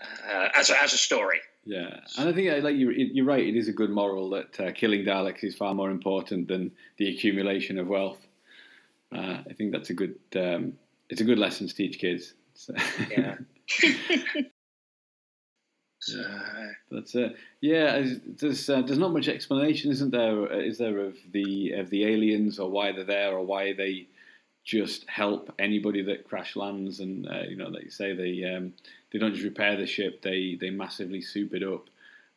uh, 0.03 0.49
as 0.55 0.71
a, 0.71 0.83
as 0.83 0.93
a 0.93 0.99
story. 0.99 1.41
Yeah, 1.67 2.01
and 2.19 2.29
I 2.29 2.33
think 2.33 2.51
uh, 2.51 2.59
like 2.63 2.77
you, 2.77 2.91
you're 2.91 3.25
right. 3.25 3.47
It 3.47 3.57
is 3.57 3.69
a 3.69 3.73
good 3.73 3.91
moral 3.91 4.31
that 4.31 4.61
uh, 4.61 4.73
killing 4.73 5.05
Daleks 5.05 5.45
is 5.45 5.55
far 5.55 5.75
more 5.75 5.91
important 5.91 6.49
than 6.49 6.73
the 6.99 7.09
accumulation 7.09 7.79
of 7.79 7.89
wealth. 7.89 8.19
Uh, 9.15 9.39
I 9.49 9.53
think 9.55 9.73
that's 9.73 9.91
a 9.91 9.95
good. 9.95 10.17
Um, 10.37 10.75
it's 11.09 11.21
a 11.21 11.25
good 11.25 11.39
lesson 11.39 11.69
to 11.69 11.75
teach 11.75 11.99
kids. 11.99 12.35
So, 12.55 12.75
Yeah. 13.11 13.37
So, 16.01 16.23
That's 16.91 17.15
it. 17.15 17.35
Yeah, 17.63 18.05
there's 18.27 18.69
uh, 18.69 18.83
there's 18.83 18.99
not 18.99 19.13
much 19.13 19.27
explanation, 19.29 19.91
isn't 19.91 20.11
there? 20.11 20.53
uh, 20.53 20.71
there 20.79 20.99
of 21.01 21.17
the 21.33 21.73
of 21.73 21.89
the 21.91 22.05
aliens 22.05 22.59
or 22.59 22.71
why 22.71 22.93
they're 22.93 23.05
there 23.05 23.33
or 23.33 23.45
why 23.45 23.73
they 23.73 24.07
just 24.65 25.09
help 25.09 25.55
anybody 25.59 26.03
that 26.03 26.25
crash 26.29 26.57
lands 26.57 27.01
and 27.01 27.27
uh, 27.29 27.43
you 27.49 27.57
know, 27.57 27.69
like 27.69 27.85
you 27.85 27.91
say, 27.91 28.15
they 28.15 28.45
um, 28.45 28.75
they 29.13 29.19
don't 29.19 29.33
just 29.33 29.45
repair 29.45 29.77
the 29.77 29.87
ship; 29.87 30.21
they 30.23 30.57
they 30.61 30.71
massively 30.71 31.23
soup 31.23 31.55
it 31.55 31.63
up. 31.63 31.89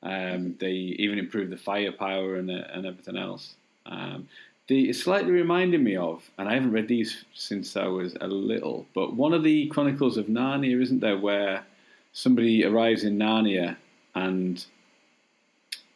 Um, 0.01 0.55
they 0.59 0.71
even 0.71 1.19
improve 1.19 1.49
the 1.49 1.57
firepower 1.57 2.35
and 2.35 2.49
uh, 2.49 2.63
and 2.73 2.85
everything 2.85 3.17
else. 3.17 3.55
Um, 3.85 4.29
the, 4.67 4.89
it 4.89 4.95
slightly 4.95 5.31
reminded 5.31 5.81
me 5.81 5.95
of, 5.95 6.29
and 6.37 6.49
I 6.49 6.53
haven't 6.53 6.71
read 6.71 6.87
these 6.87 7.25
since 7.33 7.77
I 7.77 7.87
was 7.87 8.15
a 8.19 8.27
little, 8.27 8.85
but 8.93 9.15
one 9.15 9.33
of 9.33 9.43
the 9.43 9.67
Chronicles 9.67 10.17
of 10.17 10.27
Narnia, 10.27 10.81
isn't 10.81 10.99
there, 10.99 11.17
where 11.17 11.65
somebody 12.11 12.65
arrives 12.65 13.03
in 13.03 13.17
Narnia 13.17 13.77
and 14.15 14.65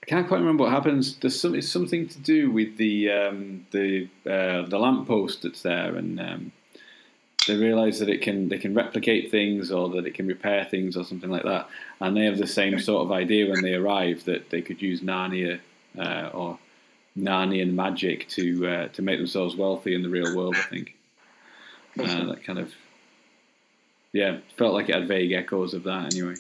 I 0.02 0.06
can't 0.08 0.28
quite 0.28 0.40
remember 0.40 0.64
what 0.64 0.72
happens. 0.72 1.18
There's 1.18 1.40
some, 1.40 1.54
it's 1.54 1.70
something 1.70 2.08
to 2.08 2.20
do 2.20 2.50
with 2.50 2.78
the 2.78 3.12
um, 3.12 3.68
the 3.72 4.08
uh, 4.26 4.64
the 4.68 4.80
lamppost 4.80 5.44
that's 5.44 5.62
there, 5.62 5.96
and 5.96 6.20
um, 6.20 6.52
they 7.48 7.56
realise 7.56 8.00
that 8.00 8.10
it 8.10 8.22
can 8.22 8.50
they 8.50 8.58
can 8.58 8.74
replicate 8.74 9.30
things 9.30 9.72
or 9.72 9.90
that 9.90 10.08
it 10.08 10.16
can 10.16 10.26
repair 10.28 10.66
things 10.66 10.98
or 10.98 11.04
something 11.04 11.30
like 11.30 11.44
that. 11.44 11.68
And 12.00 12.18
they 12.18 12.26
have 12.26 12.40
the 12.40 12.48
same 12.48 12.80
sort 12.80 13.06
of 13.06 13.12
idea 13.12 13.48
when 13.48 13.62
they 13.62 13.76
arrive 13.76 14.26
that 14.26 14.50
they 14.50 14.62
could 14.62 14.82
use 14.82 15.02
Narnia 15.02 15.60
uh, 15.98 16.30
or 16.34 16.58
Narnian 17.18 17.74
magic 17.74 18.28
to 18.30 18.68
uh, 18.68 18.88
to 18.90 19.02
make 19.02 19.18
themselves 19.20 19.56
wealthy 19.56 19.94
in 19.96 20.02
the 20.02 20.10
real 20.10 20.36
world. 20.36 20.56
I 20.58 20.62
think 20.62 20.96
uh, 22.00 22.26
that 22.28 22.44
kind 22.46 22.58
of 22.60 22.72
yeah 24.14 24.38
felt 24.58 24.74
like 24.74 24.88
it 24.90 24.96
had 24.96 25.08
vague 25.08 25.32
echoes 25.34 25.74
of 25.74 25.84
that 25.84 26.14
anyway. 26.14 26.36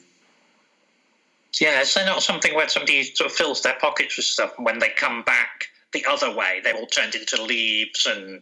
yeah, 1.59 1.81
is 1.81 1.93
there 1.93 2.05
not 2.05 2.23
something 2.23 2.55
where 2.55 2.69
somebody 2.69 3.03
sort 3.03 3.29
of 3.29 3.35
fills 3.35 3.61
their 3.63 3.75
pockets 3.79 4.15
with 4.15 4.25
stuff, 4.25 4.53
and 4.57 4.65
when 4.65 4.79
they 4.79 4.89
come 4.89 5.23
back 5.23 5.65
the 5.91 6.05
other 6.09 6.33
way, 6.33 6.61
they're 6.63 6.75
all 6.75 6.85
turned 6.87 7.15
into 7.15 7.43
leaves 7.43 8.05
and 8.05 8.41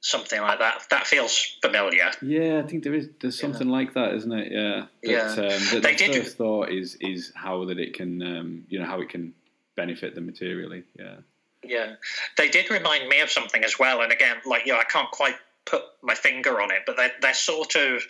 something 0.00 0.40
like 0.40 0.58
that? 0.58 0.84
That 0.88 1.06
feels 1.06 1.58
familiar. 1.60 2.10
Yeah, 2.22 2.62
I 2.64 2.66
think 2.66 2.82
there 2.82 2.94
is. 2.94 3.10
There's 3.20 3.36
Yeah. 3.36 3.42
something 3.42 3.68
like 3.68 3.92
that, 3.92 4.14
isn't 4.14 4.32
it? 4.32 4.52
Yeah. 4.52 4.86
But, 5.02 5.10
Yeah. 5.10 5.26
Um, 5.32 5.36
the, 5.70 5.80
They 5.82 5.92
the 5.92 5.98
did- 6.06 6.14
first 6.24 6.38
thought 6.38 6.70
is 6.70 6.96
is 7.02 7.30
how 7.34 7.66
that 7.66 7.78
it 7.78 7.92
can, 7.92 8.22
um, 8.22 8.64
you 8.70 8.78
know, 8.78 8.86
how 8.86 9.02
it 9.02 9.10
can 9.10 9.34
benefit 9.76 10.14
them 10.14 10.26
materially. 10.26 10.84
Yeah. 10.98 11.16
Yeah, 11.62 11.94
they 12.36 12.48
did 12.48 12.70
remind 12.70 13.08
me 13.08 13.20
of 13.20 13.30
something 13.30 13.64
as 13.64 13.76
well. 13.78 14.00
And 14.02 14.12
again, 14.12 14.36
like 14.44 14.66
you 14.66 14.72
know, 14.72 14.78
I 14.78 14.84
can't 14.84 15.10
quite 15.10 15.34
put 15.64 15.82
my 16.00 16.14
finger 16.14 16.60
on 16.60 16.70
it, 16.70 16.82
but 16.86 16.96
they're 16.96 17.12
they're 17.20 17.34
sort 17.34 17.74
of 17.74 18.02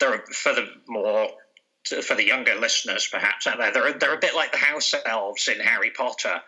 they're 0.00 0.24
for 0.32 0.52
the 0.52 0.66
more 0.88 1.28
for 2.02 2.14
the 2.16 2.24
younger 2.26 2.56
listeners 2.56 3.08
perhaps 3.12 3.46
out 3.46 3.58
there. 3.58 3.72
They're 3.72 3.92
they're 3.92 4.14
a 4.14 4.18
bit 4.18 4.34
like 4.34 4.50
the 4.50 4.58
house 4.58 4.94
elves 5.06 5.46
in 5.48 5.60
Harry 5.60 5.90
Potter. 5.90 6.40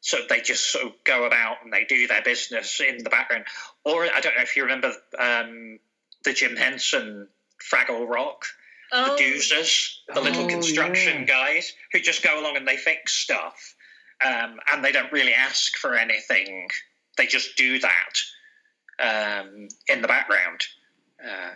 So 0.00 0.18
they 0.28 0.40
just 0.40 0.70
sort 0.72 0.84
of 0.86 0.92
go 1.04 1.24
about 1.24 1.56
and 1.64 1.72
they 1.72 1.84
do 1.84 2.06
their 2.06 2.22
business 2.22 2.80
in 2.80 3.02
the 3.02 3.10
background. 3.10 3.44
Or 3.84 4.04
I 4.04 4.20
don't 4.20 4.36
know 4.36 4.42
if 4.42 4.56
you 4.56 4.62
remember 4.62 4.92
um, 5.18 5.78
the 6.24 6.32
Jim 6.32 6.56
Henson 6.56 7.28
Fraggle 7.62 8.08
Rock 8.08 8.44
Oh, 8.92 9.16
the 9.16 9.22
doozers, 9.22 9.96
the 10.12 10.20
little 10.20 10.44
Oh, 10.44 10.48
construction 10.48 11.20
yeah. 11.20 11.24
guys 11.24 11.72
who 11.92 12.00
just 12.00 12.22
go 12.22 12.38
along 12.40 12.56
and 12.56 12.68
they 12.68 12.76
fix 12.76 13.12
stuff, 13.14 13.74
um, 14.24 14.58
and 14.72 14.84
they 14.84 14.92
don't 14.92 15.10
really 15.12 15.32
ask 15.34 15.76
for 15.76 15.94
anything. 15.94 16.68
They 17.16 17.26
just 17.26 17.56
do 17.56 17.78
that 17.80 18.18
um, 18.98 19.68
in 19.88 20.02
the 20.02 20.08
background. 20.08 20.60
Uh, 21.24 21.54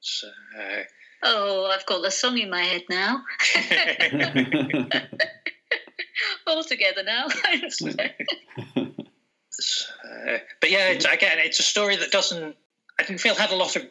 so, 0.00 0.28
oh, 1.24 1.66
I've 1.66 1.84
got 1.86 2.02
the 2.02 2.10
song 2.10 2.38
in 2.38 2.48
my 2.50 2.62
head 2.62 2.84
now. 2.88 3.22
All 6.46 6.64
together 6.64 7.02
now. 7.02 7.28
so, 7.68 7.90
but 10.60 10.70
yeah, 10.70 10.88
it's, 10.88 11.04
again, 11.04 11.38
it's 11.38 11.60
a 11.60 11.64
story 11.64 11.96
that 11.96 12.10
doesn't. 12.10 12.56
I 12.98 13.04
didn't 13.04 13.20
feel 13.20 13.34
had 13.34 13.50
a 13.50 13.56
lot 13.56 13.76
of. 13.76 13.82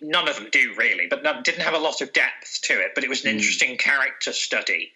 None 0.00 0.28
of 0.28 0.36
them 0.36 0.48
do 0.50 0.74
really, 0.78 1.06
but 1.08 1.22
none, 1.22 1.42
didn't 1.42 1.60
have 1.62 1.74
a 1.74 1.78
lot 1.78 2.00
of 2.00 2.12
depth 2.14 2.60
to 2.62 2.72
it. 2.80 2.92
But 2.94 3.04
it 3.04 3.10
was 3.10 3.22
an 3.24 3.30
Mm. 3.32 3.34
interesting 3.36 3.76
character 3.76 4.32
study, 4.32 4.92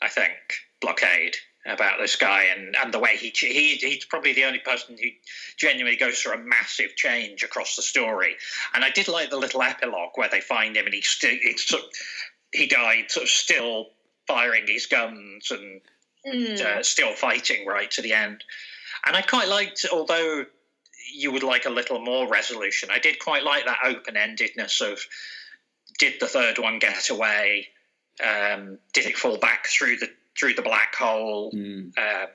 I 0.00 0.08
think. 0.08 0.32
Blockade 0.80 1.36
about 1.66 1.98
this 2.00 2.16
guy 2.16 2.44
and, 2.44 2.74
and 2.82 2.92
the 2.92 2.98
way 2.98 3.16
he, 3.16 3.32
he 3.34 3.76
he's 3.76 4.04
probably 4.06 4.32
the 4.32 4.44
only 4.44 4.60
person 4.60 4.96
who 5.00 5.08
genuinely 5.58 5.96
goes 5.96 6.18
through 6.18 6.32
a 6.32 6.38
massive 6.38 6.96
change 6.96 7.42
across 7.42 7.76
the 7.76 7.82
story. 7.82 8.36
And 8.74 8.84
I 8.84 8.90
did 8.90 9.08
like 9.08 9.30
the 9.30 9.36
little 9.36 9.62
epilogue 9.62 10.12
where 10.14 10.30
they 10.30 10.40
find 10.40 10.76
him 10.76 10.86
and 10.86 10.94
he 10.94 11.02
still 11.02 11.36
sort 11.56 11.82
of, 11.82 11.88
he 12.52 12.66
died 12.66 13.10
sort 13.10 13.24
of 13.24 13.30
still 13.30 13.86
firing 14.26 14.64
his 14.66 14.86
guns 14.86 15.50
and 15.50 15.80
Mm. 16.26 16.60
uh, 16.60 16.82
still 16.82 17.14
fighting 17.14 17.66
right 17.66 17.90
to 17.92 18.02
the 18.02 18.12
end. 18.12 18.44
And 19.06 19.16
I 19.16 19.22
quite 19.22 19.48
liked, 19.48 19.86
although 19.90 20.44
you 21.14 21.32
would 21.32 21.42
like 21.42 21.64
a 21.64 21.70
little 21.70 21.98
more 21.98 22.28
resolution, 22.28 22.90
I 22.92 22.98
did 22.98 23.18
quite 23.18 23.42
like 23.42 23.64
that 23.64 23.78
open 23.84 24.16
endedness 24.16 24.80
of 24.82 25.00
did 25.98 26.20
the 26.20 26.26
third 26.26 26.58
one 26.58 26.78
get 26.78 27.08
away? 27.08 27.68
Um, 28.22 28.78
did 28.92 29.06
it 29.06 29.16
fall 29.16 29.38
back 29.38 29.66
through 29.68 29.96
the 29.96 30.10
through 30.38 30.54
the 30.54 30.62
black 30.62 30.94
hole? 30.94 31.52
Mm. 31.52 31.92
Uh, 31.96 32.26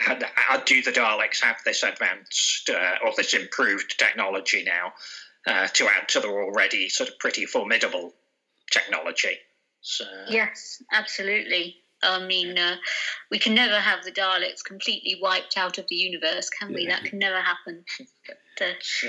had, 0.00 0.24
had, 0.34 0.64
do 0.64 0.82
the 0.82 0.90
Daleks 0.90 1.40
have 1.42 1.58
this 1.64 1.82
advanced 1.82 2.70
uh, 2.70 2.96
or 3.04 3.12
this 3.16 3.34
improved 3.34 3.96
technology 3.98 4.64
now 4.64 4.92
uh, 5.46 5.68
to 5.68 5.86
add 5.86 6.08
to 6.08 6.20
their 6.20 6.42
already 6.42 6.88
sort 6.88 7.08
of 7.08 7.18
pretty 7.18 7.46
formidable 7.46 8.12
technology? 8.70 9.38
So, 9.80 10.04
Yes, 10.28 10.82
absolutely. 10.92 11.76
I 12.02 12.24
mean, 12.26 12.58
uh, 12.58 12.76
we 13.30 13.38
can 13.38 13.54
never 13.54 13.78
have 13.78 14.04
the 14.04 14.12
Daleks 14.12 14.62
completely 14.64 15.18
wiped 15.20 15.56
out 15.56 15.78
of 15.78 15.86
the 15.88 15.96
universe, 15.96 16.50
can 16.50 16.74
we? 16.74 16.82
Yeah. 16.82 16.96
That 16.96 17.04
can 17.04 17.18
never 17.18 17.40
happen. 17.40 17.84
But, 18.26 18.66
uh, 18.66 18.72
so 18.80 19.08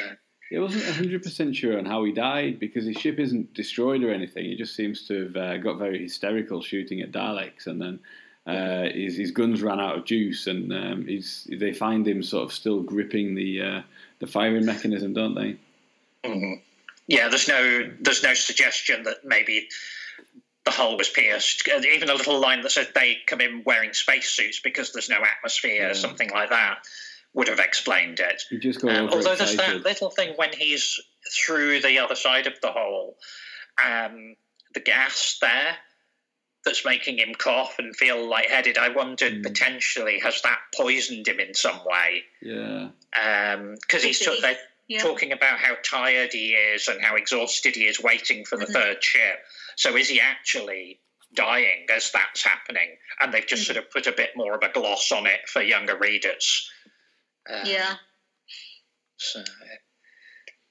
I 0.55 0.59
wasn't 0.59 0.83
100% 0.83 1.55
sure 1.55 1.77
on 1.77 1.85
how 1.85 2.03
he 2.05 2.11
died 2.11 2.59
because 2.59 2.85
his 2.85 2.95
ship 2.97 3.19
isn't 3.19 3.53
destroyed 3.53 4.03
or 4.03 4.11
anything. 4.13 4.45
He 4.45 4.55
just 4.55 4.75
seems 4.75 5.07
to 5.07 5.23
have 5.23 5.35
uh, 5.35 5.57
got 5.57 5.77
very 5.77 6.01
hysterical 6.01 6.61
shooting 6.61 7.01
at 7.01 7.11
Daleks 7.11 7.67
and 7.67 7.81
then 7.81 7.99
uh, 8.45 8.89
his, 8.93 9.17
his 9.17 9.31
guns 9.31 9.61
ran 9.61 9.79
out 9.79 9.97
of 9.97 10.05
juice 10.05 10.47
and 10.47 10.71
um, 10.71 11.05
he's, 11.05 11.47
they 11.51 11.73
find 11.73 12.07
him 12.07 12.23
sort 12.23 12.45
of 12.45 12.53
still 12.53 12.81
gripping 12.81 13.35
the, 13.35 13.61
uh, 13.61 13.81
the 14.19 14.27
firing 14.27 14.65
mechanism, 14.65 15.13
don't 15.13 15.35
they? 15.35 15.57
Mhm. 16.23 16.61
Yeah, 17.07 17.29
there's 17.29 17.47
no 17.47 17.89
there's 18.01 18.21
no 18.23 18.33
suggestion 18.33 19.03
that 19.03 19.23
maybe 19.23 19.69
the 20.65 20.71
hull 20.71 20.97
was 20.97 21.07
pierced. 21.09 21.65
Even 21.69 22.09
a 22.09 22.13
little 22.13 22.37
line 22.39 22.61
that 22.63 22.71
said 22.71 22.89
they 22.93 23.17
come 23.25 23.39
in 23.39 23.63
wearing 23.65 23.93
spacesuits 23.93 24.59
because 24.59 24.91
there's 24.91 25.07
no 25.09 25.17
atmosphere, 25.23 25.87
Yeah. 25.87 25.93
something 25.93 26.29
like 26.31 26.49
that, 26.49 26.79
would 27.37 27.47
have 27.47 27.59
explained 27.59 28.19
it. 28.19 28.41
He 28.49 28.57
just 28.57 28.81
got 28.81 28.95
Um, 28.95 29.09
although 29.09 29.35
there's 29.35 29.55
that 29.57 29.83
little 29.83 30.09
thing 30.09 30.33
when 30.37 30.51
he's 30.53 30.99
through 31.45 31.81
the 31.81 31.99
other 31.99 32.15
side 32.15 32.47
of 32.47 32.59
the 32.61 32.71
hole, 32.71 33.15
um, 33.81 34.35
the 34.73 34.79
gas 34.79 35.37
there 35.39 35.77
that's 36.65 36.83
making 36.83 37.19
him 37.19 37.35
cough 37.35 37.77
and 37.77 37.95
feel 37.95 38.25
lightheaded. 38.27 38.79
I 38.79 38.89
wondered 38.89 39.33
Mm. 39.33 39.43
potentially 39.43 40.19
has 40.19 40.41
that 40.41 40.59
poisoned 40.75 41.27
him 41.27 41.39
in 41.39 41.53
some 41.53 41.79
way 41.85 42.25
Yeah. 42.41 42.89
because 43.11 44.01
he's 44.01 44.17
Could 44.17 44.25
sort 44.25 44.41
they're 44.41 44.59
yeah. 44.87 45.01
talking 45.03 45.31
about 45.31 45.59
how 45.59 45.75
tired 45.83 46.33
he 46.33 46.55
is 46.55 46.87
and 46.87 46.99
how 47.03 47.15
exhausted 47.15 47.75
he 47.75 47.85
is 47.85 47.99
waiting 47.99 48.45
for 48.45 48.57
the 48.57 48.65
Mhm. 48.65 48.73
third 48.73 49.03
ship. 49.03 49.45
So 49.75 49.95
is 49.95 50.09
he 50.09 50.19
actually 50.19 50.99
dying 51.35 51.85
as 51.91 52.09
that's 52.11 52.41
happening? 52.41 52.97
And 53.19 53.31
they've 53.31 53.45
just 53.45 53.61
Mhm. 53.61 53.65
sort 53.67 53.77
of 53.77 53.91
put 53.91 54.07
a 54.07 54.11
bit 54.11 54.35
more 54.35 54.55
of 54.55 54.63
a 54.63 54.69
gloss 54.69 55.11
on 55.11 55.27
it 55.27 55.47
for 55.47 55.61
younger 55.61 55.95
readers. 55.95 56.71
Um, 57.49 57.61
yeah. 57.65 57.95
So, 59.17 59.43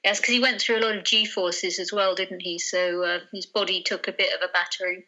Yes, 0.07 0.21
because 0.21 0.35
he 0.35 0.41
went 0.41 0.61
through 0.61 0.79
a 0.79 0.85
lot 0.87 0.97
of 0.97 1.03
G 1.03 1.25
forces 1.25 1.81
as 1.81 1.93
well, 1.93 2.15
didn't 2.15 2.41
he? 2.41 2.61
So 2.61 3.03
uh, 3.03 3.19
his 3.33 3.45
body 3.45 3.83
took 3.83 4.07
a 4.07 4.13
bit 4.13 4.33
of 4.33 4.41
a 4.41 4.53
battering. 4.53 5.03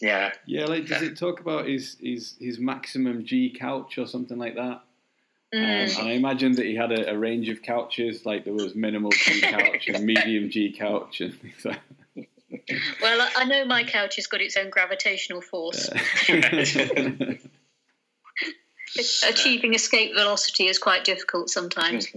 yeah. 0.00 0.32
Yeah, 0.46 0.64
like 0.64 0.86
does 0.86 1.02
it 1.02 1.18
talk 1.18 1.40
about 1.40 1.68
his, 1.68 1.98
his, 2.00 2.34
his 2.40 2.58
maximum 2.58 3.26
G 3.26 3.50
couch 3.50 3.98
or 3.98 4.06
something 4.06 4.38
like 4.38 4.54
that? 4.54 4.80
Um, 5.54 5.60
and 5.60 5.92
I 5.98 6.12
imagine 6.12 6.52
that 6.52 6.64
he 6.64 6.74
had 6.74 6.90
a, 6.90 7.10
a, 7.10 7.18
range 7.18 7.50
of 7.50 7.60
couches, 7.60 8.24
like 8.24 8.44
there 8.44 8.54
was 8.54 8.74
minimal 8.74 9.10
G 9.10 9.40
couch 9.42 9.88
and 9.88 10.04
medium 10.04 10.48
G 10.48 10.72
couch 10.72 11.20
and 11.20 11.38
things 11.38 11.64
like 11.64 11.80
Well, 13.02 13.28
I 13.36 13.44
know 13.44 13.66
my 13.66 13.84
couch 13.84 14.16
has 14.16 14.26
got 14.26 14.40
its 14.40 14.56
own 14.56 14.70
gravitational 14.70 15.42
force. 15.42 15.90
Achieving 19.28 19.74
escape 19.74 20.14
velocity 20.14 20.66
is 20.66 20.78
quite 20.78 21.04
difficult 21.04 21.50
sometimes. 21.50 22.06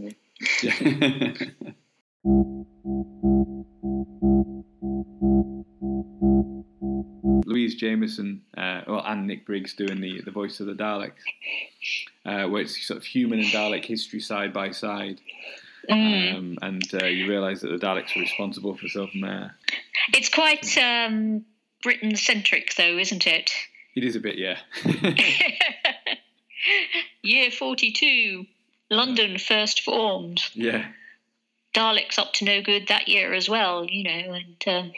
Louise 7.46 7.76
Jameson 7.76 8.42
uh, 8.56 8.82
well, 8.88 9.04
and 9.06 9.26
Nick 9.26 9.46
Briggs 9.46 9.74
doing 9.74 10.02
the, 10.02 10.22
the 10.22 10.32
voice 10.32 10.60
of 10.60 10.68
the 10.68 10.74
Daleks, 10.74 11.14
uh, 12.26 12.48
where 12.48 12.62
it's 12.62 12.86
sort 12.86 12.98
of 12.98 13.04
human 13.04 13.40
and 13.40 13.48
Dalek 13.48 13.86
history 13.86 14.20
side 14.20 14.54
by 14.54 14.72
side. 14.72 15.20
Mm. 15.90 16.36
Um, 16.36 16.58
and 16.62 16.84
uh, 16.94 17.06
you 17.06 17.28
realise 17.30 17.62
that 17.62 17.70
the 17.70 17.78
Daleks 17.78 18.16
are 18.16 18.20
responsible 18.20 18.76
for 18.76 18.88
some. 18.88 19.24
Uh, 19.24 19.50
it's 20.14 20.30
quite 20.30 20.78
um, 20.78 21.46
Britain 21.82 22.16
centric, 22.16 22.76
though, 22.76 22.98
isn't 22.98 23.26
it? 23.26 23.52
It 23.96 24.04
is 24.04 24.16
a 24.16 24.20
bit, 24.20 24.38
yeah. 24.38 24.58
Year 27.28 27.52
42, 27.52 28.46
London 28.90 29.38
first 29.38 29.82
formed. 29.82 30.42
Yeah. 30.54 30.88
Daleks 31.76 32.18
up 32.18 32.32
to 32.34 32.46
no 32.46 32.62
good 32.62 32.88
that 32.88 33.10
year 33.10 33.34
as 33.34 33.50
well, 33.50 33.86
you 33.86 34.04
know, 34.04 34.34
and 34.34 34.64
um, 34.66 34.92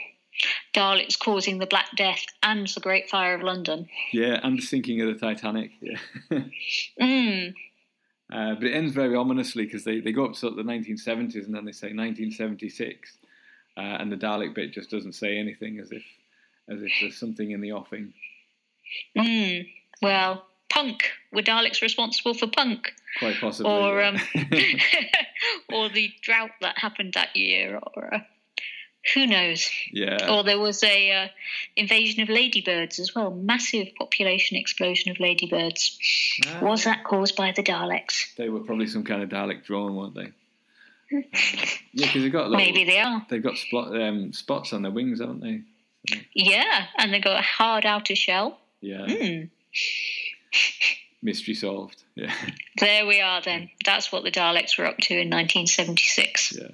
Daleks 0.75 1.17
causing 1.17 1.57
the 1.57 1.65
Black 1.65 1.87
Death 1.95 2.23
and 2.43 2.67
the 2.67 2.81
Great 2.81 3.09
Fire 3.09 3.33
of 3.33 3.41
London. 3.41 3.87
Yeah, 4.13 4.39
and 4.43 4.59
the 4.59 4.61
sinking 4.61 5.01
of 5.01 5.07
the 5.07 5.19
Titanic. 5.19 5.71
Yeah. 5.81 5.97
mm. 7.01 7.53
uh, 8.31 8.53
but 8.53 8.63
it 8.63 8.73
ends 8.75 8.93
very 8.93 9.15
ominously 9.15 9.65
because 9.65 9.83
they, 9.83 9.99
they 9.99 10.11
go 10.11 10.25
up 10.25 10.33
to 10.33 10.39
sort 10.39 10.51
of 10.51 10.57
the 10.57 10.71
1970s 10.71 11.45
and 11.45 11.55
then 11.55 11.65
they 11.65 11.71
say 11.71 11.87
1976, 11.87 13.17
uh, 13.75 13.79
and 13.79 14.11
the 14.11 14.17
Dalek 14.17 14.53
bit 14.53 14.71
just 14.71 14.91
doesn't 14.91 15.13
say 15.13 15.39
anything 15.39 15.79
as 15.79 15.91
if 15.91 16.03
as 16.69 16.83
if 16.83 16.91
there's 17.01 17.19
something 17.19 17.49
in 17.49 17.61
the 17.61 17.71
offing. 17.71 18.13
Mm. 19.17 19.67
Well, 20.03 20.45
punk. 20.69 21.03
Were 21.31 21.41
Daleks 21.41 21.81
responsible 21.81 22.33
for 22.33 22.47
punk? 22.47 22.93
Quite 23.19 23.39
possibly. 23.39 23.71
Or 23.71 23.99
yeah. 23.99 24.09
um, 24.09 24.17
or 25.73 25.89
the 25.89 26.11
drought 26.21 26.51
that 26.61 26.77
happened 26.77 27.13
that 27.13 27.35
year, 27.35 27.79
or. 27.95 28.13
Uh, 28.13 28.19
who 29.13 29.25
knows? 29.25 29.69
Yeah. 29.91 30.29
Or 30.29 30.43
there 30.43 30.59
was 30.59 30.83
a 30.83 31.11
uh, 31.11 31.27
invasion 31.75 32.21
of 32.21 32.29
ladybirds 32.29 32.99
as 32.99 33.15
well. 33.15 33.31
Massive 33.31 33.87
population 33.97 34.57
explosion 34.57 35.11
of 35.11 35.19
ladybirds. 35.19 35.97
Ah. 36.45 36.59
Was 36.61 36.83
that 36.83 37.03
caused 37.03 37.35
by 37.35 37.53
the 37.55 37.63
Daleks? 37.63 38.35
They 38.35 38.49
were 38.49 38.59
probably 38.59 38.87
some 38.87 39.03
kind 39.03 39.23
of 39.23 39.29
Dalek 39.29 39.63
drone, 39.63 39.95
weren't 39.95 40.15
they? 40.15 40.31
uh, 41.17 41.21
yeah, 41.93 42.07
because 42.07 42.21
they've 42.23 42.31
got 42.31 42.51
maybe 42.51 42.83
they 42.83 42.99
are. 42.99 43.25
They've 43.29 43.41
got 43.41 43.57
spot, 43.57 43.95
um, 43.99 44.33
spots 44.33 44.73
on 44.73 44.81
their 44.81 44.91
wings, 44.91 45.21
haven't 45.21 45.41
they? 45.41 45.61
Yeah, 46.33 46.85
and 46.97 47.13
they've 47.13 47.23
got 47.23 47.39
a 47.39 47.43
hard 47.43 47.85
outer 47.85 48.15
shell. 48.15 48.59
Yeah. 48.81 49.05
Mm. 49.05 49.49
Mystery 51.21 51.53
solved. 51.53 52.03
Yeah. 52.15 52.33
There 52.79 53.05
we 53.05 53.19
are. 53.19 53.41
Then 53.41 53.69
that's 53.85 54.11
what 54.11 54.23
the 54.23 54.31
Daleks 54.31 54.77
were 54.77 54.85
up 54.85 54.97
to 54.97 55.13
in 55.13 55.29
1976. 55.29 56.57
Yeah. 56.57 56.67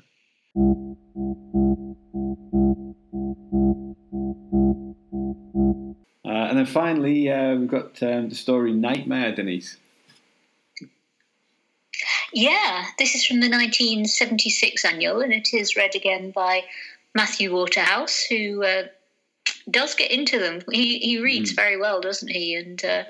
Uh, 6.24 6.48
and 6.50 6.58
then 6.58 6.66
finally, 6.66 7.32
uh, 7.32 7.56
we've 7.56 7.68
got 7.68 8.02
um, 8.04 8.30
the 8.30 8.36
story 8.36 8.72
Nightmare, 8.72 9.34
Denise. 9.34 9.78
Yeah, 12.34 12.86
this 13.00 13.16
is 13.16 13.26
from 13.26 13.40
the 13.40 13.50
1976 13.50 14.84
annual, 14.84 15.22
and 15.22 15.32
it 15.32 15.54
is 15.54 15.76
read 15.76 15.96
again 15.96 16.32
by 16.32 16.64
Matthew 17.14 17.54
Waterhouse, 17.54 18.26
who 18.30 18.64
uh, 18.64 18.84
does 19.72 19.96
get 19.96 20.12
into 20.12 20.40
them. 20.40 20.62
He 20.72 21.00
he 21.00 21.20
reads 21.20 21.54
mm. 21.54 21.56
very 21.56 21.78
well, 21.80 22.02
doesn't 22.02 22.28
he? 22.28 22.56
And 22.56 22.84
uh, 22.84 23.04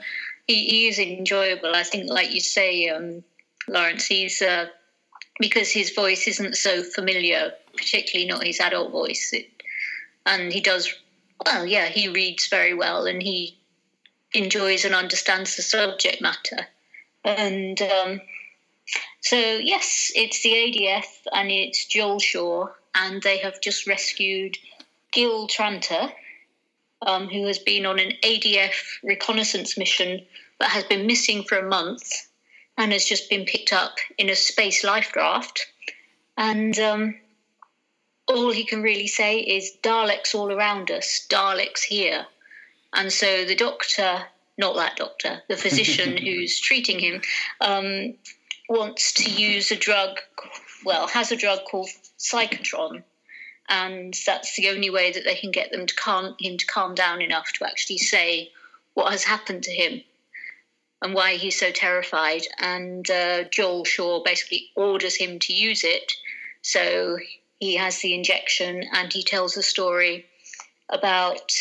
he, 0.47 0.87
is 0.87 0.99
enjoyable. 0.99 1.75
I 1.75 1.83
think, 1.83 2.09
like 2.09 2.33
you 2.33 2.39
say, 2.39 2.89
um, 2.89 3.23
Lawrence, 3.67 4.05
he's 4.05 4.41
uh, 4.41 4.67
because 5.39 5.71
his 5.71 5.91
voice 5.91 6.27
isn't 6.27 6.55
so 6.55 6.83
familiar, 6.83 7.53
particularly 7.75 8.27
not 8.27 8.45
his 8.45 8.59
adult 8.59 8.91
voice. 8.91 9.31
It, 9.33 9.49
and 10.25 10.51
he 10.51 10.61
does 10.61 10.93
well, 11.43 11.65
yeah, 11.65 11.87
he 11.87 12.07
reads 12.07 12.47
very 12.47 12.73
well 12.73 13.05
and 13.05 13.21
he 13.21 13.57
enjoys 14.33 14.85
and 14.85 14.95
understands 14.95 15.55
the 15.55 15.61
subject 15.61 16.21
matter. 16.21 16.67
And 17.23 17.81
um, 17.81 18.21
so, 19.21 19.37
yes, 19.37 20.11
it's 20.15 20.41
the 20.43 20.51
ADF 20.51 21.05
and 21.33 21.49
it's 21.49 21.85
Joel 21.85 22.19
Shaw, 22.19 22.67
and 22.93 23.21
they 23.21 23.39
have 23.39 23.61
just 23.61 23.87
rescued 23.87 24.57
Gil 25.11 25.47
Tranter, 25.47 26.11
um, 27.05 27.27
who 27.27 27.45
has 27.47 27.59
been 27.59 27.85
on 27.85 27.99
an 27.99 28.13
ADF 28.23 28.73
reconnaissance 29.03 29.77
mission 29.77 30.25
but 30.59 30.69
has 30.69 30.83
been 30.85 31.07
missing 31.07 31.43
for 31.43 31.57
a 31.57 31.67
month 31.67 32.27
and 32.77 32.91
has 32.91 33.05
just 33.05 33.29
been 33.29 33.45
picked 33.45 33.73
up 33.73 33.97
in 34.17 34.29
a 34.29 34.35
space 34.35 34.83
life 34.83 35.15
raft. 35.15 35.67
And 36.37 36.77
um, 36.79 37.15
all 38.27 38.51
he 38.51 38.65
can 38.65 38.81
really 38.81 39.07
say 39.07 39.39
is 39.39 39.77
Daleks 39.81 40.35
all 40.35 40.51
around 40.51 40.91
us, 40.91 41.25
Daleks 41.29 41.83
here. 41.83 42.25
And 42.93 43.11
so 43.11 43.45
the 43.45 43.55
doctor, 43.55 44.23
not 44.57 44.75
that 44.75 44.95
doctor, 44.97 45.41
the 45.47 45.57
physician 45.57 46.17
who's 46.23 46.59
treating 46.59 46.99
him, 46.99 47.21
um, 47.61 48.15
wants 48.69 49.13
to 49.13 49.29
use 49.29 49.71
a 49.71 49.75
drug, 49.75 50.19
well, 50.83 51.07
has 51.07 51.31
a 51.31 51.35
drug 51.35 51.59
called 51.69 51.89
Psychotron. 52.17 53.03
And 53.67 54.13
that's 54.25 54.55
the 54.55 54.69
only 54.69 54.89
way 54.89 55.11
that 55.11 55.23
they 55.23 55.35
can 55.35 55.51
get 55.51 55.71
them 55.71 55.85
to 55.85 55.95
calm 55.95 56.35
him 56.39 56.57
to 56.57 56.65
calm 56.65 56.93
down 56.95 57.21
enough 57.21 57.51
to 57.53 57.65
actually 57.65 57.97
say 57.97 58.51
what 58.93 59.11
has 59.11 59.23
happened 59.23 59.63
to 59.63 59.71
him 59.71 60.01
and 61.01 61.13
why 61.13 61.35
he's 61.35 61.59
so 61.59 61.71
terrified. 61.71 62.43
And 62.59 63.09
uh, 63.09 63.45
Joel 63.51 63.85
Shaw 63.85 64.23
basically 64.23 64.69
orders 64.75 65.15
him 65.15 65.39
to 65.39 65.53
use 65.53 65.83
it. 65.83 66.11
So 66.61 67.17
he 67.59 67.75
has 67.75 67.99
the 67.99 68.13
injection 68.13 68.83
and 68.93 69.11
he 69.11 69.23
tells 69.23 69.57
a 69.57 69.63
story 69.63 70.25
about 70.89 71.51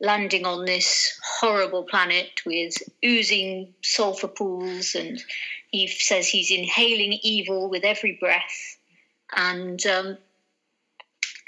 landing 0.00 0.44
on 0.44 0.66
this 0.66 1.18
horrible 1.40 1.84
planet 1.84 2.40
with 2.44 2.74
oozing 3.04 3.72
sulfur 3.82 4.28
pools 4.28 4.94
and 4.94 5.22
he 5.70 5.86
says 5.86 6.28
he's 6.28 6.50
inhaling 6.50 7.18
evil 7.22 7.70
with 7.70 7.84
every 7.84 8.12
breath 8.20 8.76
and 9.34 9.84
um, 9.86 10.18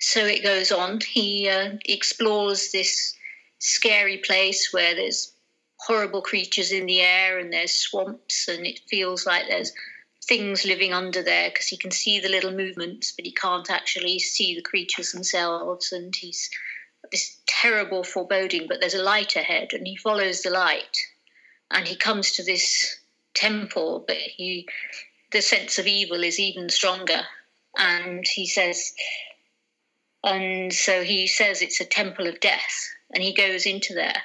so 0.01 0.25
it 0.25 0.43
goes 0.43 0.71
on 0.73 1.01
he 1.01 1.49
uh, 1.49 1.71
explores 1.85 2.73
this 2.73 3.15
scary 3.59 4.19
place 4.19 4.73
where 4.73 4.95
there's 4.95 5.33
horrible 5.81 6.23
creatures 6.23 6.73
in 6.73 6.87
the 6.87 7.01
air 7.01 7.39
and 7.39 7.53
there's 7.53 7.73
swamps 7.73 8.49
and 8.49 8.67
it 8.67 8.81
feels 8.89 9.27
like 9.27 9.47
there's 9.49 9.73
things 10.29 10.67
living 10.67 10.93
under 10.93 11.23
there 11.23 11.49
because 11.49 11.67
he 11.67 11.77
can 11.77 11.91
see 11.91 12.21
the 12.21 12.29
little 12.29 12.53
movements, 12.53 13.13
but 13.13 13.25
he 13.25 13.33
can't 13.33 13.71
actually 13.71 14.19
see 14.19 14.55
the 14.55 14.63
creatures 14.63 15.11
themselves. 15.11 15.91
And 15.91 16.15
he's 16.15 16.51
this 17.11 17.39
terrible 17.47 18.05
foreboding, 18.05 18.67
but 18.69 18.81
there's 18.81 18.95
a 18.95 19.03
light 19.03 19.35
ahead, 19.35 19.73
and 19.73 19.87
he 19.87 19.97
follows 19.97 20.43
the 20.43 20.51
light, 20.51 20.99
and 21.71 21.89
he 21.89 21.97
comes 21.97 22.33
to 22.33 22.45
this 22.45 22.99
temple, 23.35 24.05
but 24.07 24.17
he 24.17 24.69
the 25.31 25.43
sense 25.43 25.79
of 25.79 25.87
evil 25.87 26.23
is 26.23 26.39
even 26.39 26.69
stronger, 26.69 27.23
and 27.77 28.25
he 28.27 28.47
says, 28.47 28.93
and 30.25 30.73
so 30.73 31.03
he 31.03 31.27
says 31.27 31.63
it's 31.63 31.81
a 31.81 31.85
temple 31.85 32.27
of 32.27 32.41
death, 32.41 32.89
and 33.13 33.23
he 33.23 33.35
goes 33.35 33.67
into 33.67 33.95
there 33.95 34.23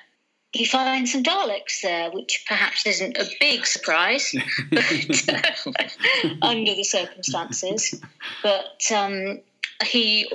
he 0.54 0.66
finds 0.66 1.12
some 1.12 1.24
Daleks 1.24 1.82
there, 1.82 2.12
which 2.12 2.46
perhaps 2.48 2.86
isn't 2.86 3.18
a 3.18 3.28
big 3.40 3.66
surprise 3.66 4.34
but, 4.72 5.98
under 6.44 6.76
the 6.76 6.84
circumstances. 6.84 8.00
But 8.44 8.84
um, 8.96 9.42
he 9.84 10.32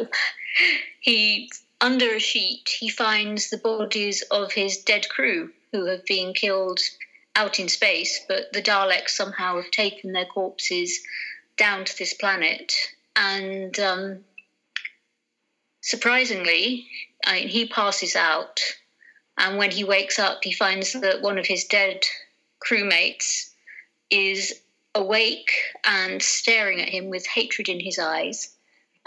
he 1.01 1.51
under 1.81 2.17
a 2.17 2.19
sheet 2.19 2.69
he 2.81 2.89
finds 2.89 3.49
the 3.49 3.59
bodies 3.59 4.23
of 4.33 4.53
his 4.53 4.79
dead 4.79 5.09
crew 5.09 5.53
who 5.71 5.87
have 5.87 6.05
been 6.05 6.35
killed 6.35 6.81
out 7.37 7.61
in 7.61 7.69
space, 7.69 8.21
but 8.29 8.53
the 8.53 8.63
Daleks 8.63 9.11
somehow 9.11 9.57
have 9.57 9.71
taken 9.71 10.13
their 10.13 10.27
corpses 10.27 10.99
down 11.57 11.85
to 11.85 11.97
this 11.97 12.15
planet, 12.15 12.75
and 13.15 13.79
um, 13.79 14.25
surprisingly, 15.89 16.87
I 17.25 17.41
mean, 17.41 17.49
he 17.49 17.67
passes 17.67 18.15
out 18.15 18.61
and 19.39 19.57
when 19.57 19.71
he 19.71 19.85
wakes 19.85 20.19
up, 20.19 20.41
he 20.43 20.53
finds 20.53 20.93
that 20.93 21.23
one 21.23 21.39
of 21.39 21.47
his 21.47 21.65
dead 21.65 22.05
crewmates 22.61 23.51
is 24.11 24.61
awake 24.95 25.51
and 25.85 26.21
staring 26.21 26.81
at 26.81 26.89
him 26.89 27.09
with 27.09 27.25
hatred 27.25 27.69
in 27.69 27.79
his 27.81 27.99
eyes. 27.99 28.55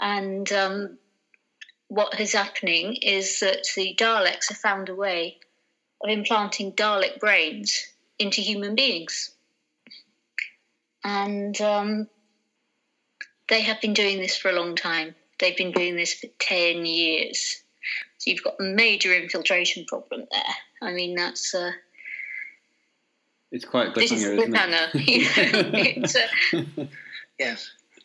And 0.00 0.50
um, 0.50 0.98
what 1.88 2.18
is 2.18 2.32
happening 2.32 2.96
is 3.02 3.40
that 3.40 3.66
the 3.76 3.94
Daleks 3.94 4.48
have 4.48 4.56
found 4.56 4.88
a 4.88 4.94
way 4.94 5.38
of 6.02 6.08
implanting 6.08 6.72
Dalek 6.72 7.20
brains 7.20 7.86
into 8.18 8.40
human 8.40 8.74
beings. 8.74 9.30
and 11.04 11.60
um, 11.60 12.08
they 13.48 13.60
have 13.60 13.80
been 13.80 13.92
doing 13.92 14.18
this 14.18 14.36
for 14.36 14.48
a 14.48 14.58
long 14.58 14.76
time. 14.76 15.14
They've 15.42 15.56
been 15.56 15.72
doing 15.72 15.96
this 15.96 16.14
for 16.14 16.28
10 16.38 16.86
years. 16.86 17.64
So 18.18 18.30
you've 18.30 18.44
got 18.44 18.54
a 18.60 18.62
major 18.62 19.12
infiltration 19.12 19.84
problem 19.86 20.24
there. 20.30 20.88
I 20.88 20.92
mean, 20.92 21.16
that's. 21.16 21.52
Uh, 21.52 21.72
it's 23.50 23.64
quite 23.64 23.92
this 23.96 24.12
is 24.12 24.24
cliffhanger, 24.24 24.94
isn't 24.94 25.74
it? 25.74 25.96
it's, 25.96 26.14
uh, 26.16 26.84
yeah. 27.40 27.56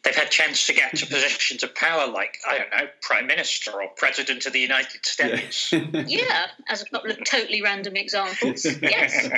They've 0.03 0.15
had 0.15 0.31
chance 0.31 0.65
to 0.65 0.73
get 0.73 0.95
to 0.95 1.05
positions 1.13 1.61
of 1.61 1.75
power 1.75 2.11
like, 2.11 2.39
I 2.49 2.57
don't 2.57 2.71
know, 2.71 2.89
Prime 3.03 3.27
Minister 3.27 3.71
or 3.71 3.87
President 3.95 4.47
of 4.47 4.53
the 4.53 4.59
United 4.59 5.05
States. 5.05 5.71
Yeah. 5.71 6.05
yeah, 6.07 6.47
as 6.69 6.81
a 6.81 6.85
couple 6.85 7.11
of 7.11 7.23
totally 7.23 7.61
random 7.61 7.97
examples. 7.97 8.65
Yes. 8.81 9.29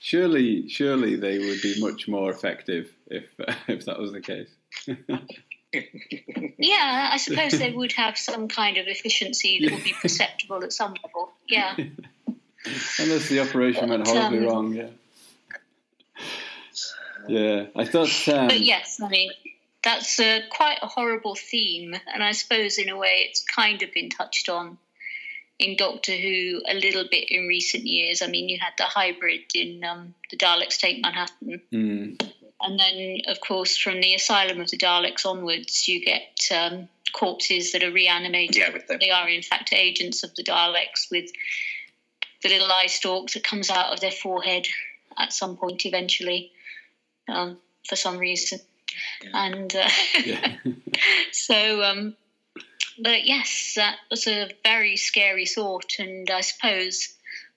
surely, 0.00 0.68
surely 0.68 1.14
they 1.14 1.38
would 1.38 1.62
be 1.62 1.80
much 1.80 2.08
more 2.08 2.32
effective 2.32 2.90
if 3.06 3.26
uh, 3.46 3.54
if 3.68 3.84
that 3.84 4.00
was 4.00 4.10
the 4.10 4.20
case. 4.20 4.48
Yeah, 6.58 7.10
I 7.12 7.16
suppose 7.16 7.52
they 7.58 7.70
would 7.70 7.92
have 7.92 8.18
some 8.18 8.48
kind 8.48 8.76
of 8.76 8.86
efficiency 8.86 9.60
that 9.62 9.72
would 9.72 9.84
be 9.84 9.94
perceptible 10.00 10.62
at 10.64 10.72
some 10.72 10.94
level. 11.04 11.32
Yeah. 11.48 11.76
Unless 12.98 13.28
the 13.28 13.40
operation 13.40 13.88
went 13.88 14.06
horribly 14.06 14.38
um, 14.38 14.44
wrong, 14.44 14.72
yeah. 14.74 14.88
Yeah, 17.28 17.66
I 17.76 17.84
thought. 17.84 18.28
Um, 18.28 18.48
But 18.48 18.60
yes, 18.60 19.00
I 19.02 19.08
mean, 19.08 19.30
that's 19.82 20.18
uh, 20.20 20.40
quite 20.50 20.78
a 20.82 20.86
horrible 20.86 21.34
theme, 21.34 21.94
and 22.12 22.22
I 22.22 22.32
suppose 22.32 22.78
in 22.78 22.88
a 22.88 22.96
way 22.96 23.26
it's 23.28 23.42
kind 23.44 23.82
of 23.82 23.92
been 23.92 24.10
touched 24.10 24.48
on 24.48 24.78
in 25.58 25.76
Doctor 25.76 26.12
Who 26.12 26.62
a 26.68 26.74
little 26.74 27.04
bit 27.10 27.30
in 27.30 27.46
recent 27.46 27.86
years. 27.86 28.22
I 28.22 28.26
mean, 28.26 28.48
you 28.48 28.58
had 28.60 28.72
the 28.78 28.84
hybrid 28.84 29.42
in 29.54 29.84
um, 29.84 30.14
the 30.30 30.36
Daleks 30.36 30.78
Take 30.78 31.02
Manhattan, 31.02 31.60
mm, 31.72 32.32
and 32.62 32.78
then, 32.78 33.20
of 33.26 33.40
course, 33.40 33.76
from 33.76 34.00
the 34.00 34.14
Asylum 34.14 34.60
of 34.60 34.70
the 34.70 34.78
Daleks 34.78 35.26
onwards, 35.26 35.88
you 35.88 36.04
get 36.04 36.38
um, 36.54 36.88
corpses 37.12 37.72
that 37.72 37.82
are 37.82 37.90
reanimated. 37.90 38.56
Yeah, 38.56 38.70
the- 38.88 38.98
They 38.98 39.10
are, 39.10 39.28
in 39.28 39.42
fact, 39.42 39.72
agents 39.72 40.22
of 40.22 40.34
the 40.34 40.44
Daleks 40.44 41.10
with 41.10 41.30
the 42.42 42.48
little 42.48 42.70
eye 42.70 42.86
stalk 42.86 43.30
that 43.32 43.44
comes 43.44 43.70
out 43.70 43.92
of 43.92 44.00
their 44.00 44.10
forehead 44.10 44.66
at 45.18 45.32
some 45.32 45.56
point 45.56 45.86
eventually, 45.86 46.50
um, 47.28 47.58
for 47.88 47.96
some 47.96 48.18
reason. 48.18 48.60
And 49.32 49.74
uh, 49.74 49.88
yeah. 50.24 50.56
so, 51.32 51.82
um, 51.82 52.16
but 52.98 53.24
yes, 53.24 53.74
that 53.76 53.96
was 54.10 54.26
a 54.26 54.50
very 54.64 54.96
scary 54.96 55.46
thought, 55.46 55.94
and 55.98 56.30
I 56.30 56.40
suppose 56.40 57.14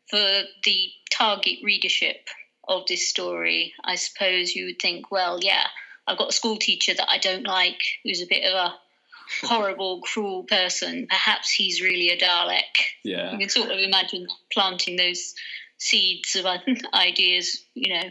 for 0.10 0.42
the 0.64 0.90
target 1.10 1.60
readership 1.64 2.28
of 2.68 2.88
this 2.88 3.10
story, 3.10 3.74
I 3.84 3.96
suppose 3.96 4.56
you 4.56 4.66
would 4.66 4.80
think, 4.80 5.12
well, 5.12 5.40
yeah, 5.42 5.66
I've 6.08 6.18
got 6.18 6.30
a 6.30 6.34
school 6.34 6.58
teacher 6.58 6.94
that 6.94 7.10
I 7.10 7.18
don't 7.18 7.48
like, 7.48 7.82
who's 8.04 8.22
a 8.22 8.28
bit 8.28 8.46
of 8.46 8.54
a 8.54 8.76
horrible, 9.48 10.02
cruel 10.02 10.44
person. 10.44 11.08
Perhaps 11.10 11.52
he's 11.52 11.82
really 11.82 12.10
a 12.10 12.18
Dalek. 12.18 12.62
yeah. 13.04 13.32
You 13.32 13.40
can 13.40 13.50
sort 13.50 13.72
of 13.72 13.80
imagine 13.80 14.28
planting 14.52 14.96
those 14.96 15.36
seeds 15.78 16.36
of 16.36 16.46
ideas, 16.94 17.64
you 17.74 17.94
know, 17.94 18.10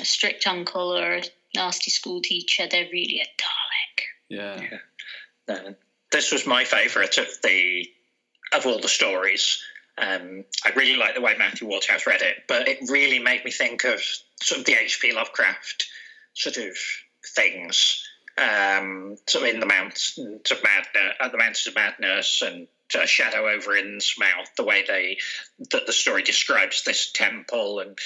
a 0.00 0.04
strict 0.04 0.46
uncle 0.46 0.96
or 0.96 1.16
a 1.16 1.22
nasty 1.54 1.90
school 1.90 2.20
teacher, 2.20 2.66
they're 2.70 2.88
really 2.92 3.20
a 3.20 3.24
Dalek. 3.40 4.04
Yeah. 4.28 4.78
Uh, 5.48 5.72
this 6.10 6.32
was 6.32 6.46
my 6.46 6.64
favourite 6.64 7.18
of 7.18 7.28
the 7.42 7.88
of 8.52 8.66
all 8.66 8.78
the 8.78 8.88
stories. 8.88 9.62
Um, 9.96 10.44
I 10.64 10.70
really 10.74 10.96
like 10.96 11.14
the 11.14 11.20
way 11.20 11.36
Matthew 11.38 11.68
Waterhouse 11.68 12.06
read 12.06 12.22
it, 12.22 12.44
but 12.48 12.68
it 12.68 12.90
really 12.90 13.20
made 13.20 13.44
me 13.44 13.50
think 13.50 13.84
of 13.84 14.02
sort 14.42 14.60
of 14.60 14.66
the 14.66 14.74
H.P. 14.74 15.12
Lovecraft 15.12 15.86
sort 16.34 16.56
of 16.56 16.76
things, 17.24 18.04
um, 18.36 19.16
sort 19.28 19.48
of 19.48 19.54
in 19.54 19.60
the 19.60 19.66
mountains 19.66 20.18
of 20.18 20.62
madness, 20.64 21.14
at 21.20 21.30
the 21.30 21.38
mountains 21.38 21.66
of 21.68 21.74
madness, 21.76 22.42
and 22.42 22.66
uh, 22.98 23.06
Shadow 23.06 23.48
over 23.48 23.72
Innsmouth. 23.72 24.54
The 24.56 24.64
way 24.64 24.84
they 24.86 25.18
that 25.70 25.86
the 25.86 25.92
story 25.92 26.22
describes 26.22 26.82
this 26.82 27.12
temple, 27.12 27.78
and 27.78 27.96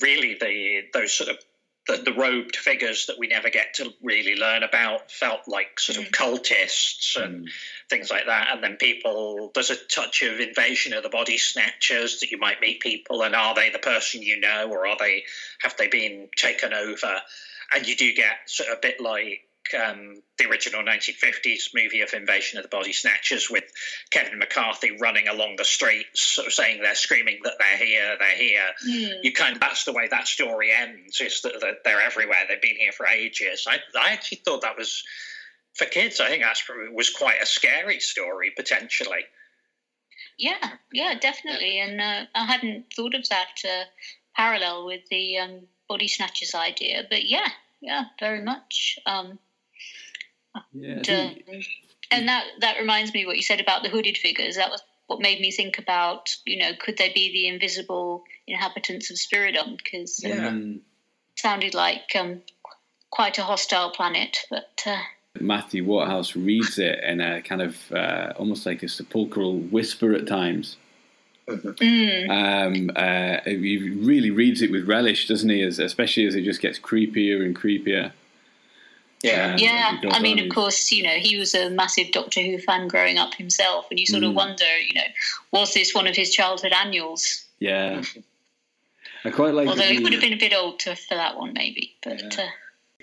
really 0.00 0.36
the 0.40 0.82
those 0.92 1.12
sort 1.12 1.30
of 1.30 1.38
the, 1.86 1.98
the 1.98 2.12
robed 2.12 2.56
figures 2.56 3.06
that 3.06 3.18
we 3.18 3.28
never 3.28 3.48
get 3.48 3.74
to 3.74 3.92
really 4.02 4.34
learn 4.34 4.62
about 4.62 5.10
felt 5.10 5.40
like 5.46 5.78
sort 5.78 5.98
of 5.98 6.04
mm. 6.06 6.10
cultists 6.10 7.16
and 7.22 7.46
mm. 7.46 7.50
things 7.88 8.10
like 8.10 8.26
that. 8.26 8.48
And 8.52 8.62
then 8.62 8.76
people, 8.76 9.50
there's 9.54 9.70
a 9.70 9.76
touch 9.76 10.22
of 10.22 10.40
invasion 10.40 10.92
of 10.94 11.02
the 11.02 11.08
body 11.08 11.38
snatchers 11.38 12.20
that 12.20 12.30
you 12.30 12.38
might 12.38 12.60
meet 12.60 12.80
people, 12.80 13.22
and 13.22 13.34
are 13.34 13.54
they 13.54 13.70
the 13.70 13.78
person 13.78 14.22
you 14.22 14.40
know, 14.40 14.68
or 14.70 14.86
are 14.86 14.96
they 14.98 15.24
have 15.60 15.76
they 15.76 15.88
been 15.88 16.28
taken 16.36 16.72
over? 16.72 17.20
And 17.74 17.86
you 17.86 17.96
do 17.96 18.12
get 18.14 18.36
sort 18.46 18.70
of 18.70 18.78
a 18.78 18.80
bit 18.80 19.00
like 19.00 19.40
um, 19.74 20.22
the 20.38 20.48
original 20.48 20.82
1950s 20.82 21.74
movie 21.74 22.02
of 22.02 22.12
Invasion 22.14 22.58
of 22.58 22.62
the 22.62 22.68
Body 22.68 22.92
Snatchers 22.92 23.50
with 23.50 23.64
Kevin 24.10 24.38
McCarthy 24.38 24.96
running 25.00 25.28
along 25.28 25.56
the 25.56 25.64
streets, 25.64 26.20
sort 26.20 26.46
of 26.46 26.52
saying 26.52 26.82
they're 26.82 26.94
screaming 26.94 27.40
that 27.44 27.54
they're 27.58 27.86
here, 27.86 28.16
they're 28.18 28.36
here 28.36 28.66
you 29.22 29.32
kind 29.32 29.54
of 29.54 29.60
that's 29.60 29.84
the 29.84 29.92
way 29.92 30.08
that 30.08 30.28
story 30.28 30.70
ends 30.72 31.20
is 31.20 31.40
that, 31.42 31.60
that 31.60 31.76
they're 31.84 32.00
everywhere 32.00 32.38
they've 32.48 32.60
been 32.60 32.76
here 32.76 32.92
for 32.92 33.06
ages 33.06 33.66
I, 33.68 33.78
I 33.98 34.12
actually 34.12 34.38
thought 34.44 34.62
that 34.62 34.76
was 34.76 35.02
for 35.74 35.86
kids 35.86 36.20
i 36.20 36.28
think 36.28 36.42
that 36.42 36.58
was 36.92 37.10
quite 37.10 37.42
a 37.42 37.46
scary 37.46 38.00
story 38.00 38.52
potentially 38.56 39.24
Yeah, 40.38 40.72
yeah, 40.92 41.14
definitely. 41.18 41.78
And 41.80 42.00
uh, 42.00 42.26
I 42.34 42.44
hadn't 42.44 42.92
thought 42.94 43.14
of 43.14 43.28
that 43.28 43.56
uh, 43.64 43.84
parallel 44.34 44.86
with 44.86 45.06
the 45.10 45.38
um, 45.38 45.60
body 45.88 46.08
snatchers 46.08 46.54
idea, 46.54 47.04
but 47.08 47.24
yeah, 47.24 47.48
yeah, 47.80 48.04
very 48.20 48.42
much. 48.42 48.98
Um, 49.06 49.38
Yeah. 50.72 50.90
And, 50.92 51.04
think- 51.04 51.48
um, 51.48 51.62
and 52.10 52.28
that 52.28 52.44
that 52.60 52.78
reminds 52.78 53.12
me 53.12 53.26
what 53.26 53.36
you 53.36 53.42
said 53.42 53.60
about 53.60 53.82
the 53.82 53.88
hooded 53.88 54.16
figures. 54.16 54.56
That 54.56 54.70
was 54.70 54.82
what 55.06 55.20
made 55.20 55.40
me 55.40 55.50
think 55.52 55.78
about, 55.78 56.34
you 56.44 56.58
know, 56.58 56.72
could 56.78 56.98
they 56.98 57.12
be 57.12 57.32
the 57.32 57.46
invisible 57.48 58.24
inhabitants 58.46 59.10
of 59.10 59.16
Spiridon? 59.16 59.76
Because 59.76 60.22
Yeah. 60.22 60.50
Mm. 60.50 60.80
sounded 61.36 61.74
like 61.74 62.14
um, 62.18 62.42
quite 63.10 63.38
a 63.38 63.42
hostile 63.42 63.90
planet, 63.90 64.38
but. 64.50 64.82
Uh, 64.84 64.98
Matthew 65.38 65.84
Waterhouse 65.84 66.34
reads 66.34 66.78
it 66.78 66.98
in 67.04 67.20
a 67.20 67.42
kind 67.42 67.60
of 67.62 67.92
uh, 67.92 68.32
almost 68.36 68.64
like 68.66 68.82
a 68.82 68.88
sepulchral 68.88 69.58
whisper 69.58 70.12
at 70.14 70.26
times. 70.26 70.76
mm, 71.48 72.28
Um, 72.30 72.90
uh, 72.96 73.40
he 73.44 73.90
really 73.90 74.30
reads 74.30 74.62
it 74.62 74.70
with 74.70 74.88
relish, 74.88 75.28
doesn't 75.28 75.48
he? 75.50 75.62
As, 75.62 75.78
especially 75.78 76.26
as 76.26 76.34
it 76.34 76.42
just 76.42 76.60
gets 76.60 76.78
creepier 76.78 77.44
and 77.44 77.54
creepier. 77.54 78.12
Yeah 79.22 79.56
Yeah, 79.58 79.88
as 79.92 79.94
it 79.98 80.02
goes 80.02 80.12
I 80.14 80.20
mean, 80.20 80.38
of 80.38 80.48
course, 80.54 80.90
you 80.92 81.02
know, 81.02 81.14
he 81.18 81.36
was 81.36 81.54
a 81.54 81.70
massive 81.70 82.12
Doctor 82.12 82.40
Who 82.42 82.58
fan 82.58 82.88
growing 82.88 83.18
up 83.18 83.34
himself, 83.34 83.86
and 83.90 83.98
you 83.98 84.06
sort 84.06 84.22
of 84.24 84.32
Mm. 84.32 84.34
wonder, 84.34 84.78
you 84.78 84.94
know, 84.94 85.06
was 85.52 85.74
this 85.74 85.94
one 85.94 86.06
of 86.06 86.16
his 86.16 86.32
childhood 86.32 86.72
annuals? 86.72 87.44
Yeah. 87.58 88.02
I 89.24 89.30
quite 89.30 89.54
like. 89.54 89.68
Although 89.68 89.82
that 89.82 89.92
he 89.92 89.98
would 90.02 90.12
have 90.12 90.22
been 90.22 90.32
a 90.34 90.38
bit 90.38 90.52
old 90.54 90.78
to, 90.80 90.94
for 90.94 91.14
that 91.14 91.36
one, 91.36 91.52
maybe. 91.52 91.94
But 92.02 92.38
uh, 92.38 92.46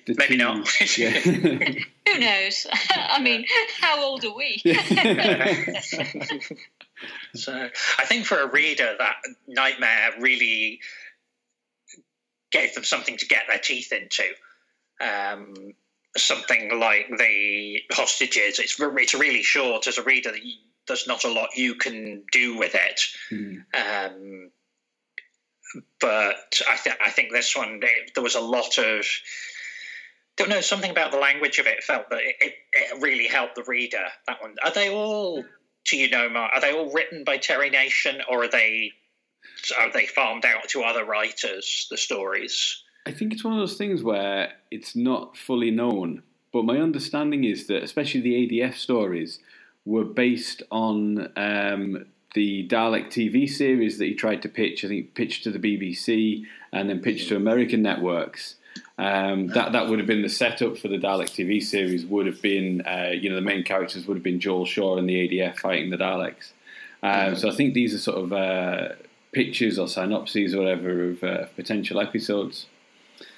Maybe 0.07 0.35
not. 0.37 0.67
who 0.95 2.19
knows? 2.19 2.67
I 2.91 3.19
mean, 3.21 3.45
how 3.79 4.03
old 4.03 4.23
are 4.25 4.35
we? 4.35 4.61
so 7.35 7.69
i 7.99 8.05
think 8.05 8.25
for 8.25 8.39
a 8.39 8.47
reader 8.47 8.95
that 8.97 9.15
nightmare 9.47 10.11
really 10.19 10.79
gave 12.51 12.73
them 12.75 12.83
something 12.83 13.17
to 13.17 13.25
get 13.25 13.43
their 13.49 13.57
teeth 13.57 13.91
into 13.91 14.23
um, 15.01 15.73
something 16.15 16.79
like 16.79 17.07
the 17.17 17.79
hostages 17.91 18.59
it's, 18.59 18.79
it's 18.79 19.13
really 19.13 19.43
short 19.43 19.87
as 19.87 19.97
a 19.97 20.03
reader 20.03 20.31
that 20.31 20.43
you, 20.43 20.53
there's 20.87 21.07
not 21.07 21.23
a 21.23 21.31
lot 21.31 21.49
you 21.55 21.75
can 21.75 22.23
do 22.31 22.57
with 22.57 22.75
it 22.75 23.01
Mm. 23.31 23.63
Um, 23.73 24.51
but 25.99 26.61
I, 26.69 26.77
th- 26.77 26.97
I 27.03 27.09
think 27.09 27.31
this 27.31 27.55
one 27.55 27.79
it, 27.81 28.11
there 28.13 28.23
was 28.23 28.35
a 28.35 28.41
lot 28.41 28.77
of 28.77 29.05
don't 30.37 30.49
know 30.49 30.61
something 30.61 30.91
about 30.91 31.11
the 31.11 31.17
language 31.17 31.59
of 31.59 31.67
it 31.67 31.83
felt 31.83 32.09
that 32.09 32.19
it, 32.21 32.35
it, 32.39 32.53
it 32.73 33.01
really 33.01 33.27
helped 33.27 33.55
the 33.55 33.63
reader. 33.63 34.05
That 34.27 34.41
one 34.41 34.55
are 34.63 34.71
they 34.71 34.89
all 34.89 35.43
do 35.85 35.97
you 35.97 36.09
know 36.09 36.29
Mark? 36.29 36.51
Are 36.53 36.61
they 36.61 36.73
all 36.73 36.91
written 36.91 37.23
by 37.23 37.37
Terry 37.37 37.69
Nation 37.69 38.21
or 38.29 38.45
are 38.45 38.49
they 38.49 38.91
are 39.79 39.91
they 39.91 40.05
farmed 40.05 40.45
out 40.45 40.69
to 40.69 40.83
other 40.83 41.05
writers? 41.05 41.87
The 41.89 41.97
stories. 41.97 42.83
I 43.05 43.11
think 43.11 43.33
it's 43.33 43.43
one 43.43 43.53
of 43.53 43.59
those 43.59 43.77
things 43.77 44.01
where 44.01 44.53
it's 44.71 44.95
not 44.95 45.35
fully 45.35 45.71
known, 45.71 46.23
but 46.51 46.63
my 46.63 46.77
understanding 46.77 47.43
is 47.43 47.67
that 47.67 47.83
especially 47.83 48.21
the 48.21 48.47
ADF 48.47 48.75
stories 48.75 49.39
were 49.85 50.05
based 50.05 50.63
on 50.71 51.31
um, 51.35 52.05
the 52.33 52.67
Dalek 52.67 53.07
TV 53.07 53.49
series 53.49 53.97
that 53.97 54.05
he 54.05 54.13
tried 54.13 54.41
to 54.43 54.49
pitch. 54.49 54.85
I 54.85 54.87
think 54.87 55.13
pitched 55.15 55.43
to 55.43 55.51
the 55.51 55.59
BBC 55.59 56.45
and 56.71 56.89
then 56.89 57.01
pitched 57.01 57.27
to 57.29 57.35
American 57.35 57.81
networks. 57.81 58.55
Um, 58.97 59.47
that 59.47 59.73
that 59.73 59.89
would 59.89 59.99
have 59.99 60.07
been 60.07 60.21
the 60.21 60.29
setup 60.29 60.77
for 60.77 60.87
the 60.87 60.97
Dalek 60.97 61.29
TV 61.29 61.61
series. 61.61 62.05
Would 62.05 62.25
have 62.25 62.41
been, 62.41 62.81
uh, 62.81 63.11
you 63.13 63.29
know, 63.29 63.35
the 63.35 63.41
main 63.41 63.63
characters 63.63 64.07
would 64.07 64.15
have 64.15 64.23
been 64.23 64.39
Joel 64.39 64.65
Shaw 64.65 64.97
and 64.97 65.09
the 65.09 65.27
ADF 65.27 65.59
fighting 65.59 65.89
the 65.89 65.97
Daleks. 65.97 66.51
Um, 67.01 67.35
so 67.35 67.49
I 67.49 67.55
think 67.55 67.73
these 67.73 67.93
are 67.93 67.99
sort 67.99 68.23
of 68.23 68.31
uh, 68.31 68.89
pictures 69.33 69.77
or 69.77 69.87
synopses 69.89 70.55
or 70.55 70.59
whatever 70.59 71.09
of 71.09 71.23
uh, 71.23 71.45
potential 71.55 71.99
episodes. 71.99 72.67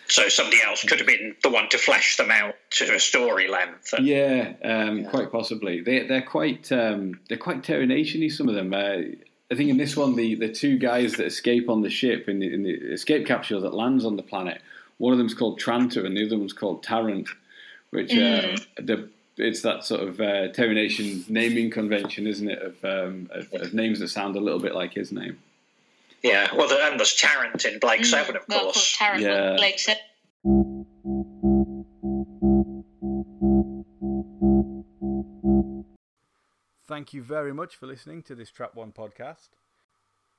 So 0.08 0.30
somebody 0.30 0.58
else 0.64 0.84
could 0.84 1.00
have 1.00 1.08
been 1.08 1.36
the 1.42 1.50
one 1.50 1.68
to 1.70 1.78
flesh 1.78 2.18
them 2.18 2.30
out 2.30 2.56
to 2.72 2.94
a 2.94 3.00
story 3.00 3.48
length. 3.48 3.94
And, 3.94 4.06
yeah, 4.06 4.54
um, 4.64 5.00
yeah, 5.00 5.10
quite 5.10 5.32
possibly. 5.32 5.82
They 5.82 6.06
they're 6.06 6.22
quite 6.22 6.72
um, 6.72 7.20
they're 7.28 7.38
quite 7.38 7.64
Terry 7.64 7.86
Nation-y, 7.86 8.28
some 8.28 8.48
of 8.48 8.56
them. 8.56 8.74
Uh, 8.74 9.16
I 9.52 9.56
think 9.56 9.70
in 9.70 9.78
this 9.78 9.96
one, 9.96 10.16
the, 10.16 10.36
the 10.36 10.52
two 10.52 10.78
guys 10.78 11.14
that 11.14 11.26
escape 11.26 11.70
on 11.70 11.82
the 11.82 11.90
ship 11.90 12.28
in 12.28 12.40
the, 12.40 12.52
in 12.52 12.64
the 12.64 12.72
escape 12.72 13.28
capsule 13.28 13.62
that 13.62 13.76
lands 13.76 14.04
on 14.04 14.16
the 14.16 14.24
planet, 14.24 14.60
one 14.98 15.12
of 15.12 15.20
them's 15.20 15.36
called 15.36 15.60
Trantor 15.60 16.06
and 16.06 16.18
the 16.18 16.26
other 16.26 16.38
one's 16.38 16.54
called 16.54 16.82
Tarrant, 16.82 17.30
which 17.92 18.10
mm. 18.10 18.56
uh, 18.56 18.60
the, 18.78 19.10
it's 19.38 19.62
that 19.62 19.84
sort 19.84 20.02
of 20.02 20.20
uh, 20.20 20.48
Terry 20.50 20.74
Nation 20.74 21.24
naming 21.28 21.70
convention, 21.70 22.26
isn't 22.26 22.50
it, 22.50 22.60
of, 22.60 22.86
um, 22.86 23.30
of, 23.32 23.54
of, 23.54 23.74
names 23.74 24.00
that 24.00 24.08
sound 24.08 24.36
a 24.36 24.40
little 24.40 24.60
bit 24.60 24.74
like 24.74 24.94
his 24.94 25.12
name. 25.12 25.38
Yeah, 26.26 26.54
well, 26.56 26.68
the, 26.68 26.84
and 26.84 27.00
there's 27.00 27.14
Tarrant 27.14 27.64
in 27.66 27.78
Blake 27.78 28.02
mm. 28.02 28.06
Seven, 28.06 28.36
of 28.36 28.48
course. 28.48 28.60
Of 28.60 28.74
course 28.74 28.98
Tarrant 28.98 29.22
yeah. 29.22 29.54
Blake 29.58 29.78
Seven. 29.78 30.02
Thank 36.88 37.14
you 37.14 37.22
very 37.22 37.54
much 37.54 37.76
for 37.76 37.86
listening 37.86 38.24
to 38.24 38.34
this 38.34 38.50
Trap 38.50 38.74
One 38.74 38.92
podcast. 38.92 39.50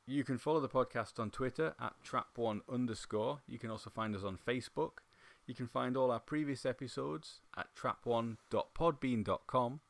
You 0.08 0.24
can 0.24 0.38
follow 0.38 0.58
the 0.58 0.68
podcast 0.68 1.20
on 1.20 1.30
Twitter 1.30 1.76
at 1.80 1.92
Trap1 2.04 2.62
underscore. 2.68 3.42
You 3.46 3.60
can 3.60 3.70
also 3.70 3.88
find 3.88 4.16
us 4.16 4.24
on 4.24 4.40
Facebook. 4.44 4.98
You 5.46 5.54
can 5.54 5.68
find 5.68 5.96
all 5.96 6.10
our 6.10 6.18
previous 6.18 6.66
episodes 6.66 7.42
at 7.56 7.68
trap1.podbean.com. 7.80 9.80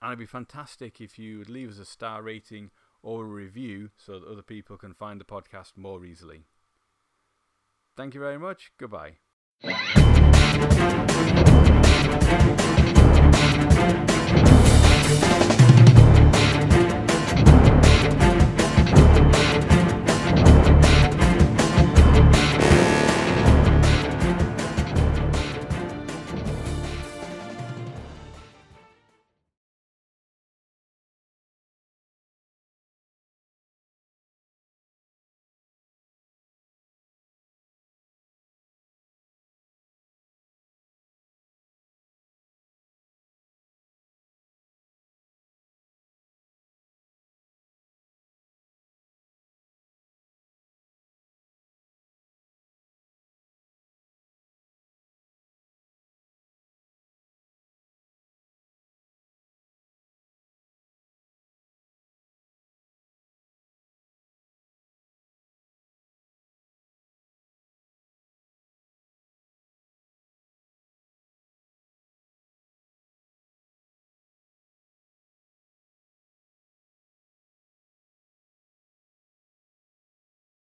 And 0.00 0.10
it'd 0.10 0.18
be 0.18 0.24
fantastic 0.24 1.02
if 1.02 1.18
you 1.18 1.36
would 1.38 1.50
leave 1.50 1.70
us 1.70 1.78
a 1.78 1.84
star 1.84 2.22
rating 2.22 2.70
or 3.06 3.22
a 3.22 3.28
review 3.28 3.88
so 3.96 4.18
that 4.18 4.28
other 4.28 4.42
people 4.42 4.76
can 4.76 4.92
find 4.92 5.20
the 5.20 5.24
podcast 5.24 5.76
more 5.76 6.04
easily. 6.04 6.42
Thank 7.96 8.14
you 8.14 8.20
very 8.20 8.36
much. 8.36 8.72
Goodbye. 8.78 9.18